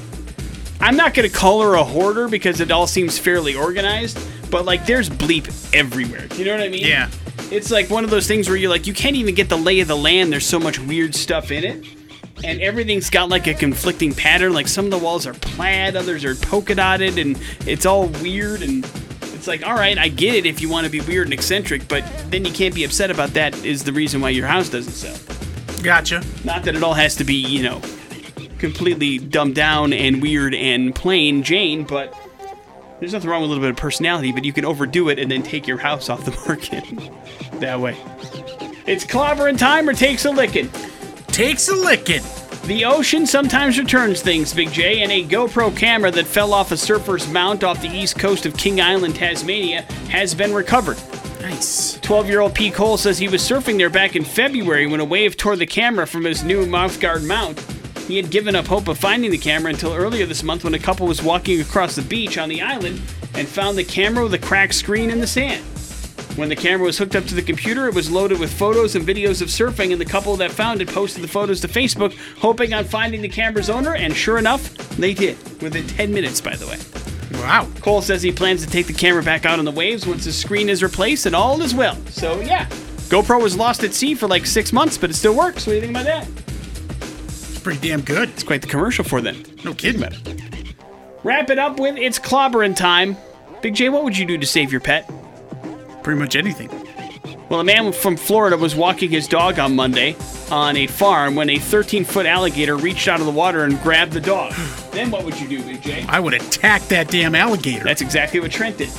I'm 0.79 0.95
not 0.95 1.13
gonna 1.13 1.29
call 1.29 1.61
her 1.61 1.75
a 1.75 1.83
hoarder 1.83 2.27
because 2.27 2.59
it 2.59 2.71
all 2.71 2.87
seems 2.87 3.17
fairly 3.17 3.55
organized, 3.55 4.19
but 4.51 4.65
like 4.65 4.85
there's 4.85 5.09
bleep 5.09 5.47
everywhere. 5.73 6.27
You 6.35 6.45
know 6.45 6.51
what 6.51 6.63
I 6.63 6.69
mean? 6.69 6.85
Yeah. 6.85 7.09
It's 7.51 7.71
like 7.71 7.89
one 7.89 8.03
of 8.03 8.09
those 8.09 8.27
things 8.27 8.47
where 8.47 8.57
you're 8.57 8.69
like, 8.69 8.87
you 8.87 8.93
can't 8.93 9.15
even 9.15 9.35
get 9.35 9.47
the 9.47 9.57
lay 9.57 9.79
of 9.79 9.87
the 9.87 9.95
land. 9.95 10.31
There's 10.31 10.45
so 10.45 10.59
much 10.59 10.79
weird 10.79 11.13
stuff 11.13 11.51
in 11.51 11.63
it. 11.63 11.85
And 12.43 12.61
everything's 12.61 13.09
got 13.09 13.29
like 13.29 13.47
a 13.47 13.53
conflicting 13.53 14.13
pattern. 14.13 14.53
Like 14.53 14.67
some 14.67 14.85
of 14.85 14.91
the 14.91 14.97
walls 14.97 15.27
are 15.27 15.33
plaid, 15.33 15.95
others 15.95 16.25
are 16.25 16.35
polka 16.35 16.75
dotted, 16.75 17.17
and 17.17 17.39
it's 17.65 17.85
all 17.85 18.07
weird. 18.07 18.61
And 18.61 18.83
it's 19.21 19.47
like, 19.47 19.65
all 19.65 19.75
right, 19.75 19.97
I 19.97 20.07
get 20.07 20.35
it 20.35 20.45
if 20.45 20.61
you 20.61 20.69
want 20.69 20.85
to 20.85 20.91
be 20.91 21.01
weird 21.01 21.27
and 21.27 21.33
eccentric, 21.33 21.87
but 21.87 22.03
then 22.29 22.45
you 22.45 22.51
can't 22.51 22.73
be 22.73 22.83
upset 22.83 23.11
about 23.11 23.31
that, 23.31 23.55
is 23.63 23.83
the 23.83 23.93
reason 23.93 24.21
why 24.21 24.29
your 24.29 24.47
house 24.47 24.69
doesn't 24.69 24.93
sell. 24.93 25.17
Gotcha. 25.83 26.23
Not 26.43 26.63
that 26.63 26.75
it 26.75 26.83
all 26.83 26.93
has 26.93 27.15
to 27.17 27.23
be, 27.23 27.35
you 27.35 27.63
know, 27.63 27.81
completely 28.57 29.19
dumbed 29.19 29.55
down 29.55 29.91
and 29.91 30.21
weird 30.21 30.55
and 30.55 30.95
plain 30.95 31.43
Jane, 31.43 31.83
but 31.83 32.17
there's 32.99 33.11
nothing 33.11 33.29
wrong 33.29 33.41
with 33.41 33.49
a 33.49 33.53
little 33.53 33.61
bit 33.63 33.71
of 33.71 33.75
personality, 33.75 34.31
but 34.31 34.45
you 34.45 34.53
can 34.53 34.63
overdo 34.63 35.09
it 35.09 35.19
and 35.19 35.29
then 35.29 35.43
take 35.43 35.67
your 35.67 35.77
house 35.77 36.09
off 36.09 36.23
the 36.23 36.31
market 36.47 36.85
that 37.59 37.81
way. 37.81 37.97
It's 38.87 39.03
clobbering 39.03 39.57
time 39.57 39.89
or 39.89 39.93
takes 39.93 40.23
a 40.23 40.31
licking. 40.31 40.69
Takes 41.33 41.67
a 41.67 41.75
licking. 41.75 42.21
The 42.67 42.85
ocean 42.85 43.25
sometimes 43.25 43.79
returns 43.79 44.21
things, 44.21 44.53
Big 44.53 44.71
J, 44.71 45.01
and 45.01 45.11
a 45.11 45.23
GoPro 45.23 45.75
camera 45.75 46.11
that 46.11 46.27
fell 46.27 46.53
off 46.53 46.71
a 46.71 46.77
surfer's 46.77 47.27
mount 47.27 47.63
off 47.63 47.81
the 47.81 47.89
east 47.89 48.19
coast 48.19 48.45
of 48.45 48.55
King 48.55 48.79
Island, 48.79 49.15
Tasmania, 49.15 49.81
has 50.11 50.35
been 50.35 50.53
recovered. 50.53 50.99
Nice. 51.41 51.99
12 52.01 52.27
year 52.29 52.39
old 52.39 52.53
P. 52.53 52.69
Cole 52.69 52.97
says 52.97 53.17
he 53.17 53.29
was 53.29 53.41
surfing 53.41 53.79
there 53.79 53.89
back 53.89 54.15
in 54.15 54.23
February 54.23 54.85
when 54.85 54.99
a 54.99 55.05
wave 55.05 55.35
tore 55.35 55.55
the 55.55 55.65
camera 55.65 56.05
from 56.05 56.23
his 56.23 56.43
new 56.43 56.67
mouthguard 56.67 57.25
mount. 57.25 57.59
He 58.07 58.15
had 58.15 58.29
given 58.29 58.55
up 58.55 58.67
hope 58.67 58.87
of 58.87 58.99
finding 58.99 59.31
the 59.31 59.37
camera 59.39 59.71
until 59.71 59.91
earlier 59.91 60.27
this 60.27 60.43
month 60.43 60.63
when 60.63 60.75
a 60.75 60.79
couple 60.79 61.07
was 61.07 61.23
walking 61.23 61.59
across 61.61 61.95
the 61.95 62.03
beach 62.03 62.37
on 62.37 62.47
the 62.47 62.61
island 62.61 63.01
and 63.33 63.47
found 63.47 63.75
the 63.75 63.83
camera 63.83 64.23
with 64.23 64.35
a 64.35 64.37
cracked 64.37 64.75
screen 64.75 65.09
in 65.09 65.19
the 65.19 65.25
sand. 65.25 65.65
When 66.35 66.49
the 66.49 66.55
camera 66.55 66.87
was 66.87 66.97
hooked 66.97 67.15
up 67.15 67.25
to 67.25 67.35
the 67.35 67.43
computer, 67.43 67.87
it 67.87 67.93
was 67.93 68.09
loaded 68.09 68.39
with 68.39 68.51
photos 68.51 68.95
and 68.95 69.05
videos 69.05 69.41
of 69.43 69.49
surfing, 69.49 69.91
and 69.91 70.01
the 70.01 70.05
couple 70.05 70.35
that 70.37 70.51
found 70.51 70.81
it 70.81 70.87
posted 70.87 71.23
the 71.23 71.27
photos 71.27 71.61
to 71.61 71.67
Facebook, 71.67 72.17
hoping 72.39 72.73
on 72.73 72.85
finding 72.85 73.21
the 73.21 73.29
camera's 73.29 73.69
owner, 73.69 73.93
and 73.93 74.15
sure 74.15 74.39
enough, 74.39 74.75
they 74.97 75.13
did, 75.13 75.37
within 75.61 75.85
10 75.85 76.11
minutes, 76.11 76.41
by 76.41 76.55
the 76.55 76.65
way. 76.65 76.79
Wow. 77.39 77.67
Cole 77.81 78.01
says 78.01 78.23
he 78.23 78.31
plans 78.31 78.65
to 78.65 78.71
take 78.71 78.87
the 78.87 78.93
camera 78.93 79.21
back 79.21 79.45
out 79.45 79.59
on 79.59 79.65
the 79.65 79.71
waves 79.71 80.07
once 80.07 80.25
the 80.25 80.31
screen 80.31 80.69
is 80.69 80.81
replaced 80.81 81.27
and 81.27 81.35
all 81.35 81.61
is 81.61 81.75
well. 81.75 81.95
So, 82.07 82.41
yeah, 82.41 82.65
GoPro 83.09 83.39
was 83.39 83.55
lost 83.55 83.83
at 83.83 83.93
sea 83.93 84.15
for 84.15 84.27
like 84.27 84.47
six 84.47 84.73
months, 84.73 84.97
but 84.97 85.11
it 85.11 85.13
still 85.13 85.35
works. 85.35 85.67
What 85.67 85.73
do 85.73 85.75
you 85.75 85.81
think 85.81 85.91
about 85.91 86.05
that? 86.05 86.27
It's 87.27 87.59
pretty 87.59 87.87
damn 87.87 88.01
good. 88.01 88.29
It's 88.29 88.43
quite 88.43 88.63
the 88.63 88.67
commercial 88.67 89.03
for 89.03 89.21
them. 89.21 89.43
No 89.63 89.75
kidding. 89.75 90.01
Wrap 91.23 91.51
it 91.51 91.59
up 91.59 91.79
with 91.79 91.95
it's 91.97 92.17
clobbering 92.17 92.75
time. 92.75 93.17
Big 93.61 93.75
J, 93.75 93.89
what 93.89 94.03
would 94.03 94.17
you 94.17 94.25
do 94.25 94.37
to 94.39 94.47
save 94.47 94.71
your 94.71 94.81
pet? 94.81 95.07
Pretty 96.03 96.19
much 96.19 96.35
anything. 96.35 96.69
Well, 97.49 97.59
a 97.59 97.63
man 97.63 97.91
from 97.93 98.17
Florida 98.17 98.57
was 98.57 98.75
walking 98.75 99.09
his 99.09 99.27
dog 99.27 99.59
on 99.59 99.75
Monday 99.75 100.15
on 100.49 100.75
a 100.75 100.87
farm 100.87 101.35
when 101.35 101.49
a 101.49 101.59
13 101.59 102.03
foot 102.03 102.25
alligator 102.25 102.75
reached 102.75 103.07
out 103.07 103.19
of 103.19 103.25
the 103.25 103.31
water 103.31 103.63
and 103.63 103.79
grabbed 103.81 104.11
the 104.11 104.21
dog. 104.21 104.53
then 104.91 105.11
what 105.11 105.23
would 105.23 105.39
you 105.39 105.47
do, 105.47 105.63
Big 105.63 105.81
J? 105.81 106.05
I 106.07 106.19
would 106.19 106.33
attack 106.33 106.81
that 106.83 107.09
damn 107.09 107.35
alligator. 107.35 107.83
That's 107.83 108.01
exactly 108.01 108.39
what 108.39 108.51
Trent 108.51 108.77
did. 108.77 108.89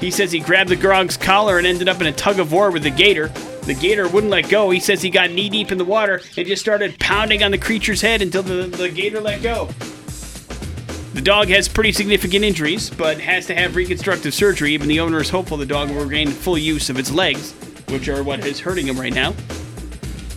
He 0.00 0.10
says 0.10 0.32
he 0.32 0.40
grabbed 0.40 0.70
the 0.70 0.76
dog's 0.76 1.16
collar 1.16 1.58
and 1.58 1.66
ended 1.66 1.88
up 1.88 2.00
in 2.00 2.06
a 2.06 2.12
tug 2.12 2.38
of 2.38 2.52
war 2.52 2.70
with 2.70 2.82
the 2.82 2.90
gator. 2.90 3.28
The 3.62 3.74
gator 3.74 4.06
wouldn't 4.06 4.30
let 4.30 4.50
go. 4.50 4.70
He 4.70 4.80
says 4.80 5.00
he 5.00 5.08
got 5.08 5.30
knee 5.30 5.48
deep 5.48 5.72
in 5.72 5.78
the 5.78 5.84
water 5.84 6.20
and 6.36 6.46
just 6.46 6.60
started 6.60 6.98
pounding 7.00 7.42
on 7.42 7.52
the 7.52 7.58
creature's 7.58 8.02
head 8.02 8.20
until 8.20 8.42
the, 8.42 8.66
the 8.66 8.90
gator 8.90 9.20
let 9.20 9.42
go. 9.42 9.70
The 11.14 11.22
dog 11.22 11.46
has 11.50 11.68
pretty 11.68 11.92
significant 11.92 12.44
injuries, 12.44 12.90
but 12.90 13.20
has 13.20 13.46
to 13.46 13.54
have 13.54 13.76
reconstructive 13.76 14.34
surgery. 14.34 14.72
Even 14.72 14.88
the 14.88 14.98
owner 14.98 15.20
is 15.20 15.30
hopeful 15.30 15.56
the 15.56 15.64
dog 15.64 15.88
will 15.88 16.02
regain 16.02 16.28
full 16.28 16.58
use 16.58 16.90
of 16.90 16.98
its 16.98 17.12
legs, 17.12 17.52
which 17.88 18.08
are 18.08 18.24
what 18.24 18.44
is 18.44 18.58
hurting 18.58 18.88
him 18.88 18.98
right 18.98 19.14
now. 19.14 19.30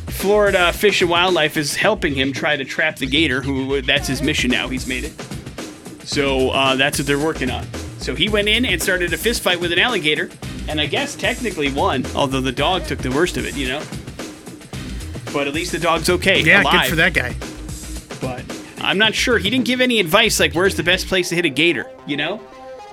Florida 0.09 0.71
Fish 0.71 1.01
and 1.01 1.09
Wildlife 1.09 1.57
is 1.57 1.75
helping 1.75 2.13
him 2.13 2.31
try 2.31 2.55
to 2.55 2.63
trap 2.63 2.97
the 2.97 3.07
gator, 3.07 3.41
who 3.41 3.81
that's 3.81 4.07
his 4.07 4.21
mission 4.21 4.51
now. 4.51 4.67
He's 4.67 4.85
made 4.85 5.03
it. 5.03 5.13
So 6.03 6.51
uh, 6.51 6.75
that's 6.75 6.99
what 6.99 7.07
they're 7.07 7.17
working 7.17 7.49
on. 7.49 7.65
So 7.97 8.13
he 8.13 8.29
went 8.29 8.47
in 8.47 8.63
and 8.63 8.79
started 8.79 9.11
a 9.13 9.17
fist 9.17 9.41
fight 9.41 9.59
with 9.59 9.71
an 9.71 9.79
alligator, 9.79 10.29
and 10.69 10.79
I 10.79 10.85
guess 10.85 11.15
technically 11.15 11.71
won, 11.73 12.05
although 12.15 12.41
the 12.41 12.51
dog 12.51 12.85
took 12.85 12.99
the 12.99 13.11
worst 13.11 13.35
of 13.37 13.47
it, 13.47 13.57
you 13.57 13.67
know. 13.67 13.81
But 15.33 15.47
at 15.47 15.55
least 15.55 15.71
the 15.71 15.79
dog's 15.79 16.07
okay. 16.07 16.41
yeah, 16.43 16.61
alive. 16.61 16.83
good 16.83 16.89
for 16.91 16.95
that 16.97 17.13
guy. 17.15 17.35
But 18.21 18.57
I'm 18.79 18.97
not 18.97 19.15
sure. 19.15 19.37
He 19.37 19.49
didn't 19.49 19.65
give 19.65 19.81
any 19.81 19.99
advice 19.99 20.39
like 20.39 20.53
where's 20.53 20.75
the 20.75 20.83
best 20.83 21.07
place 21.07 21.29
to 21.29 21.35
hit 21.35 21.45
a 21.45 21.49
gator, 21.49 21.89
you 22.05 22.17
know? 22.17 22.41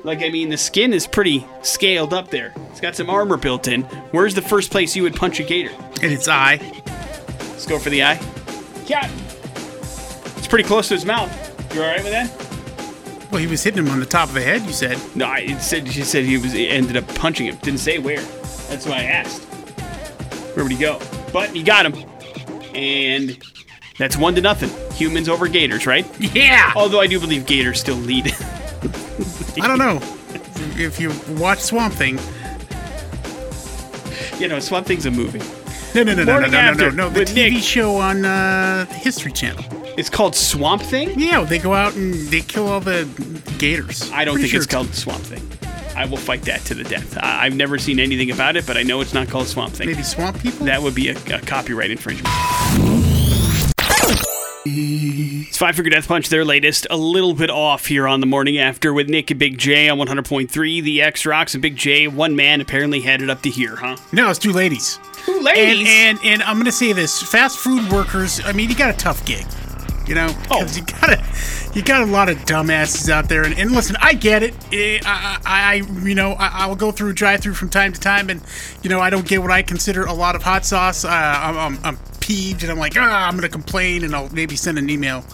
Like, 0.02 0.22
I 0.22 0.28
mean, 0.28 0.50
the 0.50 0.58
skin 0.58 0.92
is 0.92 1.06
pretty 1.06 1.46
scaled 1.62 2.12
up 2.12 2.28
there. 2.30 2.52
It's 2.70 2.80
got 2.80 2.94
some 2.94 3.08
armor 3.08 3.38
built 3.38 3.68
in. 3.68 3.82
Where's 4.12 4.34
the 4.34 4.42
first 4.42 4.70
place 4.70 4.94
you 4.94 5.02
would 5.02 5.16
punch 5.16 5.40
a 5.40 5.42
gator? 5.42 5.72
In 6.02 6.12
its 6.12 6.28
eye. 6.28 6.58
Let's 7.38 7.66
go 7.66 7.78
for 7.78 7.88
the 7.88 8.02
eye. 8.02 8.20
Yeah. 8.86 9.10
It's 10.36 10.46
pretty 10.46 10.64
close 10.64 10.88
to 10.88 10.94
his 10.94 11.06
mouth. 11.06 11.30
You 11.74 11.82
alright 11.82 12.02
with 12.04 12.12
that? 12.12 13.30
Well, 13.30 13.40
he 13.40 13.46
was 13.46 13.62
hitting 13.64 13.84
him 13.84 13.90
on 13.90 13.98
the 13.98 14.06
top 14.06 14.28
of 14.28 14.34
the 14.34 14.42
head, 14.42 14.62
you 14.62 14.72
said. 14.72 15.00
No, 15.16 15.24
I 15.24 15.38
it 15.38 15.60
said 15.60 15.90
she 15.90 16.02
said 16.02 16.24
he 16.24 16.36
was 16.38 16.52
he 16.52 16.68
ended 16.68 16.96
up 16.96 17.08
punching 17.16 17.46
him. 17.46 17.56
Didn't 17.56 17.80
say 17.80 17.98
where. 17.98 18.20
That's 18.68 18.86
why 18.86 18.98
I 18.98 19.02
asked. 19.04 19.42
Where 20.54 20.64
would 20.64 20.70
he 20.70 20.78
go? 20.78 21.00
But 21.32 21.50
he 21.50 21.62
got 21.62 21.86
him. 21.86 22.08
And 22.74 23.42
that's 23.98 24.16
one 24.16 24.34
to 24.34 24.40
nothing. 24.40 24.70
Humans 24.96 25.28
over 25.28 25.48
gators, 25.48 25.86
right? 25.86 26.06
Yeah! 26.20 26.72
Although 26.76 27.00
I 27.00 27.06
do 27.06 27.18
believe 27.20 27.46
gators 27.46 27.80
still 27.80 27.96
lead. 27.96 28.26
I 29.60 29.66
don't 29.68 29.78
know. 29.78 30.00
If 30.76 31.00
you 31.00 31.12
watch 31.40 31.60
Swamp 31.60 31.94
Thing. 31.94 32.18
you 34.40 34.48
know, 34.48 34.58
Swamp 34.58 34.86
Thing's 34.86 35.06
a 35.06 35.10
movie. 35.10 35.40
No, 35.94 36.02
no, 36.02 36.12
no, 36.14 36.24
no, 36.24 36.24
no, 36.24 36.32
Morning 36.32 36.50
no, 36.50 36.58
no, 36.60 36.68
After 36.70 36.90
no, 36.90 37.08
no. 37.08 37.10
The 37.10 37.20
TV 37.24 37.52
Nick. 37.54 37.62
show 37.62 37.96
on 37.96 38.24
uh, 38.24 38.86
History 38.86 39.30
Channel. 39.30 39.64
It's 39.96 40.10
called 40.10 40.34
Swamp 40.34 40.82
Thing? 40.82 41.16
Yeah, 41.18 41.44
they 41.44 41.60
go 41.60 41.72
out 41.72 41.94
and 41.94 42.14
they 42.14 42.40
kill 42.40 42.66
all 42.66 42.80
the 42.80 43.08
gators. 43.58 44.10
I 44.10 44.24
don't 44.24 44.34
Pretty 44.34 44.48
think 44.48 44.52
sure 44.52 44.62
it's 44.62 44.72
called 44.72 44.92
Swamp 44.92 45.22
Thing. 45.22 45.48
I 45.96 46.06
will 46.06 46.16
fight 46.16 46.42
that 46.42 46.62
to 46.62 46.74
the 46.74 46.82
death. 46.82 47.16
I- 47.18 47.46
I've 47.46 47.54
never 47.54 47.78
seen 47.78 48.00
anything 48.00 48.32
about 48.32 48.56
it, 48.56 48.66
but 48.66 48.76
I 48.76 48.82
know 48.82 49.00
it's 49.00 49.14
not 49.14 49.28
called 49.28 49.46
Swamp 49.46 49.72
Thing. 49.74 49.86
Maybe 49.86 50.02
Swamp 50.02 50.40
People? 50.40 50.66
That 50.66 50.82
would 50.82 50.96
be 50.96 51.10
a, 51.10 51.16
a 51.32 51.40
copyright 51.42 51.92
infringement. 51.92 52.26
It's 55.54 55.60
Five 55.60 55.76
Finger 55.76 55.90
Death 55.90 56.08
Punch, 56.08 56.30
their 56.30 56.44
latest. 56.44 56.84
A 56.90 56.96
little 56.96 57.32
bit 57.32 57.48
off 57.48 57.86
here 57.86 58.08
on 58.08 58.18
the 58.18 58.26
morning 58.26 58.58
after 58.58 58.92
with 58.92 59.08
Nick 59.08 59.30
and 59.30 59.38
Big 59.38 59.56
J 59.56 59.88
on 59.88 59.98
100.3. 59.98 60.82
The 60.82 61.00
X 61.00 61.24
Rocks 61.24 61.54
and 61.54 61.62
Big 61.62 61.76
J, 61.76 62.08
one 62.08 62.34
man 62.34 62.60
apparently 62.60 63.00
had 63.00 63.22
it 63.22 63.30
up 63.30 63.40
to 63.42 63.50
here, 63.50 63.76
huh? 63.76 63.96
No, 64.12 64.30
it's 64.30 64.40
two 64.40 64.50
ladies. 64.50 64.98
Two 65.24 65.38
ladies? 65.38 65.86
And, 65.88 66.18
and 66.18 66.18
and 66.24 66.42
I'm 66.42 66.58
gonna 66.58 66.72
say 66.72 66.92
this: 66.92 67.22
fast 67.22 67.56
food 67.60 67.88
workers. 67.92 68.40
I 68.44 68.50
mean, 68.50 68.68
you 68.68 68.74
got 68.74 68.92
a 68.92 68.98
tough 68.98 69.24
gig. 69.24 69.46
You 70.08 70.16
know, 70.16 70.34
'Cause 70.48 70.76
you 70.76 70.82
got 70.86 71.10
a, 71.10 71.24
you 71.72 71.82
got 71.82 72.02
a 72.02 72.06
lot 72.06 72.28
of 72.28 72.36
dumbasses 72.38 73.08
out 73.08 73.28
there. 73.28 73.44
And, 73.44 73.56
and 73.56 73.70
listen, 73.70 73.94
I 74.02 74.14
get 74.14 74.42
it. 74.42 74.54
I, 74.72 74.98
I, 75.06 75.40
I 75.46 75.74
you 76.04 76.16
know, 76.16 76.32
I, 76.32 76.50
I'll 76.64 76.74
go 76.74 76.90
through 76.90 77.12
drive-through 77.12 77.54
from 77.54 77.70
time 77.70 77.92
to 77.92 78.00
time, 78.00 78.28
and 78.28 78.42
you 78.82 78.90
know, 78.90 78.98
I 78.98 79.08
don't 79.08 79.26
get 79.26 79.40
what 79.40 79.52
I 79.52 79.62
consider 79.62 80.02
a 80.02 80.12
lot 80.14 80.34
of 80.34 80.42
hot 80.42 80.66
sauce. 80.66 81.04
Uh, 81.04 81.10
I'm, 81.10 81.56
I'm, 81.56 81.78
I'm 81.84 81.98
peeved, 82.24 82.62
and 82.62 82.72
I'm 82.72 82.78
like, 82.78 82.94
ah, 82.96 83.28
I'm 83.28 83.34
gonna 83.34 83.50
complain, 83.50 84.02
and 84.02 84.14
I'll 84.16 84.30
maybe 84.30 84.56
send 84.56 84.78
an 84.78 84.88
email 84.88 85.24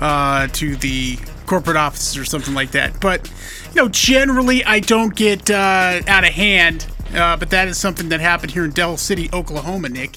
uh, 0.00 0.48
to 0.48 0.76
the 0.76 1.18
corporate 1.46 1.76
office 1.76 2.16
or 2.16 2.24
something 2.24 2.52
like 2.52 2.72
that. 2.72 3.00
But 3.00 3.30
you 3.72 3.82
know, 3.82 3.88
generally, 3.88 4.64
I 4.64 4.80
don't 4.80 5.14
get 5.14 5.50
uh, 5.50 6.02
out 6.06 6.24
of 6.24 6.32
hand. 6.32 6.86
Uh, 7.14 7.36
but 7.36 7.50
that 7.50 7.68
is 7.68 7.78
something 7.78 8.08
that 8.08 8.20
happened 8.20 8.52
here 8.52 8.64
in 8.64 8.70
Del 8.70 8.96
City, 8.96 9.28
Oklahoma, 9.32 9.88
Nick. 9.88 10.16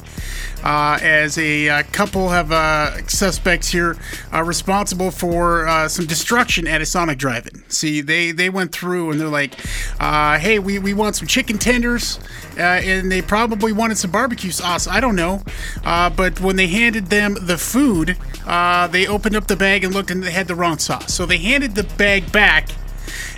Uh, 0.64 1.00
as 1.02 1.38
a 1.38 1.70
uh, 1.70 1.84
couple 1.94 2.30
have 2.30 2.52
uh, 2.52 3.08
suspects 3.08 3.70
here 3.70 3.96
uh, 4.34 4.44
responsible 4.44 5.10
for 5.10 5.88
some 5.88 6.06
destruction 6.06 6.68
at 6.68 6.82
a 6.82 6.86
Sonic 6.86 7.18
Drive-In. 7.18 7.64
See, 7.70 8.02
they 8.02 8.32
they 8.32 8.50
went 8.50 8.74
through 8.74 9.12
and 9.12 9.22
they're 9.22 9.28
like, 9.28 9.56
"Hey, 10.00 10.60
we, 10.60 10.80
we 10.80 10.94
want 10.94 11.16
some 11.16 11.28
chicken 11.28 11.58
tenders," 11.58 12.20
and 12.58 13.10
they 13.12 13.22
probably 13.22 13.72
wanted 13.72 13.98
some 13.98 14.12
barbecue 14.12 14.52
sauce. 14.52 14.88
I 14.88 15.00
don't 15.00 15.16
know, 15.16 15.44
but 15.84 16.42
when 16.42 16.58
they 16.58 16.68
handed 16.68 17.08
them 17.08 17.38
the 17.42 17.58
food, 17.58 18.18
they 18.92 19.08
opened 19.08 19.36
up 19.36 19.48
the 19.48 19.56
bag 19.56 19.84
and 19.86 19.94
looked 19.94 20.12
and 20.12 20.24
they 20.24 20.32
had 20.32 20.48
the 20.48 20.56
wrong 20.56 20.78
sauce. 20.78 21.14
So 21.14 21.26
they 21.26 21.38
handed 21.38 21.76
the 21.76 21.84
bag 21.84 22.32
back 22.32 22.70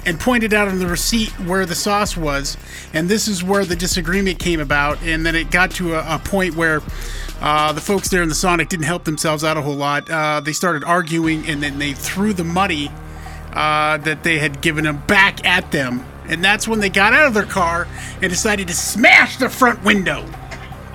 and 0.06 0.20
pointed 0.20 0.54
out 0.54 0.68
on 0.68 0.80
the 0.80 0.88
receipt 0.88 1.30
where 1.42 1.66
the 1.66 1.76
sauce 1.76 2.18
was. 2.18 2.58
And 2.94 3.10
this 3.10 3.28
is 3.28 3.44
where 3.44 3.66
the 3.66 3.76
disagreement 3.76 4.40
came 4.40 4.60
about. 4.60 5.02
And 5.04 5.26
then 5.26 5.36
it 5.36 5.52
got 5.52 5.72
to 5.72 5.96
a, 5.96 6.16
a 6.16 6.20
point 6.20 6.56
where 6.56 6.82
uh, 7.42 7.74
the 7.74 7.82
folks 7.82 8.10
there 8.10 8.22
in 8.22 8.30
the 8.30 8.36
Sonic 8.36 8.70
didn't 8.70 8.86
help 8.86 9.04
themselves 9.04 9.44
out 9.44 9.58
a 9.58 9.62
whole 9.62 9.76
lot. 9.76 10.10
Uh, 10.10 10.42
they 10.42 10.54
started 10.54 10.84
arguing, 10.84 11.48
and 11.48 11.62
then 11.62 11.80
they 11.80 11.94
threw 11.94 12.34
the 12.34 12.44
money 12.44 12.92
uh, 13.54 13.98
that 13.98 14.24
they 14.24 14.40
had 14.40 14.62
given 14.62 14.84
them 14.84 15.02
back 15.08 15.46
at 15.46 15.72
them. 15.72 16.06
And 16.28 16.44
that's 16.44 16.68
when 16.68 16.80
they 16.80 16.90
got 16.90 17.14
out 17.14 17.28
of 17.28 17.34
their 17.34 17.44
car 17.44 17.88
and 18.22 18.30
decided 18.30 18.68
to 18.68 18.74
smash 18.74 19.38
the 19.38 19.50
front 19.50 19.84
window. 19.84 20.26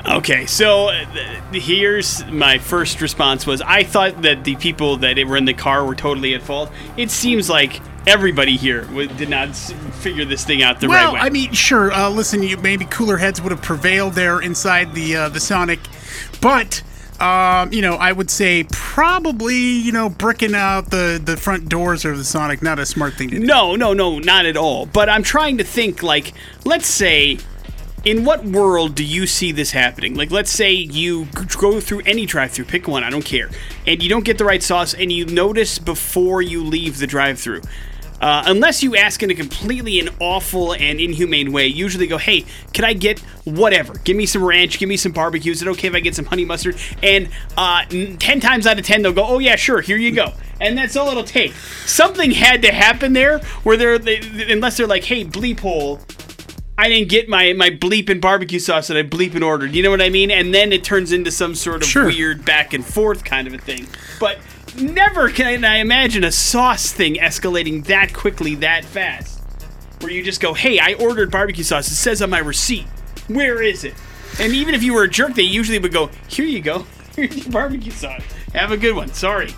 Okay, 0.06 0.46
so 0.46 0.88
uh, 0.90 1.04
here's 1.52 2.24
my 2.26 2.58
first 2.58 3.00
response 3.00 3.44
was 3.44 3.60
I 3.60 3.82
thought 3.82 4.22
that 4.22 4.44
the 4.44 4.54
people 4.54 4.98
that 4.98 5.16
were 5.26 5.36
in 5.36 5.46
the 5.46 5.54
car 5.54 5.84
were 5.84 5.96
totally 5.96 6.34
at 6.34 6.42
fault. 6.42 6.70
It 6.96 7.10
seems 7.10 7.50
like 7.50 7.80
everybody 8.06 8.56
here 8.56 8.82
w- 8.82 9.08
did 9.08 9.28
not 9.28 9.48
s- 9.48 9.72
figure 10.00 10.24
this 10.24 10.44
thing 10.44 10.62
out 10.62 10.80
the 10.80 10.88
well, 10.88 11.12
right 11.12 11.22
way. 11.22 11.26
I 11.26 11.30
mean, 11.30 11.52
sure. 11.52 11.92
Uh, 11.92 12.08
listen, 12.10 12.42
you, 12.42 12.56
maybe 12.56 12.84
cooler 12.86 13.16
heads 13.16 13.40
would 13.42 13.52
have 13.52 13.62
prevailed 13.62 14.14
there 14.14 14.40
inside 14.40 14.94
the 14.94 15.16
uh, 15.16 15.28
the 15.28 15.40
Sonic, 15.40 15.80
but 16.40 16.82
um, 17.20 17.72
you 17.72 17.82
know, 17.82 17.94
I 17.94 18.12
would 18.12 18.30
say 18.30 18.64
probably 18.70 19.56
you 19.56 19.92
know 19.92 20.08
bricking 20.08 20.54
out 20.54 20.90
the 20.90 21.20
the 21.22 21.36
front 21.36 21.68
doors 21.68 22.04
of 22.04 22.18
the 22.18 22.24
Sonic 22.24 22.62
not 22.62 22.78
a 22.78 22.86
smart 22.86 23.14
thing 23.14 23.30
to 23.30 23.38
do. 23.38 23.44
No, 23.44 23.74
no, 23.76 23.92
no, 23.92 24.18
not 24.18 24.46
at 24.46 24.56
all. 24.56 24.86
But 24.86 25.08
I'm 25.08 25.22
trying 25.22 25.58
to 25.58 25.64
think 25.64 26.02
like, 26.02 26.32
let's 26.64 26.86
say, 26.86 27.38
in 28.04 28.24
what 28.24 28.44
world 28.44 28.94
do 28.94 29.04
you 29.04 29.26
see 29.26 29.50
this 29.50 29.72
happening? 29.72 30.14
Like, 30.14 30.30
let's 30.30 30.50
say 30.50 30.72
you 30.72 31.26
go 31.58 31.80
through 31.80 32.02
any 32.06 32.24
drive-through, 32.24 32.66
pick 32.66 32.86
one, 32.86 33.02
I 33.02 33.10
don't 33.10 33.24
care, 33.24 33.50
and 33.86 34.00
you 34.02 34.08
don't 34.08 34.24
get 34.24 34.38
the 34.38 34.44
right 34.44 34.62
sauce, 34.62 34.94
and 34.94 35.10
you 35.10 35.26
notice 35.26 35.78
before 35.78 36.40
you 36.40 36.62
leave 36.62 36.98
the 36.98 37.06
drive-through. 37.06 37.62
Uh, 38.20 38.44
unless 38.46 38.82
you 38.82 38.96
ask 38.96 39.22
in 39.22 39.30
a 39.30 39.34
completely 39.34 40.00
an 40.00 40.08
awful 40.20 40.72
and 40.72 41.00
inhumane 41.00 41.52
way, 41.52 41.66
usually 41.66 42.06
go, 42.06 42.16
"Hey, 42.16 42.44
can 42.72 42.84
I 42.84 42.94
get 42.94 43.18
whatever? 43.44 43.94
Give 44.04 44.16
me 44.16 44.24
some 44.26 44.42
ranch, 44.42 44.78
give 44.78 44.88
me 44.88 44.96
some 44.96 45.12
barbecue. 45.12 45.52
Is 45.52 45.60
it 45.62 45.68
okay 45.68 45.88
if 45.88 45.94
I 45.94 46.00
get 46.00 46.14
some 46.14 46.24
honey 46.24 46.44
mustard?" 46.46 46.76
And 47.02 47.28
uh, 47.58 47.82
n- 47.90 48.16
ten 48.18 48.40
times 48.40 48.66
out 48.66 48.78
of 48.78 48.86
ten, 48.86 49.02
they'll 49.02 49.12
go, 49.12 49.26
"Oh 49.26 49.38
yeah, 49.38 49.56
sure, 49.56 49.80
here 49.82 49.98
you 49.98 50.12
go." 50.12 50.32
And 50.60 50.78
that's 50.78 50.96
all 50.96 51.08
it'll 51.10 51.24
take. 51.24 51.52
Something 51.84 52.30
had 52.30 52.62
to 52.62 52.72
happen 52.72 53.12
there, 53.12 53.40
where 53.64 53.76
they're 53.76 53.98
they, 53.98 54.18
unless 54.48 54.78
they're 54.78 54.86
like, 54.86 55.04
"Hey, 55.04 55.22
bleep 55.22 55.60
hole, 55.60 56.00
I 56.78 56.88
didn't 56.88 57.10
get 57.10 57.28
my 57.28 57.52
my 57.52 57.68
bleep 57.68 58.08
and 58.08 58.20
barbecue 58.20 58.58
sauce 58.58 58.88
that 58.88 58.96
I 58.96 59.02
bleep 59.02 59.34
and 59.34 59.44
ordered. 59.44 59.74
You 59.74 59.82
know 59.82 59.90
what 59.90 60.00
I 60.00 60.08
mean? 60.08 60.30
And 60.30 60.54
then 60.54 60.72
it 60.72 60.84
turns 60.84 61.12
into 61.12 61.30
some 61.30 61.54
sort 61.54 61.82
of 61.82 61.88
Sure. 61.88 62.06
weird 62.06 62.44
back 62.46 62.72
and 62.72 62.84
forth 62.84 63.24
kind 63.24 63.46
of 63.46 63.52
a 63.52 63.58
thing. 63.58 63.86
But 64.18 64.38
never 64.80 65.30
can 65.30 65.64
I 65.64 65.76
imagine 65.76 66.24
a 66.24 66.32
sauce 66.32 66.92
thing 66.92 67.14
escalating 67.14 67.84
that 67.86 68.12
quickly, 68.12 68.54
that 68.56 68.84
fast. 68.84 69.42
Where 70.00 70.12
you 70.12 70.22
just 70.22 70.40
go, 70.40 70.54
"Hey, 70.54 70.78
I 70.78 70.94
ordered 70.94 71.30
barbecue 71.30 71.64
sauce. 71.64 71.90
It 71.90 71.94
says 71.94 72.20
on 72.22 72.30
my 72.30 72.38
receipt. 72.38 72.86
Where 73.28 73.62
is 73.62 73.84
it?" 73.84 73.94
And 74.38 74.52
even 74.52 74.74
if 74.74 74.82
you 74.82 74.92
were 74.92 75.04
a 75.04 75.08
jerk, 75.08 75.34
they 75.34 75.42
usually 75.42 75.78
would 75.78 75.92
go, 75.92 76.10
"Here 76.28 76.44
you 76.44 76.60
go. 76.60 76.86
Here's 77.16 77.36
your 77.36 77.52
barbecue 77.52 77.92
sauce. 77.92 78.22
Have 78.52 78.70
a 78.70 78.76
good 78.76 78.94
one. 78.94 79.12
Sorry." 79.12 79.54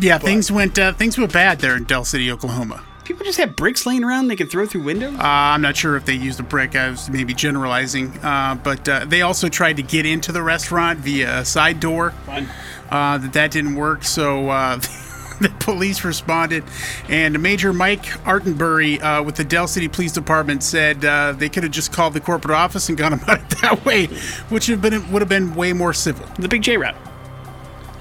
Yeah, 0.00 0.18
things 0.18 0.50
went 0.50 0.78
uh, 0.78 0.92
things 0.92 1.18
went 1.18 1.32
bad 1.32 1.58
there 1.58 1.76
in 1.76 1.84
Del 1.84 2.04
City, 2.04 2.30
Oklahoma. 2.30 2.84
People 3.10 3.26
just 3.26 3.38
have 3.38 3.56
bricks 3.56 3.86
laying 3.86 4.04
around 4.04 4.28
they 4.28 4.36
can 4.36 4.46
throw 4.46 4.66
through 4.66 4.84
windows. 4.84 5.18
Uh, 5.18 5.22
I'm 5.24 5.62
not 5.62 5.76
sure 5.76 5.96
if 5.96 6.04
they 6.04 6.14
used 6.14 6.38
a 6.38 6.44
brick. 6.44 6.76
I 6.76 6.90
was 6.90 7.10
maybe 7.10 7.34
generalizing, 7.34 8.16
uh, 8.18 8.54
but 8.62 8.88
uh, 8.88 9.04
they 9.04 9.22
also 9.22 9.48
tried 9.48 9.78
to 9.78 9.82
get 9.82 10.06
into 10.06 10.30
the 10.30 10.44
restaurant 10.44 11.00
via 11.00 11.40
a 11.40 11.44
side 11.44 11.80
door. 11.80 12.12
Fun. 12.12 12.48
Uh, 12.88 13.18
that 13.18 13.32
that 13.32 13.50
didn't 13.50 13.74
work, 13.74 14.04
so 14.04 14.48
uh, 14.50 14.76
the 15.40 15.52
police 15.58 16.04
responded, 16.04 16.62
and 17.08 17.42
Major 17.42 17.72
Mike 17.72 18.04
Artenbury 18.24 19.00
uh, 19.00 19.24
with 19.24 19.34
the 19.34 19.44
Del 19.44 19.66
City 19.66 19.88
Police 19.88 20.12
Department 20.12 20.62
said 20.62 21.04
uh, 21.04 21.32
they 21.32 21.48
could 21.48 21.64
have 21.64 21.72
just 21.72 21.92
called 21.92 22.14
the 22.14 22.20
corporate 22.20 22.54
office 22.54 22.88
and 22.88 22.96
gone 22.96 23.12
about 23.12 23.40
it 23.52 23.58
that 23.60 23.84
way, 23.84 24.06
which 24.50 24.68
would 24.68 24.78
have 24.78 24.82
been 24.82 25.10
would 25.10 25.20
have 25.20 25.28
been 25.28 25.56
way 25.56 25.72
more 25.72 25.92
civil. 25.92 26.24
the 26.38 26.46
Big 26.46 26.62
J 26.62 26.76
route. 26.76 26.94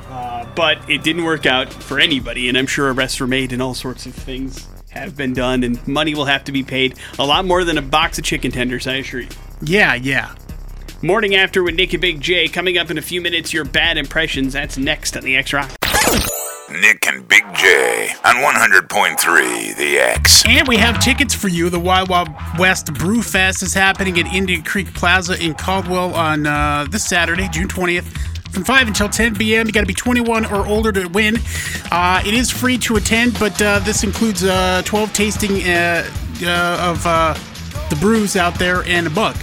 Uh, 0.07 0.47
but 0.55 0.87
it 0.87 1.03
didn't 1.03 1.23
work 1.23 1.47
out 1.47 1.73
for 1.73 1.99
anybody, 1.99 2.47
and 2.47 2.55
I'm 2.55 2.67
sure 2.67 2.93
arrests 2.93 3.19
were 3.19 3.25
made 3.25 3.51
and 3.51 3.59
all 3.59 3.73
sorts 3.73 4.05
of 4.05 4.13
things 4.13 4.67
have 4.89 5.15
been 5.15 5.33
done, 5.33 5.63
and 5.63 5.85
money 5.87 6.15
will 6.15 6.25
have 6.25 6.43
to 6.45 6.51
be 6.51 6.63
paid. 6.63 6.97
A 7.17 7.25
lot 7.25 7.45
more 7.45 7.63
than 7.63 7.77
a 7.77 7.81
box 7.81 8.17
of 8.17 8.23
chicken 8.23 8.51
tenders, 8.51 8.87
I 8.87 8.95
assure 8.95 9.21
you. 9.21 9.29
Yeah, 9.61 9.95
yeah. 9.95 10.35
Morning 11.01 11.35
after 11.35 11.63
with 11.63 11.75
Nick 11.75 11.93
and 11.93 12.01
Big 12.01 12.19
J. 12.19 12.47
Coming 12.47 12.77
up 12.77 12.91
in 12.91 12.97
a 12.97 13.01
few 13.01 13.21
minutes, 13.21 13.53
your 13.53 13.65
bad 13.65 13.97
impressions. 13.97 14.53
That's 14.53 14.77
next 14.77 15.15
on 15.15 15.23
the 15.23 15.37
X 15.37 15.53
Rock. 15.53 15.71
Nick 16.71 17.07
and 17.07 17.27
Big 17.27 17.43
J 17.55 18.09
on 18.25 18.35
100.3 18.35 19.75
The 19.77 19.97
X. 19.97 20.43
And 20.45 20.67
we 20.67 20.77
have 20.77 20.99
tickets 20.99 21.33
for 21.33 21.47
you. 21.47 21.69
The 21.69 21.79
Wild 21.79 22.09
Wild 22.09 22.29
West 22.59 22.93
Brew 22.93 23.21
Fest 23.21 23.63
is 23.63 23.73
happening 23.73 24.19
at 24.19 24.27
Indian 24.27 24.61
Creek 24.61 24.93
Plaza 24.93 25.41
in 25.43 25.55
Caldwell 25.55 26.13
on 26.13 26.45
uh, 26.45 26.85
this 26.89 27.05
Saturday, 27.05 27.47
June 27.49 27.67
20th. 27.67 28.38
From 28.51 28.63
5 28.63 28.87
until 28.87 29.09
10 29.09 29.35
p.m. 29.35 29.67
You 29.67 29.73
got 29.73 29.81
to 29.81 29.85
be 29.85 29.93
21 29.93 30.45
or 30.45 30.65
older 30.65 30.91
to 30.91 31.07
win. 31.07 31.37
Uh, 31.91 32.21
it 32.25 32.33
is 32.33 32.49
free 32.49 32.77
to 32.79 32.95
attend, 32.95 33.37
but 33.39 33.61
uh, 33.61 33.79
this 33.79 34.03
includes 34.03 34.43
uh, 34.43 34.81
12 34.85 35.13
tasting 35.13 35.61
uh, 35.67 36.09
uh, 36.43 36.89
of 36.91 37.05
uh, 37.05 37.35
the 37.89 37.95
brews 37.97 38.35
out 38.35 38.57
there 38.57 38.83
and 38.83 39.07
a 39.07 39.09
bug. 39.09 39.35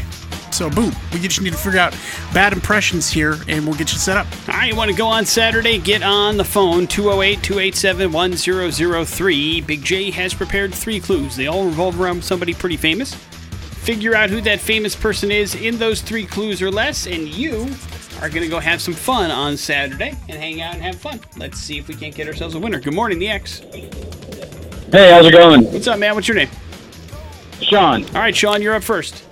So, 0.57 0.71
boom. 0.71 0.95
We 1.13 1.21
just 1.21 1.41
need 1.43 1.53
to 1.53 1.59
figure 1.59 1.79
out 1.79 1.93
bad 2.33 2.55
impressions 2.55 3.11
here, 3.11 3.37
and 3.47 3.67
we'll 3.67 3.77
get 3.77 3.93
you 3.93 3.99
set 3.99 4.17
up. 4.17 4.27
All 4.49 4.55
right, 4.55 4.71
you 4.71 4.75
want 4.75 4.91
to 4.91 4.97
go 4.97 5.07
on 5.07 5.27
Saturday? 5.27 5.79
Get 5.79 6.03
on 6.03 6.39
the 6.39 6.45
phone 6.45 6.87
208 6.87 7.43
287 7.43 8.11
1003. 8.11 9.61
Big 9.61 9.85
J 9.85 10.11
has 10.13 10.33
prepared 10.33 10.75
three 10.75 10.99
clues. 10.99 11.37
They 11.37 11.47
all 11.47 11.67
revolve 11.67 12.01
around 12.01 12.25
somebody 12.25 12.55
pretty 12.55 12.79
famous. 12.79 13.15
Figure 13.15 14.15
out 14.17 14.31
who 14.31 14.41
that 14.41 14.59
famous 14.59 14.97
person 14.97 15.31
is 15.31 15.55
in 15.55 15.77
those 15.77 16.01
three 16.01 16.25
clues 16.25 16.63
or 16.63 16.71
less, 16.71 17.07
and 17.07 17.29
you 17.29 17.67
are 18.23 18.29
going 18.31 18.43
to 18.43 18.49
go 18.49 18.59
have 18.59 18.81
some 18.81 18.95
fun 18.95 19.31
on 19.31 19.57
Saturday 19.57 20.14
and 20.29 20.39
hang 20.39 20.61
out 20.62 20.75
and 20.75 20.83
have 20.83 20.97
fun. 20.97 21.21
Let's 21.37 21.59
see 21.59 21.79
if 21.79 21.89
we 21.89 21.95
can't 21.95 22.14
get 22.14 22.27
ourselves 22.27 22.55
a 22.55 22.59
winner. 22.59 22.81
Good 22.81 22.95
morning, 22.95 23.19
the 23.19 23.29
X. 23.29 23.59
Hey, 24.91 25.11
how's 25.12 25.27
it 25.27 25.33
going? 25.33 25.64
What's 25.73 25.87
up, 25.87 25.99
man? 25.99 26.14
What's 26.14 26.29
your 26.29 26.37
name? 26.37 26.49
Sean. 27.61 28.05
All 28.07 28.12
right, 28.14 28.35
Sean, 28.35 28.62
you're 28.62 28.75
up 28.75 28.83
first. 28.83 29.23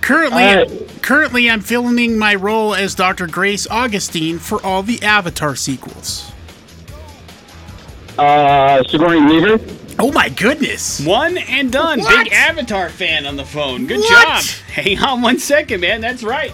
Currently, 0.00 0.42
All 0.42 0.56
right. 0.56 1.02
currently, 1.02 1.48
I'm 1.50 1.60
filming 1.60 2.18
my 2.18 2.34
role 2.34 2.74
as 2.74 2.94
Dr. 2.94 3.26
Grace 3.26 3.66
Augustine 3.68 4.38
for 4.38 4.64
all 4.64 4.82
the 4.82 5.00
Avatar 5.02 5.54
sequels. 5.54 6.30
Uh, 8.18 8.82
Sigourney 8.84 9.20
Weaver? 9.22 9.58
Oh 9.98 10.10
my 10.12 10.28
goodness! 10.28 11.00
One 11.04 11.38
and 11.38 11.70
done. 11.70 12.00
What? 12.00 12.24
Big 12.24 12.32
Avatar 12.32 12.88
fan 12.88 13.26
on 13.26 13.36
the 13.36 13.44
phone. 13.44 13.86
Good 13.86 14.00
What? 14.00 14.42
job. 14.42 14.42
Hang 14.72 14.98
on 14.98 15.22
one 15.22 15.38
second, 15.38 15.80
man. 15.80 16.00
That's 16.00 16.22
right. 16.22 16.52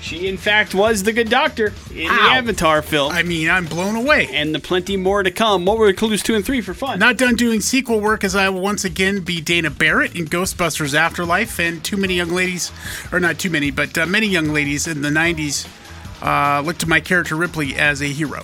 She, 0.00 0.28
in 0.28 0.36
fact, 0.38 0.74
was 0.74 1.02
the 1.02 1.12
good 1.12 1.28
doctor 1.28 1.72
in 1.90 2.08
the 2.08 2.20
Avatar 2.30 2.80
film. 2.82 3.12
I 3.12 3.22
mean, 3.22 3.50
I'm 3.50 3.66
blown 3.66 3.96
away. 3.96 4.28
and 4.32 4.54
the 4.54 4.58
plenty 4.58 4.96
more 4.96 5.22
to 5.22 5.30
come. 5.30 5.64
What 5.66 5.76
were 5.78 5.92
clues 5.92 6.22
two 6.22 6.34
and 6.34 6.44
three 6.44 6.62
for 6.62 6.72
fun? 6.74 6.98
Not 6.98 7.18
done 7.18 7.34
doing 7.36 7.60
sequel 7.60 8.00
work 8.00 8.24
as 8.24 8.34
I 8.34 8.48
will 8.48 8.62
once 8.62 8.84
again 8.84 9.20
be 9.20 9.40
Dana 9.40 9.68
Barrett 9.70 10.16
in 10.16 10.24
Ghostbusters 10.26 10.94
Afterlife, 10.94 11.58
and 11.60 11.84
too 11.84 11.96
many 11.98 12.14
young 12.14 12.30
ladies, 12.30 12.72
or 13.12 13.20
not 13.20 13.38
too 13.38 13.50
many, 13.50 13.70
but 13.70 13.96
uh, 13.98 14.06
many 14.06 14.26
young 14.26 14.48
ladies 14.48 14.86
in 14.86 15.02
the 15.02 15.10
90s 15.10 15.68
uh, 16.22 16.60
looked 16.62 16.80
to 16.80 16.88
my 16.88 17.00
character 17.00 17.36
Ripley 17.36 17.74
as 17.76 18.00
a 18.00 18.06
hero. 18.06 18.42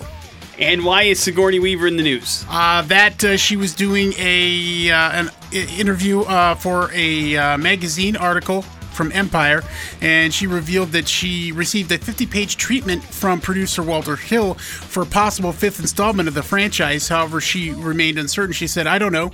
and 0.59 0.85
why 0.85 1.03
is 1.03 1.19
Sigourney 1.19 1.59
Weaver 1.59 1.87
in 1.87 1.97
the 1.97 2.03
news? 2.03 2.45
Uh, 2.49 2.81
that 2.83 3.23
uh, 3.23 3.35
she 3.37 3.55
was 3.55 3.73
doing 3.75 4.13
a 4.17 4.89
uh, 4.91 5.11
an 5.11 5.29
interview 5.51 6.21
uh, 6.21 6.55
for 6.55 6.91
a 6.93 7.35
uh, 7.37 7.57
magazine 7.57 8.15
article 8.15 8.63
from 8.97 9.11
Empire, 9.13 9.63
and 10.01 10.33
she 10.33 10.47
revealed 10.47 10.91
that 10.91 11.07
she 11.07 11.51
received 11.53 11.91
a 11.91 11.97
50 11.97 12.25
page 12.25 12.57
treatment 12.57 13.03
from 13.03 13.39
producer 13.39 13.81
Walter 13.83 14.17
Hill 14.17 14.55
for 14.55 15.03
a 15.03 15.05
possible 15.05 15.53
fifth 15.53 15.79
installment 15.79 16.27
of 16.27 16.33
the 16.33 16.43
franchise. 16.43 17.07
However, 17.07 17.39
she 17.39 17.71
remained 17.71 18.17
uncertain. 18.17 18.51
She 18.53 18.67
said, 18.67 18.87
I 18.87 18.97
don't 18.97 19.13
know. 19.13 19.31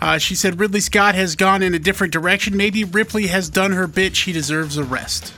Uh, 0.00 0.18
she 0.18 0.34
said 0.34 0.60
Ridley 0.60 0.80
Scott 0.80 1.14
has 1.14 1.34
gone 1.34 1.62
in 1.62 1.74
a 1.74 1.78
different 1.78 2.12
direction. 2.12 2.56
Maybe 2.56 2.84
Ripley 2.84 3.28
has 3.28 3.48
done 3.48 3.72
her 3.72 3.86
bit. 3.86 4.14
She 4.14 4.32
deserves 4.32 4.76
a 4.76 4.84
rest. 4.84 5.32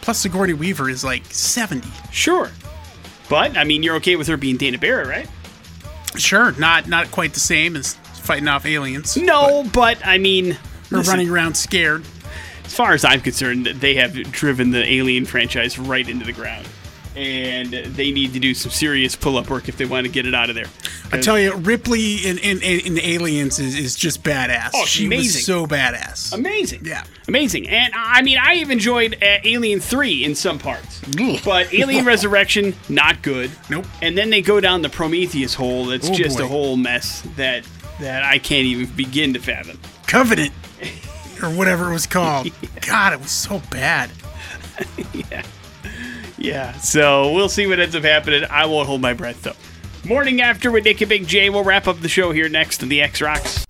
Plus, 0.00 0.18
Sigourney 0.18 0.54
Weaver 0.54 0.88
is 0.90 1.04
like 1.04 1.24
70. 1.26 1.88
Sure. 2.10 2.50
But, 3.28 3.56
I 3.56 3.64
mean, 3.64 3.82
you're 3.82 3.96
okay 3.96 4.16
with 4.16 4.26
her 4.28 4.36
being 4.36 4.56
Dana 4.56 4.76
Barrett, 4.78 5.06
right? 5.06 5.28
Sure, 6.16 6.52
not 6.58 6.88
not 6.88 7.10
quite 7.12 7.34
the 7.34 7.40
same 7.40 7.76
as 7.76 7.94
fighting 7.94 8.48
off 8.48 8.66
aliens. 8.66 9.16
No, 9.16 9.64
but, 9.72 10.04
I 10.04 10.18
mean, 10.18 10.52
Or 10.90 10.98
listen, 10.98 11.12
running 11.12 11.30
around 11.30 11.54
scared. 11.56 12.04
As 12.70 12.76
far 12.76 12.92
as 12.92 13.04
I'm 13.04 13.20
concerned, 13.20 13.66
they 13.66 13.96
have 13.96 14.14
driven 14.30 14.70
the 14.70 14.84
Alien 14.84 15.26
franchise 15.26 15.76
right 15.76 16.08
into 16.08 16.24
the 16.24 16.32
ground. 16.32 16.68
And 17.16 17.72
they 17.72 18.12
need 18.12 18.32
to 18.34 18.38
do 18.38 18.54
some 18.54 18.70
serious 18.70 19.16
pull 19.16 19.36
up 19.38 19.50
work 19.50 19.68
if 19.68 19.76
they 19.76 19.86
want 19.86 20.06
to 20.06 20.12
get 20.12 20.24
it 20.24 20.34
out 20.36 20.50
of 20.50 20.54
there. 20.54 20.66
I 21.10 21.18
tell 21.18 21.36
you, 21.36 21.52
Ripley 21.56 22.18
in, 22.18 22.38
in, 22.38 22.62
in, 22.62 23.00
Aliens 23.00 23.58
is, 23.58 23.76
is 23.76 23.96
just 23.96 24.22
badass. 24.22 24.70
Oh, 24.72 24.82
she's 24.84 24.88
she 24.90 25.06
amazing. 25.06 25.38
was 25.40 25.44
so 25.46 25.66
badass. 25.66 26.32
Amazing. 26.32 26.84
Yeah. 26.84 27.02
Amazing. 27.26 27.68
And 27.68 27.92
I 27.96 28.22
mean, 28.22 28.38
I 28.38 28.54
have 28.58 28.70
enjoyed 28.70 29.14
uh, 29.20 29.38
Alien 29.42 29.80
3 29.80 30.22
in 30.24 30.36
some 30.36 30.60
parts. 30.60 31.00
But 31.44 31.74
Alien 31.74 32.04
Resurrection, 32.14 32.76
not 32.88 33.20
good. 33.22 33.50
Nope. 33.68 33.86
And 34.00 34.16
then 34.16 34.30
they 34.30 34.42
go 34.42 34.60
down 34.60 34.82
the 34.82 34.88
Prometheus 34.88 35.54
hole. 35.54 35.86
that's 35.86 36.08
Oh, 36.08 36.14
just 36.14 36.38
boy. 36.38 36.44
a 36.44 36.46
whole 36.46 36.76
mess 36.76 37.22
that 37.34 37.64
that 37.98 38.22
I 38.22 38.38
can't 38.38 38.66
even 38.66 38.86
begin 38.94 39.34
to 39.34 39.40
fathom. 39.40 39.80
Covenant, 40.06 40.52
or 41.42 41.50
whatever 41.50 41.90
it 41.90 41.92
was 41.92 42.06
called. 42.06 42.48
God, 42.86 43.12
it 43.12 43.20
was 43.20 43.30
so 43.30 43.60
bad. 43.70 44.10
Yeah. 45.12 45.42
Yeah. 46.38 46.72
So 46.78 47.32
we'll 47.32 47.50
see 47.50 47.66
what 47.66 47.78
ends 47.80 47.94
up 47.94 48.02
happening. 48.02 48.44
I 48.48 48.64
won't 48.64 48.86
hold 48.86 49.02
my 49.02 49.12
breath 49.12 49.42
though. 49.42 50.08
Morning 50.08 50.40
after 50.40 50.70
with 50.70 50.84
Nick 50.84 51.02
and 51.02 51.08
Big 51.10 51.26
J. 51.26 51.50
We'll 51.50 51.64
wrap 51.64 51.86
up 51.86 52.00
the 52.00 52.08
show 52.08 52.32
here 52.32 52.48
next 52.48 52.78
to 52.78 52.86
the 52.86 53.02
X 53.02 53.20
Rocks. 53.20 53.66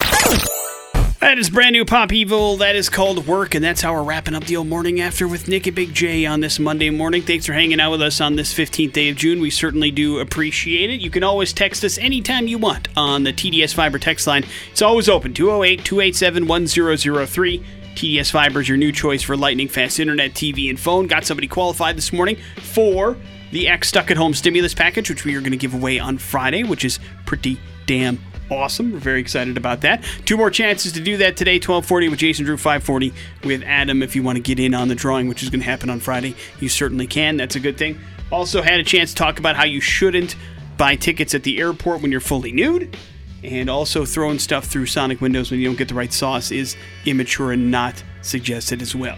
That 1.21 1.39
is 1.39 1.51
brand 1.51 1.75
new 1.75 1.85
Pop 1.85 2.14
Evil. 2.14 2.57
That 2.57 2.77
is 2.77 2.89
called 2.89 3.27
Work, 3.27 3.55
and 3.55 3.62
that's 3.62 3.83
how 3.83 3.93
we're 3.93 4.05
wrapping 4.05 4.35
up 4.35 4.45
the 4.45 4.57
old 4.57 4.68
morning 4.68 5.03
after 5.03 5.29
with 5.29 5.49
Nick 5.49 5.66
and 5.66 5.77
Big 5.77 5.93
J 5.93 6.25
on 6.25 6.41
this 6.41 6.59
Monday 6.59 6.89
morning. 6.89 7.21
Thanks 7.21 7.45
for 7.45 7.53
hanging 7.53 7.79
out 7.79 7.91
with 7.91 8.01
us 8.01 8.23
on 8.23 8.37
this 8.37 8.55
15th 8.55 8.95
day 8.95 9.11
of 9.11 9.16
June. 9.16 9.39
We 9.39 9.51
certainly 9.51 9.91
do 9.91 10.18
appreciate 10.21 10.89
it. 10.89 11.03
You 11.03 11.11
can 11.11 11.23
always 11.23 11.53
text 11.53 11.85
us 11.85 11.99
anytime 11.99 12.47
you 12.47 12.57
want 12.57 12.89
on 12.97 13.25
the 13.25 13.35
TDS 13.35 13.75
Fiber 13.75 13.99
text 13.99 14.27
line. 14.27 14.47
It's 14.73 14.81
always 14.81 15.11
open 15.11 15.35
208 15.35 15.85
287 15.85 16.47
1003. 16.47 17.64
TDS 17.97 18.31
Fiber 18.31 18.62
is 18.62 18.68
your 18.71 18.79
new 18.79 18.91
choice 18.91 19.23
for 19.23 19.37
lightning 19.37 19.68
fast 19.68 20.01
internet, 20.01 20.31
TV, 20.33 20.71
and 20.71 20.81
phone. 20.81 21.07
Got 21.07 21.27
somebody 21.27 21.49
qualified 21.49 21.99
this 21.99 22.14
morning 22.14 22.39
for 22.62 23.18
the 23.53 23.68
X 23.68 23.89
Stuck 23.89 24.11
at 24.11 24.16
Home 24.16 24.33
stimulus 24.33 24.73
package, 24.73 25.11
which 25.11 25.27
we 25.27 25.37
are 25.37 25.41
going 25.41 25.51
to 25.51 25.59
give 25.59 25.75
away 25.75 25.99
on 25.99 26.16
Friday, 26.16 26.64
which 26.64 26.83
is 26.83 26.99
pretty 27.27 27.61
damn 27.85 28.18
awesome. 28.51 28.92
We're 28.92 28.98
very 28.98 29.20
excited 29.20 29.57
about 29.57 29.80
that. 29.82 30.05
Two 30.24 30.36
more 30.36 30.51
chances 30.51 30.92
to 30.92 31.01
do 31.01 31.16
that 31.18 31.36
today 31.36 31.55
1240 31.55 32.09
with 32.09 32.18
Jason 32.18 32.44
Drew, 32.44 32.57
540 32.57 33.12
with 33.44 33.62
Adam. 33.64 34.03
If 34.03 34.16
you 34.16 34.22
want 34.22 34.36
to 34.36 34.42
get 34.42 34.59
in 34.59 34.74
on 34.74 34.88
the 34.88 34.94
drawing, 34.94 35.28
which 35.28 35.42
is 35.42 35.51
going 35.51 35.61
to 35.61 35.66
happen 35.66 35.90
on 35.90 36.01
Friday, 36.01 36.34
you 36.59 36.68
certainly 36.68 37.07
can. 37.07 37.36
That's 37.36 37.57
a 37.57 37.61
good 37.61 37.78
thing. 37.78 37.98
Also, 38.30 38.62
had 38.62 38.80
a 38.80 38.84
chance 38.84 39.11
to 39.11 39.16
talk 39.16 39.38
about 39.38 39.57
how 39.57 39.64
you 39.64 39.80
shouldn't 39.80 40.36
buy 40.76 40.96
tickets 40.96 41.34
at 41.34 41.42
the 41.42 41.61
airport 41.61 42.03
when 42.03 42.11
you're 42.11 42.20
fully 42.20 42.53
nude. 42.53 42.96
And 43.42 43.70
also, 43.70 44.05
throwing 44.05 44.38
stuff 44.38 44.66
through 44.66 44.86
Sonic 44.86 45.20
windows 45.20 45.51
when 45.51 45.61
you 45.61 45.66
don't 45.66 45.78
get 45.78 45.88
the 45.88 45.94
right 45.94 46.12
sauce 46.12 46.51
is 46.51 46.76
immature 47.07 47.53
and 47.53 47.70
not 47.70 48.03
suggested 48.22 48.82
as 48.82 48.94
well. 48.94 49.16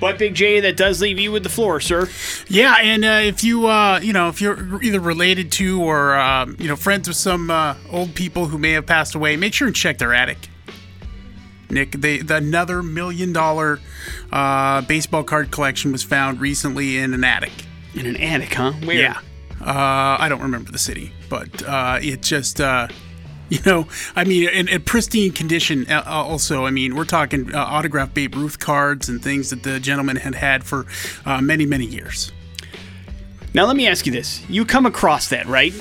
But 0.00 0.18
Big 0.18 0.34
J, 0.34 0.60
that 0.60 0.76
does 0.78 1.02
leave 1.02 1.18
you 1.18 1.30
with 1.30 1.42
the 1.42 1.50
floor, 1.50 1.78
sir. 1.78 2.08
Yeah, 2.48 2.76
and 2.80 3.04
uh, 3.04 3.20
if 3.22 3.44
you 3.44 3.66
uh, 3.66 4.00
you 4.02 4.12
know 4.14 4.28
if 4.28 4.40
you're 4.40 4.82
either 4.82 4.98
related 4.98 5.52
to 5.52 5.82
or 5.82 6.18
um, 6.18 6.56
you 6.58 6.68
know 6.68 6.76
friends 6.76 7.06
with 7.06 7.18
some 7.18 7.50
uh, 7.50 7.74
old 7.90 8.14
people 8.14 8.46
who 8.46 8.58
may 8.58 8.72
have 8.72 8.86
passed 8.86 9.14
away, 9.14 9.36
make 9.36 9.52
sure 9.52 9.66
and 9.66 9.76
check 9.76 9.98
their 9.98 10.14
attic. 10.14 10.38
Nick, 11.68 11.92
they, 11.92 12.18
the 12.18 12.36
another 12.36 12.82
million 12.82 13.32
dollar 13.32 13.78
uh, 14.32 14.80
baseball 14.82 15.22
card 15.22 15.50
collection 15.50 15.92
was 15.92 16.02
found 16.02 16.40
recently 16.40 16.96
in 16.96 17.14
an 17.14 17.22
attic. 17.22 17.52
In 17.94 18.06
an 18.06 18.16
attic, 18.16 18.54
huh? 18.54 18.72
Where? 18.84 18.96
Yeah, 18.96 19.18
uh, 19.60 20.16
I 20.18 20.28
don't 20.28 20.42
remember 20.42 20.72
the 20.72 20.78
city, 20.78 21.12
but 21.28 21.62
uh, 21.62 21.98
it 22.00 22.22
just. 22.22 22.60
Uh, 23.50 23.56
you 23.56 23.58
know, 23.66 23.86
I 24.16 24.24
mean, 24.24 24.48
in, 24.48 24.68
in 24.68 24.82
pristine 24.82 25.32
condition. 25.32 25.86
uh, 25.90 26.02
Also, 26.06 26.64
I 26.66 26.70
mean, 26.70 26.94
we're 26.94 27.04
talking 27.04 27.54
uh, 27.54 27.58
autographed 27.58 28.14
Babe 28.14 28.34
Ruth 28.34 28.58
cards 28.58 29.08
and 29.08 29.22
things 29.22 29.50
that 29.50 29.62
the 29.62 29.80
gentleman 29.80 30.16
had 30.16 30.34
had 30.34 30.64
for 30.64 30.86
uh, 31.24 31.40
many, 31.40 31.66
many 31.66 31.86
years. 31.86 32.32
Now 33.52 33.66
let 33.66 33.76
me 33.76 33.88
ask 33.88 34.06
you 34.06 34.12
this: 34.12 34.48
You 34.48 34.64
come 34.64 34.86
across 34.86 35.28
that, 35.28 35.46
right? 35.46 35.74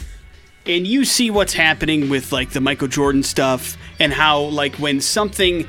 And 0.65 0.85
you 0.85 1.05
see 1.05 1.31
what's 1.31 1.53
happening 1.53 2.09
with 2.09 2.31
like 2.31 2.51
the 2.51 2.61
Michael 2.61 2.87
Jordan 2.87 3.23
stuff, 3.23 3.77
and 3.99 4.11
how 4.11 4.41
like 4.41 4.75
when 4.75 5.01
something 5.01 5.67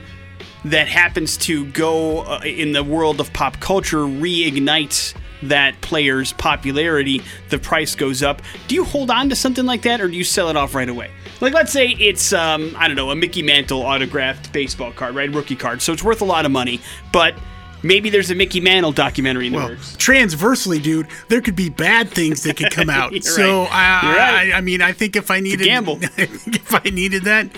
that 0.65 0.89
happens 0.89 1.37
to 1.39 1.67
go 1.73 2.21
uh, 2.23 2.41
in 2.45 2.73
the 2.73 2.83
world 2.85 3.21
of 3.21 3.33
pop 3.33 3.61
culture 3.61 3.99
reignites 3.99 5.15
that 5.43 5.81
player's 5.81 6.33
popularity, 6.35 7.23
the 7.49 7.59
price 7.59 7.95
goes 7.95 8.23
up. 8.23 8.43
Do 8.69 8.75
you 8.75 8.85
hold 8.85 9.11
on 9.11 9.29
to 9.31 9.37
something 9.37 9.65
like 9.67 9.83
that, 9.83 10.01
or 10.01 10.09
do 10.09 10.15
you 10.15 10.25
sell 10.25 10.49
it 10.49 10.57
off 10.57 10.75
right 10.75 10.89
away? 10.89 11.11
Like, 11.41 11.55
let's 11.55 11.73
say 11.73 11.89
it's 11.89 12.33
um, 12.33 12.75
I 12.79 12.87
don't 12.87 12.97
know, 12.97 13.11
a 13.11 13.17
Mickey 13.17 13.43
Mantle 13.43 13.83
autographed 13.83 14.53
baseball 14.53 14.93
card, 14.93 15.15
right, 15.15 15.31
rookie 15.31 15.57
card, 15.57 15.81
so 15.83 15.93
it's 15.93 16.03
worth 16.05 16.21
a 16.21 16.27
lot 16.27 16.45
of 16.47 16.53
money, 16.53 16.81
but. 17.13 17.35
Maybe 17.83 18.11
there's 18.11 18.31
a 18.31 18.35
Mickey 18.35 18.61
Mantle 18.61 18.93
documentary 18.93 19.47
in 19.47 19.53
the 19.55 19.59
Well, 19.59 19.69
works. 19.71 19.97
transversely, 19.97 20.79
dude, 20.81 21.07
there 21.29 21.41
could 21.41 21.57
be 21.57 21.71
bad 21.71 22.11
things 22.11 22.43
that 22.43 22.59
could 22.59 22.71
come 22.71 22.91
out. 22.91 23.15
So 23.25 23.61
right. 23.63 23.71
I, 23.73 24.17
right. 24.17 24.53
I, 24.53 24.59
I 24.59 24.61
mean, 24.61 24.83
I 24.83 24.93
think 24.93 25.17
if 25.17 25.31
I 25.31 25.41
needed, 25.41 25.65
gamble. 25.65 25.95
I 26.03 26.27
think 26.27 26.57
if 26.57 26.75
I 26.75 26.91
needed 26.91 27.25
that, 27.25 27.49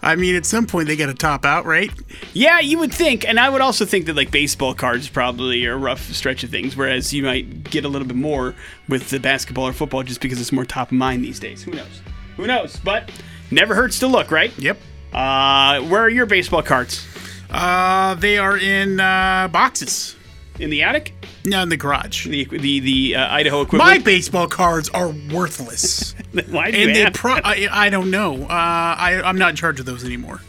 I 0.00 0.16
mean, 0.16 0.34
at 0.34 0.46
some 0.46 0.66
point 0.66 0.88
they 0.88 0.96
got 0.96 1.08
to 1.08 1.14
top 1.14 1.44
out, 1.44 1.66
right? 1.66 1.90
Yeah, 2.32 2.58
you 2.60 2.78
would 2.78 2.94
think, 2.94 3.28
and 3.28 3.38
I 3.38 3.50
would 3.50 3.60
also 3.60 3.84
think 3.84 4.06
that 4.06 4.16
like 4.16 4.30
baseball 4.30 4.72
cards 4.72 5.10
probably 5.10 5.66
are 5.66 5.74
a 5.74 5.76
rough 5.76 6.10
stretch 6.10 6.42
of 6.42 6.48
things, 6.48 6.74
whereas 6.74 7.12
you 7.12 7.22
might 7.24 7.64
get 7.64 7.84
a 7.84 7.88
little 7.88 8.08
bit 8.08 8.16
more 8.16 8.54
with 8.88 9.10
the 9.10 9.20
basketball 9.20 9.66
or 9.66 9.74
football 9.74 10.02
just 10.02 10.22
because 10.22 10.40
it's 10.40 10.52
more 10.52 10.64
top 10.64 10.88
of 10.88 10.92
mind 10.96 11.22
these 11.22 11.38
days. 11.38 11.62
Who 11.64 11.72
knows? 11.72 12.00
Who 12.36 12.46
knows? 12.46 12.76
But 12.76 13.10
never 13.50 13.74
hurts 13.74 13.98
to 14.00 14.06
look, 14.06 14.30
right? 14.30 14.56
Yep. 14.58 14.78
Uh, 15.12 15.80
where 15.82 16.02
are 16.02 16.08
your 16.08 16.26
baseball 16.26 16.62
cards? 16.62 17.06
Uh, 17.50 18.14
they 18.14 18.38
are 18.38 18.58
in 18.58 19.00
uh, 19.00 19.48
boxes. 19.48 20.16
In 20.58 20.70
the 20.70 20.82
attic? 20.82 21.12
No, 21.44 21.62
in 21.62 21.68
the 21.68 21.76
garage. 21.76 22.26
The 22.26 22.44
the 22.44 22.80
the 22.80 23.16
uh, 23.16 23.28
Idaho 23.34 23.60
equipment. 23.62 23.88
My 23.88 23.98
baseball 23.98 24.48
cards 24.48 24.88
are 24.90 25.08
worthless, 25.32 26.14
Why 26.50 26.70
do 26.70 26.78
and 26.78 26.94
they 26.94 27.00
have 27.00 27.12
pro- 27.14 27.40
I, 27.44 27.68
I 27.70 27.88
don't 27.90 28.10
know. 28.10 28.42
Uh, 28.44 28.46
I, 28.48 29.22
I'm 29.24 29.38
not 29.38 29.50
in 29.50 29.56
charge 29.56 29.78
of 29.78 29.86
those 29.86 30.04
anymore. 30.04 30.40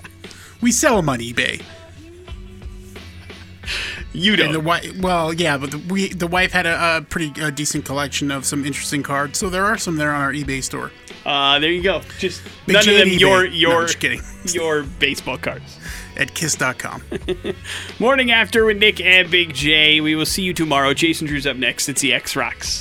We 0.62 0.72
sell 0.72 0.96
them 0.96 1.08
on 1.10 1.20
eBay. 1.20 1.62
You 4.14 4.34
And 4.34 4.42
the 4.42 4.54
don't. 4.54 4.64
wife, 4.64 4.98
well, 5.00 5.34
yeah, 5.34 5.58
but 5.58 5.72
the, 5.72 5.78
we 5.78 6.08
the 6.08 6.26
wife 6.26 6.52
had 6.54 6.66
a, 6.66 6.98
a 6.98 7.02
pretty 7.02 7.40
uh, 7.42 7.50
decent 7.52 7.86
collection 7.86 8.32
of 8.32 8.46
some 8.46 8.66
interesting 8.66 9.04
cards, 9.04 9.38
so 9.38 9.50
there 9.50 9.66
are 9.66 9.78
some 9.78 9.98
there 9.98 10.12
on 10.12 10.22
our 10.22 10.32
eBay 10.32 10.64
store. 10.64 10.92
Uh, 11.28 11.60
there 11.60 11.72
you 11.72 11.84
go. 11.84 12.02
Just 12.20 12.42
Big 12.66 12.74
none 12.76 12.88
of 12.88 12.96
them 12.96 13.10
your 13.10 13.42
eBay. 13.42 13.50
No, 13.50 13.56
your 13.56 13.82
just 13.82 14.00
kidding. 14.00 14.22
your 14.54 14.84
baseball 14.84 15.38
cards. 15.38 15.78
At 16.16 16.34
kiss.com. 16.34 17.04
Morning 18.00 18.32
after 18.32 18.64
with 18.64 18.78
Nick 18.78 19.02
and 19.02 19.30
Big 19.30 19.54
J. 19.54 20.00
We 20.00 20.16
will 20.16 20.26
see 20.26 20.42
you 20.42 20.54
tomorrow. 20.54 20.94
Jason 20.94 21.28
Drew's 21.28 21.46
up 21.46 21.58
next. 21.58 21.90
It's 21.90 22.02
the 22.02 22.14
X 22.14 22.38
Rocks. 22.38 22.76